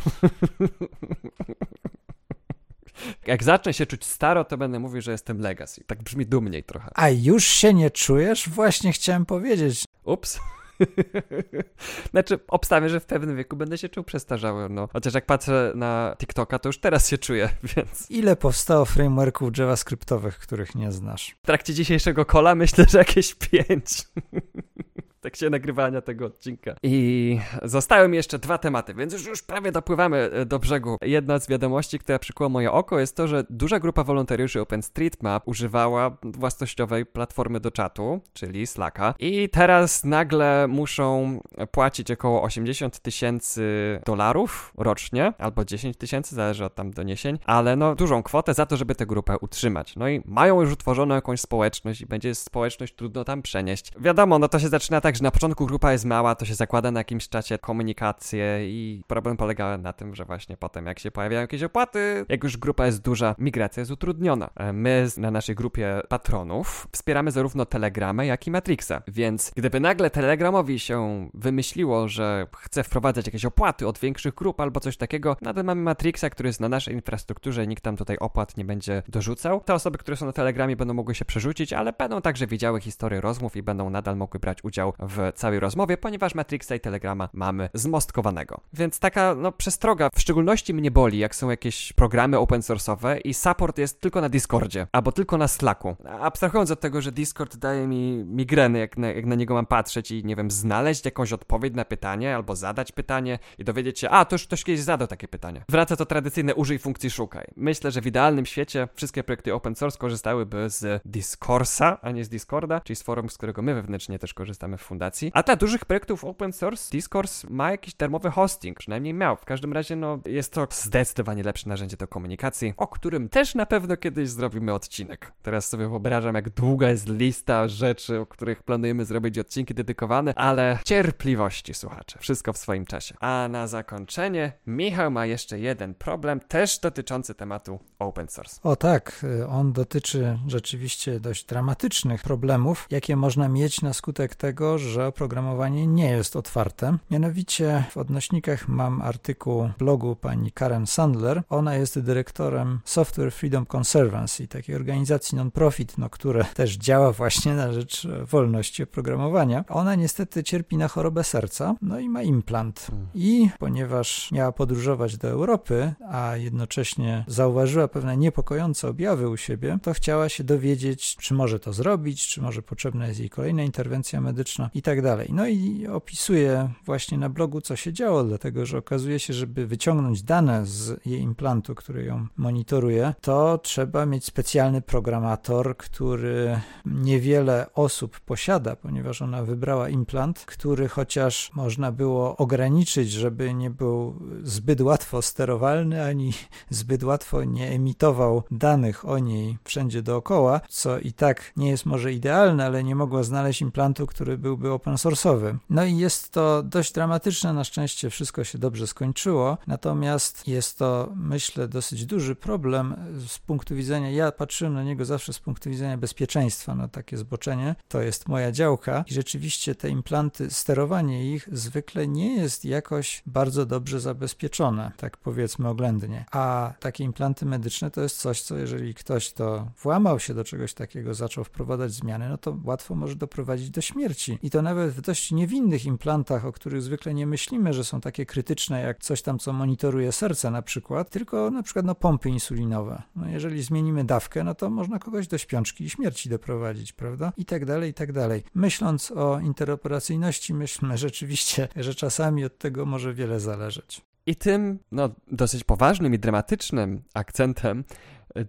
Jak 3.27 3.43
zacznę 3.43 3.73
się 3.73 3.85
czuć 3.85 4.05
staro, 4.05 4.43
to 4.43 4.57
będę 4.57 4.79
mówił, 4.79 5.01
że 5.01 5.11
jestem 5.11 5.39
legacy. 5.39 5.83
Tak 5.87 6.03
brzmi 6.03 6.25
dumniej 6.25 6.63
trochę. 6.63 6.91
A 6.95 7.09
już 7.09 7.43
się 7.43 7.73
nie 7.73 7.91
czujesz? 7.91 8.49
Właśnie 8.49 8.93
chciałem 8.93 9.25
powiedzieć. 9.25 9.85
Ups. 10.03 10.39
znaczy, 12.11 12.39
obstawię, 12.47 12.89
że 12.89 12.99
w 12.99 13.05
pewnym 13.05 13.37
wieku 13.37 13.55
będę 13.55 13.77
się 13.77 13.89
czuł 13.89 14.03
przestarzały, 14.03 14.69
no. 14.69 14.89
Chociaż 14.93 15.13
jak 15.13 15.25
patrzę 15.25 15.71
na 15.75 16.15
TikToka, 16.19 16.59
to 16.59 16.69
już 16.69 16.79
teraz 16.79 17.09
się 17.09 17.17
czuję, 17.17 17.49
więc... 17.75 18.11
Ile 18.11 18.35
powstało 18.35 18.85
frameworków 18.85 19.57
javascriptowych, 19.57 20.39
których 20.39 20.75
nie 20.75 20.91
znasz? 20.91 21.35
W 21.43 21.45
trakcie 21.45 21.73
dzisiejszego 21.73 22.25
kola 22.25 22.55
myślę, 22.55 22.85
że 22.89 22.97
jakieś 22.97 23.35
pięć 23.35 23.85
tak 25.21 25.35
się 25.35 25.49
nagrywania 25.49 26.01
tego 26.01 26.25
odcinka. 26.25 26.75
I 26.83 27.39
zostały 27.63 28.07
mi 28.07 28.17
jeszcze 28.17 28.39
dwa 28.39 28.57
tematy, 28.57 28.93
więc 28.93 29.13
już, 29.13 29.25
już 29.25 29.41
prawie 29.41 29.71
dopływamy 29.71 30.17
e, 30.17 30.45
do 30.45 30.59
brzegu. 30.59 30.97
Jedna 31.01 31.39
z 31.39 31.47
wiadomości, 31.47 31.99
która 31.99 32.19
przykuła 32.19 32.49
moje 32.49 32.71
oko, 32.71 32.99
jest 32.99 33.15
to, 33.15 33.27
że 33.27 33.43
duża 33.49 33.79
grupa 33.79 34.03
wolontariuszy 34.03 34.61
OpenStreetMap 34.61 35.47
używała 35.47 36.17
własnościowej 36.23 37.05
platformy 37.05 37.59
do 37.59 37.71
czatu, 37.71 38.21
czyli 38.33 38.67
Slacka. 38.67 39.13
I 39.19 39.49
teraz 39.49 40.03
nagle 40.03 40.67
muszą 40.67 41.39
płacić 41.71 42.11
około 42.11 42.43
80 42.43 42.99
tysięcy 42.99 43.61
dolarów 44.05 44.73
rocznie, 44.77 45.33
albo 45.37 45.65
10 45.65 45.97
tysięcy, 45.97 46.35
zależy 46.35 46.65
od 46.65 46.75
tam 46.75 46.91
doniesień, 46.91 47.39
ale 47.45 47.75
no 47.75 47.95
dużą 47.95 48.23
kwotę 48.23 48.53
za 48.53 48.65
to, 48.65 48.77
żeby 48.77 48.95
tę 48.95 49.05
grupę 49.05 49.37
utrzymać. 49.41 49.95
No 49.95 50.09
i 50.09 50.21
mają 50.25 50.61
już 50.61 50.73
utworzoną 50.73 51.15
jakąś 51.15 51.41
społeczność 51.41 52.01
i 52.01 52.05
będzie 52.05 52.35
społeczność 52.35 52.95
trudno 52.95 53.23
tam 53.23 53.41
przenieść. 53.41 53.91
Wiadomo, 53.99 54.39
no 54.39 54.47
to 54.47 54.59
się 54.59 54.67
zaczyna 54.67 55.01
tak 55.01 55.08
tak, 55.09 55.15
że 55.15 55.23
na 55.23 55.31
początku 55.31 55.65
grupa 55.65 55.91
jest 55.91 56.05
mała, 56.05 56.35
to 56.35 56.45
się 56.45 56.55
zakłada 56.55 56.91
na 56.91 56.99
jakimś 56.99 57.29
czacie 57.29 57.57
komunikację 57.57 58.69
i 58.69 59.03
problem 59.07 59.37
polega 59.37 59.77
na 59.77 59.93
tym, 59.93 60.15
że 60.15 60.25
właśnie 60.25 60.57
potem 60.57 60.85
jak 60.85 60.99
się 60.99 61.11
pojawiają 61.11 61.41
jakieś 61.41 61.63
opłaty, 61.63 62.25
jak 62.29 62.43
już 62.43 62.57
grupa 62.57 62.85
jest 62.85 63.01
duża, 63.01 63.35
migracja 63.37 63.81
jest 63.81 63.91
utrudniona. 63.91 64.49
E, 64.55 64.73
my 64.73 65.07
na 65.17 65.31
naszej 65.31 65.55
grupie 65.55 66.01
patronów 66.09 66.87
wspieramy 66.91 67.31
zarówno 67.31 67.65
Telegramę, 67.65 68.25
jak 68.25 68.47
i 68.47 68.51
Matrixa, 68.51 69.01
więc 69.07 69.51
gdyby 69.55 69.79
nagle 69.79 70.09
Telegramowi 70.09 70.79
się 70.79 71.29
wymyśliło, 71.33 72.07
że 72.07 72.47
chce 72.57 72.83
wprowadzać 72.83 73.25
jakieś 73.25 73.45
opłaty 73.45 73.87
od 73.87 73.99
większych 73.99 74.35
grup 74.35 74.61
albo 74.61 74.79
coś 74.79 74.97
takiego, 74.97 75.37
nadal 75.41 75.65
mamy 75.65 75.81
Matrixa, 75.81 76.29
który 76.29 76.49
jest 76.49 76.59
na 76.59 76.69
naszej 76.69 76.93
infrastrukturze, 76.93 77.67
nikt 77.67 77.83
tam 77.83 77.97
tutaj 77.97 78.17
opłat 78.17 78.57
nie 78.57 78.65
będzie 78.65 79.03
dorzucał. 79.07 79.61
Te 79.65 79.73
osoby, 79.73 79.97
które 79.97 80.17
są 80.17 80.25
na 80.25 80.33
Telegramie 80.33 80.75
będą 80.75 80.93
mogły 80.93 81.15
się 81.15 81.25
przerzucić, 81.25 81.73
ale 81.73 81.93
będą 81.93 82.21
także 82.21 82.47
widziały 82.47 82.81
historię 82.81 83.21
rozmów 83.21 83.55
i 83.55 83.63
będą 83.63 83.89
nadal 83.89 84.17
mogły 84.17 84.39
brać 84.39 84.63
udział 84.63 84.93
w 84.99 85.31
całej 85.35 85.59
rozmowie, 85.59 85.97
ponieważ 85.97 86.35
Matrixa 86.35 86.75
i 86.75 86.79
Telegrama 86.79 87.29
mamy 87.33 87.69
zmostkowanego. 87.73 88.61
Więc 88.73 88.99
taka 88.99 89.35
no, 89.35 89.51
przestroga, 89.51 90.09
w 90.15 90.21
szczególności 90.21 90.73
mnie 90.73 90.91
boli, 90.91 91.19
jak 91.19 91.35
są 91.35 91.49
jakieś 91.49 91.93
programy 91.93 92.37
open 92.37 92.61
source'owe 92.61 93.19
i 93.23 93.33
support 93.33 93.77
jest 93.77 94.01
tylko 94.01 94.21
na 94.21 94.29
Discordzie, 94.29 94.87
albo 94.91 95.11
tylko 95.11 95.37
na 95.37 95.47
Slacku. 95.47 95.95
Abstrahując 96.19 96.71
od 96.71 96.79
tego, 96.79 97.01
że 97.01 97.11
Discord 97.11 97.57
daje 97.57 97.87
mi 97.87 98.23
migreny, 98.25 98.79
jak 98.79 98.97
na, 98.97 99.07
jak 99.07 99.25
na 99.25 99.35
niego 99.35 99.53
mam 99.53 99.65
patrzeć 99.65 100.11
i 100.11 100.25
nie 100.25 100.35
wiem, 100.35 100.51
znaleźć 100.51 101.05
jakąś 101.05 101.33
odpowiedź 101.33 101.73
na 101.73 101.85
pytanie, 101.85 102.35
albo 102.35 102.55
zadać 102.55 102.91
pytanie 102.91 103.39
i 103.57 103.63
dowiedzieć 103.63 103.99
się, 103.99 104.09
a 104.09 104.25
to 104.25 104.35
już 104.35 104.43
ktoś 104.43 104.63
kiedyś 104.63 104.81
zadał 104.81 105.07
takie 105.07 105.27
pytanie. 105.27 105.65
Wraca 105.69 105.95
to 105.95 106.05
tradycyjne 106.05 106.55
użyj 106.55 106.79
funkcji 106.79 107.09
szukaj. 107.09 107.47
Myślę, 107.55 107.91
że 107.91 108.01
w 108.01 108.07
idealnym 108.07 108.45
świecie 108.45 108.87
wszystkie 108.95 109.23
projekty 109.23 109.53
open 109.53 109.75
source 109.75 109.97
korzystałyby 109.97 110.69
z 110.69 111.01
Discorsa, 111.05 111.97
a 112.01 112.11
nie 112.11 112.25
z 112.25 112.29
Discorda, 112.29 112.81
czyli 112.81 112.95
z 112.95 113.03
forum, 113.03 113.29
z 113.29 113.37
którego 113.37 113.61
my 113.61 113.73
wewnętrznie 113.73 114.19
też 114.19 114.33
korzystamy 114.33 114.77
w 114.77 114.81
fundacji. 114.89 115.31
A 115.33 115.43
dla 115.43 115.55
dużych 115.55 115.85
projektów 115.85 116.25
open 116.25 116.53
source 116.53 116.91
Discourse 116.91 117.47
ma 117.49 117.71
jakiś 117.71 117.93
darmowy 117.93 118.29
hosting, 118.29 118.79
przynajmniej 118.79 119.13
miał. 119.13 119.35
W 119.35 119.45
każdym 119.45 119.73
razie, 119.73 119.95
no, 119.95 120.19
jest 120.25 120.53
to 120.53 120.67
zdecydowanie 120.71 121.43
lepsze 121.43 121.69
narzędzie 121.69 121.97
do 121.97 122.07
komunikacji, 122.07 122.73
o 122.77 122.87
którym 122.87 123.29
też 123.29 123.55
na 123.55 123.65
pewno 123.65 123.97
kiedyś 123.97 124.29
zrobimy 124.29 124.73
odcinek. 124.73 125.31
Teraz 125.41 125.67
sobie 125.69 125.87
wyobrażam, 125.89 126.35
jak 126.35 126.49
długa 126.49 126.89
jest 126.89 127.09
lista 127.09 127.67
rzeczy, 127.67 128.19
o 128.19 128.25
których 128.25 128.63
planujemy 128.63 129.05
zrobić 129.05 129.39
odcinki 129.39 129.73
dedykowane, 129.73 130.33
ale 130.35 130.79
cierpliwości, 130.85 131.73
słuchacze. 131.73 132.19
Wszystko 132.19 132.53
w 132.53 132.57
swoim 132.57 132.85
czasie. 132.85 133.15
A 133.19 133.47
na 133.51 133.67
zakończenie, 133.67 134.51
Michał 134.67 135.11
ma 135.11 135.25
jeszcze 135.25 135.59
jeden 135.59 135.93
problem, 135.93 136.39
też 136.39 136.79
dotyczący 136.79 137.35
tematu 137.35 137.79
open 137.99 138.27
source. 138.27 138.59
O 138.63 138.75
tak, 138.75 139.25
on 139.49 139.73
dotyczy 139.73 140.39
rzeczywiście 140.47 141.19
dość 141.19 141.45
dramatycznych 141.45 142.21
problemów, 142.21 142.87
jakie 142.91 143.15
można 143.15 143.47
mieć 143.49 143.81
na 143.81 143.93
skutek 143.93 144.35
tego, 144.35 144.77
że 144.79 145.07
oprogramowanie 145.07 145.87
nie 145.87 146.09
jest 146.09 146.35
otwarte. 146.35 146.97
Mianowicie 147.11 147.83
w 147.91 147.97
odnośnikach 147.97 148.67
mam 148.67 149.01
artykuł 149.01 149.69
blogu 149.77 150.15
pani 150.15 150.51
Karen 150.51 150.87
Sandler. 150.87 151.43
Ona 151.49 151.75
jest 151.75 151.99
dyrektorem 151.99 152.79
Software 152.85 153.33
Freedom 153.33 153.65
Conservancy, 153.77 154.47
takiej 154.47 154.75
organizacji 154.75 155.35
non-profit, 155.35 155.97
no, 155.97 156.09
które 156.09 156.45
też 156.45 156.77
działa 156.77 157.11
właśnie 157.11 157.53
na 157.53 157.73
rzecz 157.73 158.07
wolności 158.25 158.83
oprogramowania. 158.83 159.65
Ona 159.69 159.95
niestety 159.95 160.43
cierpi 160.43 160.77
na 160.77 160.87
chorobę 160.87 161.23
serca, 161.23 161.75
no 161.81 161.99
i 161.99 162.09
ma 162.09 162.21
implant. 162.21 162.87
Hmm. 162.89 163.07
I 163.13 163.49
ponieważ 163.59 164.31
miała 164.31 164.51
podróżować 164.51 165.17
do 165.17 165.27
Europy, 165.27 165.93
a 166.11 166.35
jednocześnie 166.35 167.23
zauważyła 167.27 167.87
pewne 167.87 168.17
niepokojące 168.17 168.87
objawy 168.87 169.29
u 169.29 169.37
siebie, 169.37 169.79
to 169.83 169.93
chciała 169.93 170.29
się 170.29 170.43
dowiedzieć, 170.43 171.15
czy 171.15 171.33
może 171.33 171.59
to 171.59 171.73
zrobić, 171.73 172.27
czy 172.27 172.41
może 172.41 172.61
potrzebna 172.61 173.07
jest 173.07 173.19
jej 173.19 173.29
kolejna 173.29 173.63
interwencja 173.63 174.21
medyczna 174.21 174.68
i 174.73 174.81
tak 174.81 175.01
dalej. 175.01 175.29
No 175.33 175.47
i 175.47 175.87
opisuje 175.87 176.69
właśnie 176.85 177.17
na 177.17 177.29
blogu, 177.29 177.61
co 177.61 177.75
się 177.75 177.93
działo, 177.93 178.23
dlatego 178.23 178.65
że 178.65 178.77
okazuje 178.77 179.19
się, 179.19 179.33
żeby 179.33 179.67
wyciągnąć 179.67 180.23
dane 180.23 180.65
z 180.65 181.05
jej 181.05 181.21
implantu, 181.21 181.75
który 181.75 182.03
ją 182.03 182.27
monitoruje, 182.37 183.13
to 183.21 183.57
trzeba 183.57 184.05
mieć 184.05 184.25
specjalny 184.25 184.81
programator, 184.81 185.77
który 185.77 186.59
niewiele 186.85 187.65
osób 187.73 188.19
posiada, 188.19 188.75
ponieważ 188.75 189.21
ona 189.21 189.43
wybrała 189.43 189.89
implant, 189.89 190.39
który 190.39 190.87
chociaż 190.87 191.51
można 191.55 191.91
było 191.91 192.37
ograniczyć, 192.37 193.11
żeby 193.11 193.53
nie 193.53 193.69
był 193.69 194.19
zbyt 194.43 194.81
łatwo 194.81 195.21
sterowalny, 195.21 196.03
ani 196.03 196.33
zbyt 196.69 197.03
łatwo 197.03 197.43
nie 197.43 197.69
emitował 197.69 198.43
danych 198.51 199.07
o 199.07 199.19
niej 199.19 199.57
wszędzie 199.63 200.01
dookoła, 200.01 200.61
co 200.69 200.99
i 200.99 201.13
tak 201.13 201.51
nie 201.57 201.69
jest 201.69 201.85
może 201.85 202.13
idealne, 202.13 202.65
ale 202.65 202.83
nie 202.83 202.95
mogła 202.95 203.23
znaleźć 203.23 203.61
implantu, 203.61 204.07
który 204.07 204.37
byłby 204.37 204.58
byłby 204.59 204.73
open 204.73 204.95
source'owy. 204.95 205.57
No 205.69 205.85
i 205.85 205.97
jest 205.97 206.31
to 206.31 206.63
dość 206.63 206.93
dramatyczne, 206.93 207.53
na 207.53 207.63
szczęście 207.63 208.09
wszystko 208.09 208.43
się 208.43 208.57
dobrze 208.57 208.87
skończyło, 208.87 209.57
natomiast 209.67 210.47
jest 210.47 210.77
to, 210.77 211.11
myślę, 211.15 211.67
dosyć 211.67 212.05
duży 212.05 212.35
problem 212.35 212.95
z 213.27 213.39
punktu 213.39 213.75
widzenia, 213.75 214.11
ja 214.11 214.31
patrzyłem 214.31 214.73
na 214.73 214.83
niego 214.83 215.05
zawsze 215.05 215.33
z 215.33 215.39
punktu 215.39 215.69
widzenia 215.69 215.97
bezpieczeństwa, 215.97 216.75
no 216.75 216.87
takie 216.87 217.17
zboczenie, 217.17 217.75
to 217.87 218.01
jest 218.01 218.27
moja 218.27 218.51
działka 218.51 219.03
i 219.07 219.13
rzeczywiście 219.13 219.75
te 219.75 219.89
implanty, 219.89 220.51
sterowanie 220.51 221.33
ich 221.33 221.49
zwykle 221.51 222.07
nie 222.07 222.35
jest 222.35 222.65
jakoś 222.65 223.23
bardzo 223.25 223.65
dobrze 223.65 223.99
zabezpieczone, 223.99 224.91
tak 224.97 225.17
powiedzmy 225.17 225.67
oględnie, 225.67 226.25
a 226.31 226.73
takie 226.79 227.03
implanty 227.03 227.45
medyczne 227.45 227.91
to 227.91 228.01
jest 228.01 228.17
coś, 228.17 228.41
co 228.41 228.57
jeżeli 228.57 228.93
ktoś 228.93 229.33
to 229.33 229.67
włamał 229.83 230.19
się 230.19 230.33
do 230.33 230.43
czegoś 230.43 230.73
takiego, 230.73 231.13
zaczął 231.13 231.43
wprowadzać 231.43 231.91
zmiany, 231.91 232.29
no 232.29 232.37
to 232.37 232.57
łatwo 232.63 232.95
może 232.95 233.15
doprowadzić 233.15 233.69
do 233.69 233.81
śmierci. 233.81 234.39
I 234.43 234.48
to 234.49 234.61
nawet 234.61 234.91
w 234.91 235.01
dość 235.01 235.31
niewinnych 235.31 235.85
implantach, 235.85 236.45
o 236.45 236.51
których 236.51 236.81
zwykle 236.81 237.13
nie 237.13 237.27
myślimy, 237.27 237.73
że 237.73 237.83
są 237.83 238.01
takie 238.01 238.25
krytyczne, 238.25 238.81
jak 238.81 238.99
coś 239.03 239.21
tam, 239.21 239.39
co 239.39 239.53
monitoruje 239.53 240.11
serce 240.11 240.51
na 240.51 240.61
przykład, 240.61 241.09
tylko 241.09 241.51
na 241.51 241.63
przykład 241.63 241.85
no, 241.85 241.95
pompy 241.95 242.29
insulinowe. 242.29 243.01
No, 243.15 243.29
jeżeli 243.29 243.63
zmienimy 243.63 244.03
dawkę, 244.03 244.43
no 244.43 244.55
to 244.55 244.69
można 244.69 244.99
kogoś 244.99 245.27
do 245.27 245.37
śpiączki 245.37 245.83
i 245.83 245.89
śmierci 245.89 246.29
doprowadzić, 246.29 246.93
prawda? 246.93 247.33
I 247.37 247.45
tak 247.45 247.65
dalej, 247.65 247.91
i 247.91 247.93
tak 247.93 248.11
dalej. 248.11 248.43
Myśląc 248.55 249.11
o 249.11 249.39
interoperacyjności, 249.39 250.53
myślmy 250.53 250.97
rzeczywiście, 251.07 251.67
że 251.75 251.95
czasami 251.95 252.45
od 252.45 252.57
tego 252.57 252.85
może 252.85 253.13
wiele 253.13 253.39
zależeć. 253.39 254.01
I 254.25 254.35
tym, 254.35 254.79
no, 254.91 255.09
dosyć 255.31 255.63
poważnym 255.63 256.13
i 256.13 256.19
dramatycznym 256.19 257.01
akcentem 257.13 257.83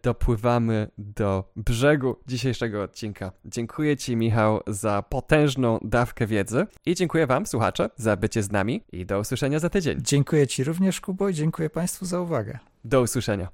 dopływamy 0.03 0.91
do 0.99 1.53
brzegu 1.57 2.17
dzisiejszego 2.27 2.83
odcinka. 2.83 3.33
Dziękuję 3.45 3.97
Ci, 3.97 4.17
Michał, 4.17 4.61
za 4.67 5.03
potężną 5.03 5.79
dawkę 5.83 6.27
wiedzy 6.27 6.67
i 6.87 6.95
dziękuję 6.95 7.27
Wam, 7.27 7.47
słuchacze, 7.47 7.91
za 7.97 8.17
bycie 8.17 8.43
z 8.43 8.51
nami 8.51 8.85
i 8.93 9.07
do 9.07 9.21
usłyszenia 9.21 9.59
za 9.59 9.71
tydzień. 9.71 9.99
Dziękuję 10.03 10.47
Ci 10.47 10.65
również, 10.65 11.01
Kubo, 11.01 11.29
i 11.29 11.35
dziękuję 11.35 11.71
Państwu 11.71 12.07
za 12.07 12.21
uwagę. 12.21 12.59
Do 12.85 13.03
usłyszenia. 13.03 13.49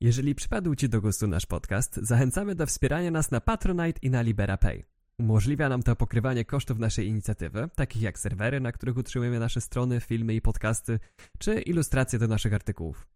Jeżeli 0.00 0.34
przypadł 0.34 0.74
Ci 0.74 0.88
do 0.88 1.00
gustu 1.00 1.26
nasz 1.26 1.46
podcast, 1.46 1.96
zachęcamy 2.02 2.54
do 2.54 2.66
wspierania 2.66 3.10
nas 3.10 3.30
na 3.30 3.40
Patronite 3.40 3.98
i 4.02 4.10
na 4.10 4.22
LiberaPay. 4.22 4.84
Umożliwia 5.18 5.68
nam 5.68 5.82
to 5.82 5.96
pokrywanie 5.96 6.44
kosztów 6.44 6.78
naszej 6.78 7.06
inicjatywy, 7.06 7.68
takich 7.74 8.02
jak 8.02 8.18
serwery, 8.18 8.60
na 8.60 8.72
których 8.72 8.96
utrzymujemy 8.96 9.38
nasze 9.38 9.60
strony, 9.60 10.00
filmy 10.00 10.34
i 10.34 10.40
podcasty, 10.40 10.98
czy 11.38 11.60
ilustracje 11.60 12.18
do 12.18 12.28
naszych 12.28 12.54
artykułów. 12.54 13.06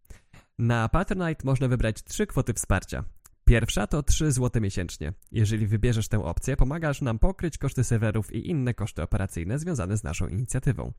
Na 0.61 0.89
Patronite 0.89 1.45
można 1.45 1.69
wybrać 1.69 2.03
trzy 2.03 2.27
kwoty 2.27 2.55
wsparcia. 2.55 3.05
Pierwsza 3.45 3.87
to 3.87 4.03
3 4.03 4.33
zł 4.33 4.63
miesięcznie. 4.63 5.13
Jeżeli 5.33 5.67
wybierzesz 5.67 6.09
tę 6.09 6.25
opcję, 6.25 6.57
pomagasz 6.57 7.03
nam 7.03 7.19
pokryć 7.19 7.59
koszty 7.59 7.85
serwerów 7.85 8.33
i 8.33 8.51
inne 8.51 8.75
koszty 8.75 9.03
operacyjne 9.03 9.59
związane 9.59 9.97
z 9.97 10.05
naszą 10.05 10.27
inicjatywą. 10.27 10.93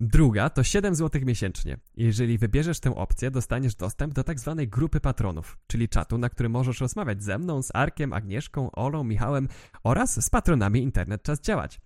Druga 0.00 0.50
to 0.50 0.62
7 0.64 0.94
zł 0.94 1.22
miesięcznie. 1.24 1.78
Jeżeli 1.96 2.38
wybierzesz 2.38 2.80
tę 2.80 2.96
opcję, 2.96 3.30
dostaniesz 3.30 3.74
dostęp 3.74 4.14
do 4.14 4.24
tak 4.24 4.40
zwanej 4.40 4.68
grupy 4.68 5.00
patronów, 5.00 5.58
czyli 5.66 5.88
czatu, 5.88 6.18
na 6.18 6.28
którym 6.28 6.52
możesz 6.52 6.80
rozmawiać 6.80 7.22
ze 7.22 7.38
mną, 7.38 7.62
z 7.62 7.70
Arkiem, 7.74 8.12
Agnieszką, 8.12 8.70
Olą, 8.70 9.04
Michałem 9.04 9.48
oraz 9.84 10.24
z 10.24 10.30
patronami 10.30 10.82
Internet 10.82 11.22
Czas 11.22 11.40
Działać. 11.40 11.80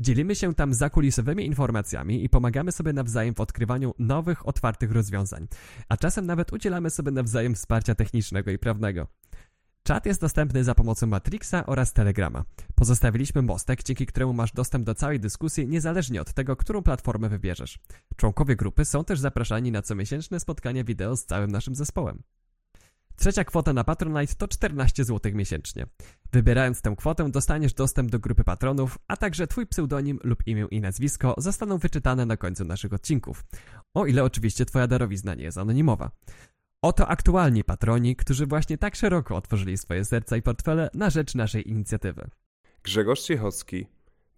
Dzielimy 0.00 0.34
się 0.34 0.54
tam 0.54 0.74
zakulisowymi 0.74 1.46
informacjami 1.46 2.24
i 2.24 2.28
pomagamy 2.28 2.72
sobie 2.72 2.92
nawzajem 2.92 3.34
w 3.34 3.40
odkrywaniu 3.40 3.94
nowych, 3.98 4.48
otwartych 4.48 4.92
rozwiązań, 4.92 5.46
a 5.88 5.96
czasem 5.96 6.26
nawet 6.26 6.52
udzielamy 6.52 6.90
sobie 6.90 7.10
nawzajem 7.10 7.54
wsparcia 7.54 7.94
technicznego 7.94 8.50
i 8.50 8.58
prawnego. 8.58 9.06
Czat 9.88 10.06
jest 10.06 10.20
dostępny 10.20 10.64
za 10.64 10.74
pomocą 10.74 11.06
Matrixa 11.06 11.66
oraz 11.66 11.92
Telegrama. 11.92 12.44
Pozostawiliśmy 12.74 13.42
mostek, 13.42 13.82
dzięki 13.82 14.06
któremu 14.06 14.32
masz 14.32 14.52
dostęp 14.52 14.84
do 14.84 14.94
całej 14.94 15.20
dyskusji, 15.20 15.68
niezależnie 15.68 16.20
od 16.20 16.32
tego, 16.32 16.56
którą 16.56 16.82
platformę 16.82 17.28
wybierzesz. 17.28 17.78
Członkowie 18.16 18.56
grupy 18.56 18.84
są 18.84 19.04
też 19.04 19.20
zapraszani 19.20 19.72
na 19.72 19.82
comiesięczne 19.82 20.40
spotkania 20.40 20.84
wideo 20.84 21.16
z 21.16 21.24
całym 21.24 21.50
naszym 21.50 21.74
zespołem. 21.74 22.22
Trzecia 23.16 23.44
kwota 23.44 23.72
na 23.72 23.84
Patronite 23.84 24.34
to 24.34 24.48
14 24.48 25.04
zł 25.04 25.32
miesięcznie. 25.34 25.86
Wybierając 26.32 26.82
tę 26.82 26.94
kwotę 26.96 27.30
dostaniesz 27.30 27.74
dostęp 27.74 28.10
do 28.10 28.18
grupy 28.18 28.44
patronów, 28.44 28.98
a 29.08 29.16
także 29.16 29.46
Twój 29.46 29.66
pseudonim 29.66 30.18
lub 30.24 30.46
imię 30.46 30.66
i 30.70 30.80
nazwisko 30.80 31.34
zostaną 31.38 31.78
wyczytane 31.78 32.26
na 32.26 32.36
końcu 32.36 32.64
naszych 32.64 32.92
odcinków. 32.92 33.44
O 33.94 34.06
ile 34.06 34.24
oczywiście 34.24 34.66
Twoja 34.66 34.86
darowizna 34.86 35.34
nie 35.34 35.44
jest 35.44 35.58
anonimowa. 35.58 36.10
Oto 36.82 37.08
aktualni 37.08 37.64
patroni, 37.64 38.16
którzy 38.16 38.46
właśnie 38.46 38.78
tak 38.78 38.96
szeroko 38.96 39.36
otworzyli 39.36 39.78
swoje 39.78 40.04
serca 40.04 40.36
i 40.36 40.42
portfele 40.42 40.90
na 40.94 41.10
rzecz 41.10 41.34
naszej 41.34 41.70
inicjatywy. 41.70 42.30
Grzegorz 42.82 43.20
Ciechowski, 43.20 43.86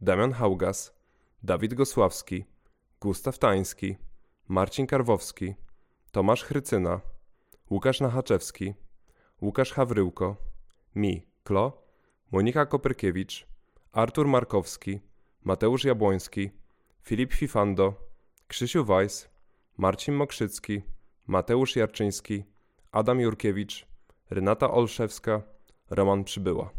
Damian 0.00 0.32
Haugas, 0.32 0.94
Dawid 1.42 1.74
Gosławski, 1.74 2.44
Gustaw 3.00 3.38
Tański, 3.38 3.96
Marcin 4.48 4.86
Karwowski, 4.86 5.54
Tomasz 6.10 6.44
Chrycyna, 6.44 7.00
Łukasz 7.70 8.00
Nachaczewski, 8.00 8.74
Łukasz 9.42 9.72
Hawryłko, 9.72 10.36
Mi, 10.94 11.26
Klo, 11.44 11.82
Monika 12.30 12.66
Koperkiewicz, 12.66 13.46
Artur 13.92 14.28
Markowski, 14.28 15.00
Mateusz 15.44 15.84
Jabłoński, 15.84 16.50
Filip 17.02 17.32
Fifando, 17.32 17.94
Krzysiu 18.48 18.84
Weiss, 18.84 19.28
Marcin 19.76 20.14
Mokrzycki, 20.14 20.82
Mateusz 21.26 21.76
Jarczyński, 21.76 22.44
Adam 22.92 23.20
Jurkiewicz, 23.20 23.86
Renata 24.30 24.70
Olszewska, 24.70 25.42
Roman 25.90 26.24
Przybyła. 26.24 26.70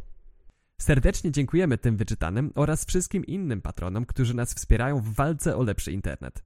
Serdecznie 0.82 1.32
dziękujemy 1.32 1.78
tym 1.78 1.98
wyczytanym 1.98 2.52
oraz 2.56 2.86
wszystkim 2.86 3.26
innym 3.26 3.62
patronom, 3.62 4.06
którzy 4.06 4.36
nas 4.36 4.54
wspierają 4.54 5.02
w 5.02 5.14
walce 5.14 5.58
o 5.58 5.64
lepszy 5.64 5.92
internet. 5.92 6.44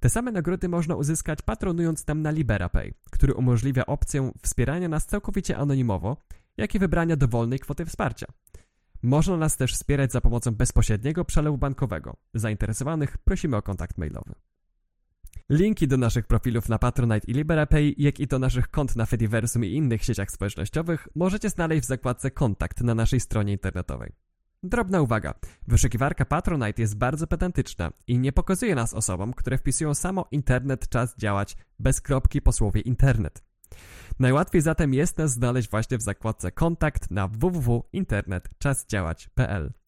Te 0.00 0.10
same 0.10 0.32
nagrody 0.32 0.68
można 0.68 0.96
uzyskać 0.96 1.42
patronując 1.42 2.04
tam 2.04 2.22
na 2.22 2.30
LiberaPay, 2.30 2.94
który 3.10 3.34
umożliwia 3.34 3.86
opcję 3.86 4.32
wspierania 4.42 4.88
nas 4.88 5.06
całkowicie 5.06 5.56
anonimowo, 5.56 6.16
jak 6.56 6.74
i 6.74 6.78
wybrania 6.78 7.16
dowolnej 7.16 7.58
kwoty 7.58 7.84
wsparcia. 7.84 8.26
Można 9.02 9.36
nas 9.36 9.56
też 9.56 9.74
wspierać 9.74 10.12
za 10.12 10.20
pomocą 10.20 10.50
bezpośredniego 10.50 11.24
przelewu 11.24 11.58
bankowego. 11.58 12.16
Zainteresowanych 12.34 13.18
prosimy 13.18 13.56
o 13.56 13.62
kontakt 13.62 13.98
mailowy. 13.98 14.34
Linki 15.52 15.88
do 15.88 15.96
naszych 15.96 16.26
profilów 16.26 16.68
na 16.68 16.78
Patronite 16.78 17.30
i 17.30 17.34
LiberaPay, 17.34 17.94
jak 17.98 18.20
i 18.20 18.26
do 18.26 18.38
naszych 18.38 18.68
kont 18.68 18.96
na 18.96 19.06
Fediversum 19.06 19.64
i 19.64 19.72
innych 19.72 20.04
sieciach 20.04 20.30
społecznościowych 20.30 21.08
możecie 21.14 21.50
znaleźć 21.50 21.82
w 21.82 21.86
zakładce 21.86 22.30
Kontakt 22.30 22.80
na 22.80 22.94
naszej 22.94 23.20
stronie 23.20 23.52
internetowej. 23.52 24.12
Drobna 24.62 25.00
uwaga. 25.00 25.34
Wyszukiwarka 25.66 26.24
Patronite 26.24 26.82
jest 26.82 26.96
bardzo 26.96 27.26
pedantyczna 27.26 27.92
i 28.06 28.18
nie 28.18 28.32
pokazuje 28.32 28.74
nas 28.74 28.94
osobom, 28.94 29.32
które 29.32 29.58
wpisują 29.58 29.94
samo 29.94 30.26
internet 30.30 30.88
czas 30.88 31.16
działać 31.16 31.56
bez 31.78 32.00
kropki 32.00 32.42
po 32.42 32.52
słowie 32.52 32.80
internet. 32.80 33.44
Najłatwiej 34.18 34.62
zatem 34.62 34.94
jest 34.94 35.18
nas 35.18 35.30
znaleźć 35.30 35.70
właśnie 35.70 35.98
w 35.98 36.02
zakładce 36.02 36.52
kontakt 36.52 37.10
na 37.10 37.28
www.internetczasdziałać.pl. 37.28 39.72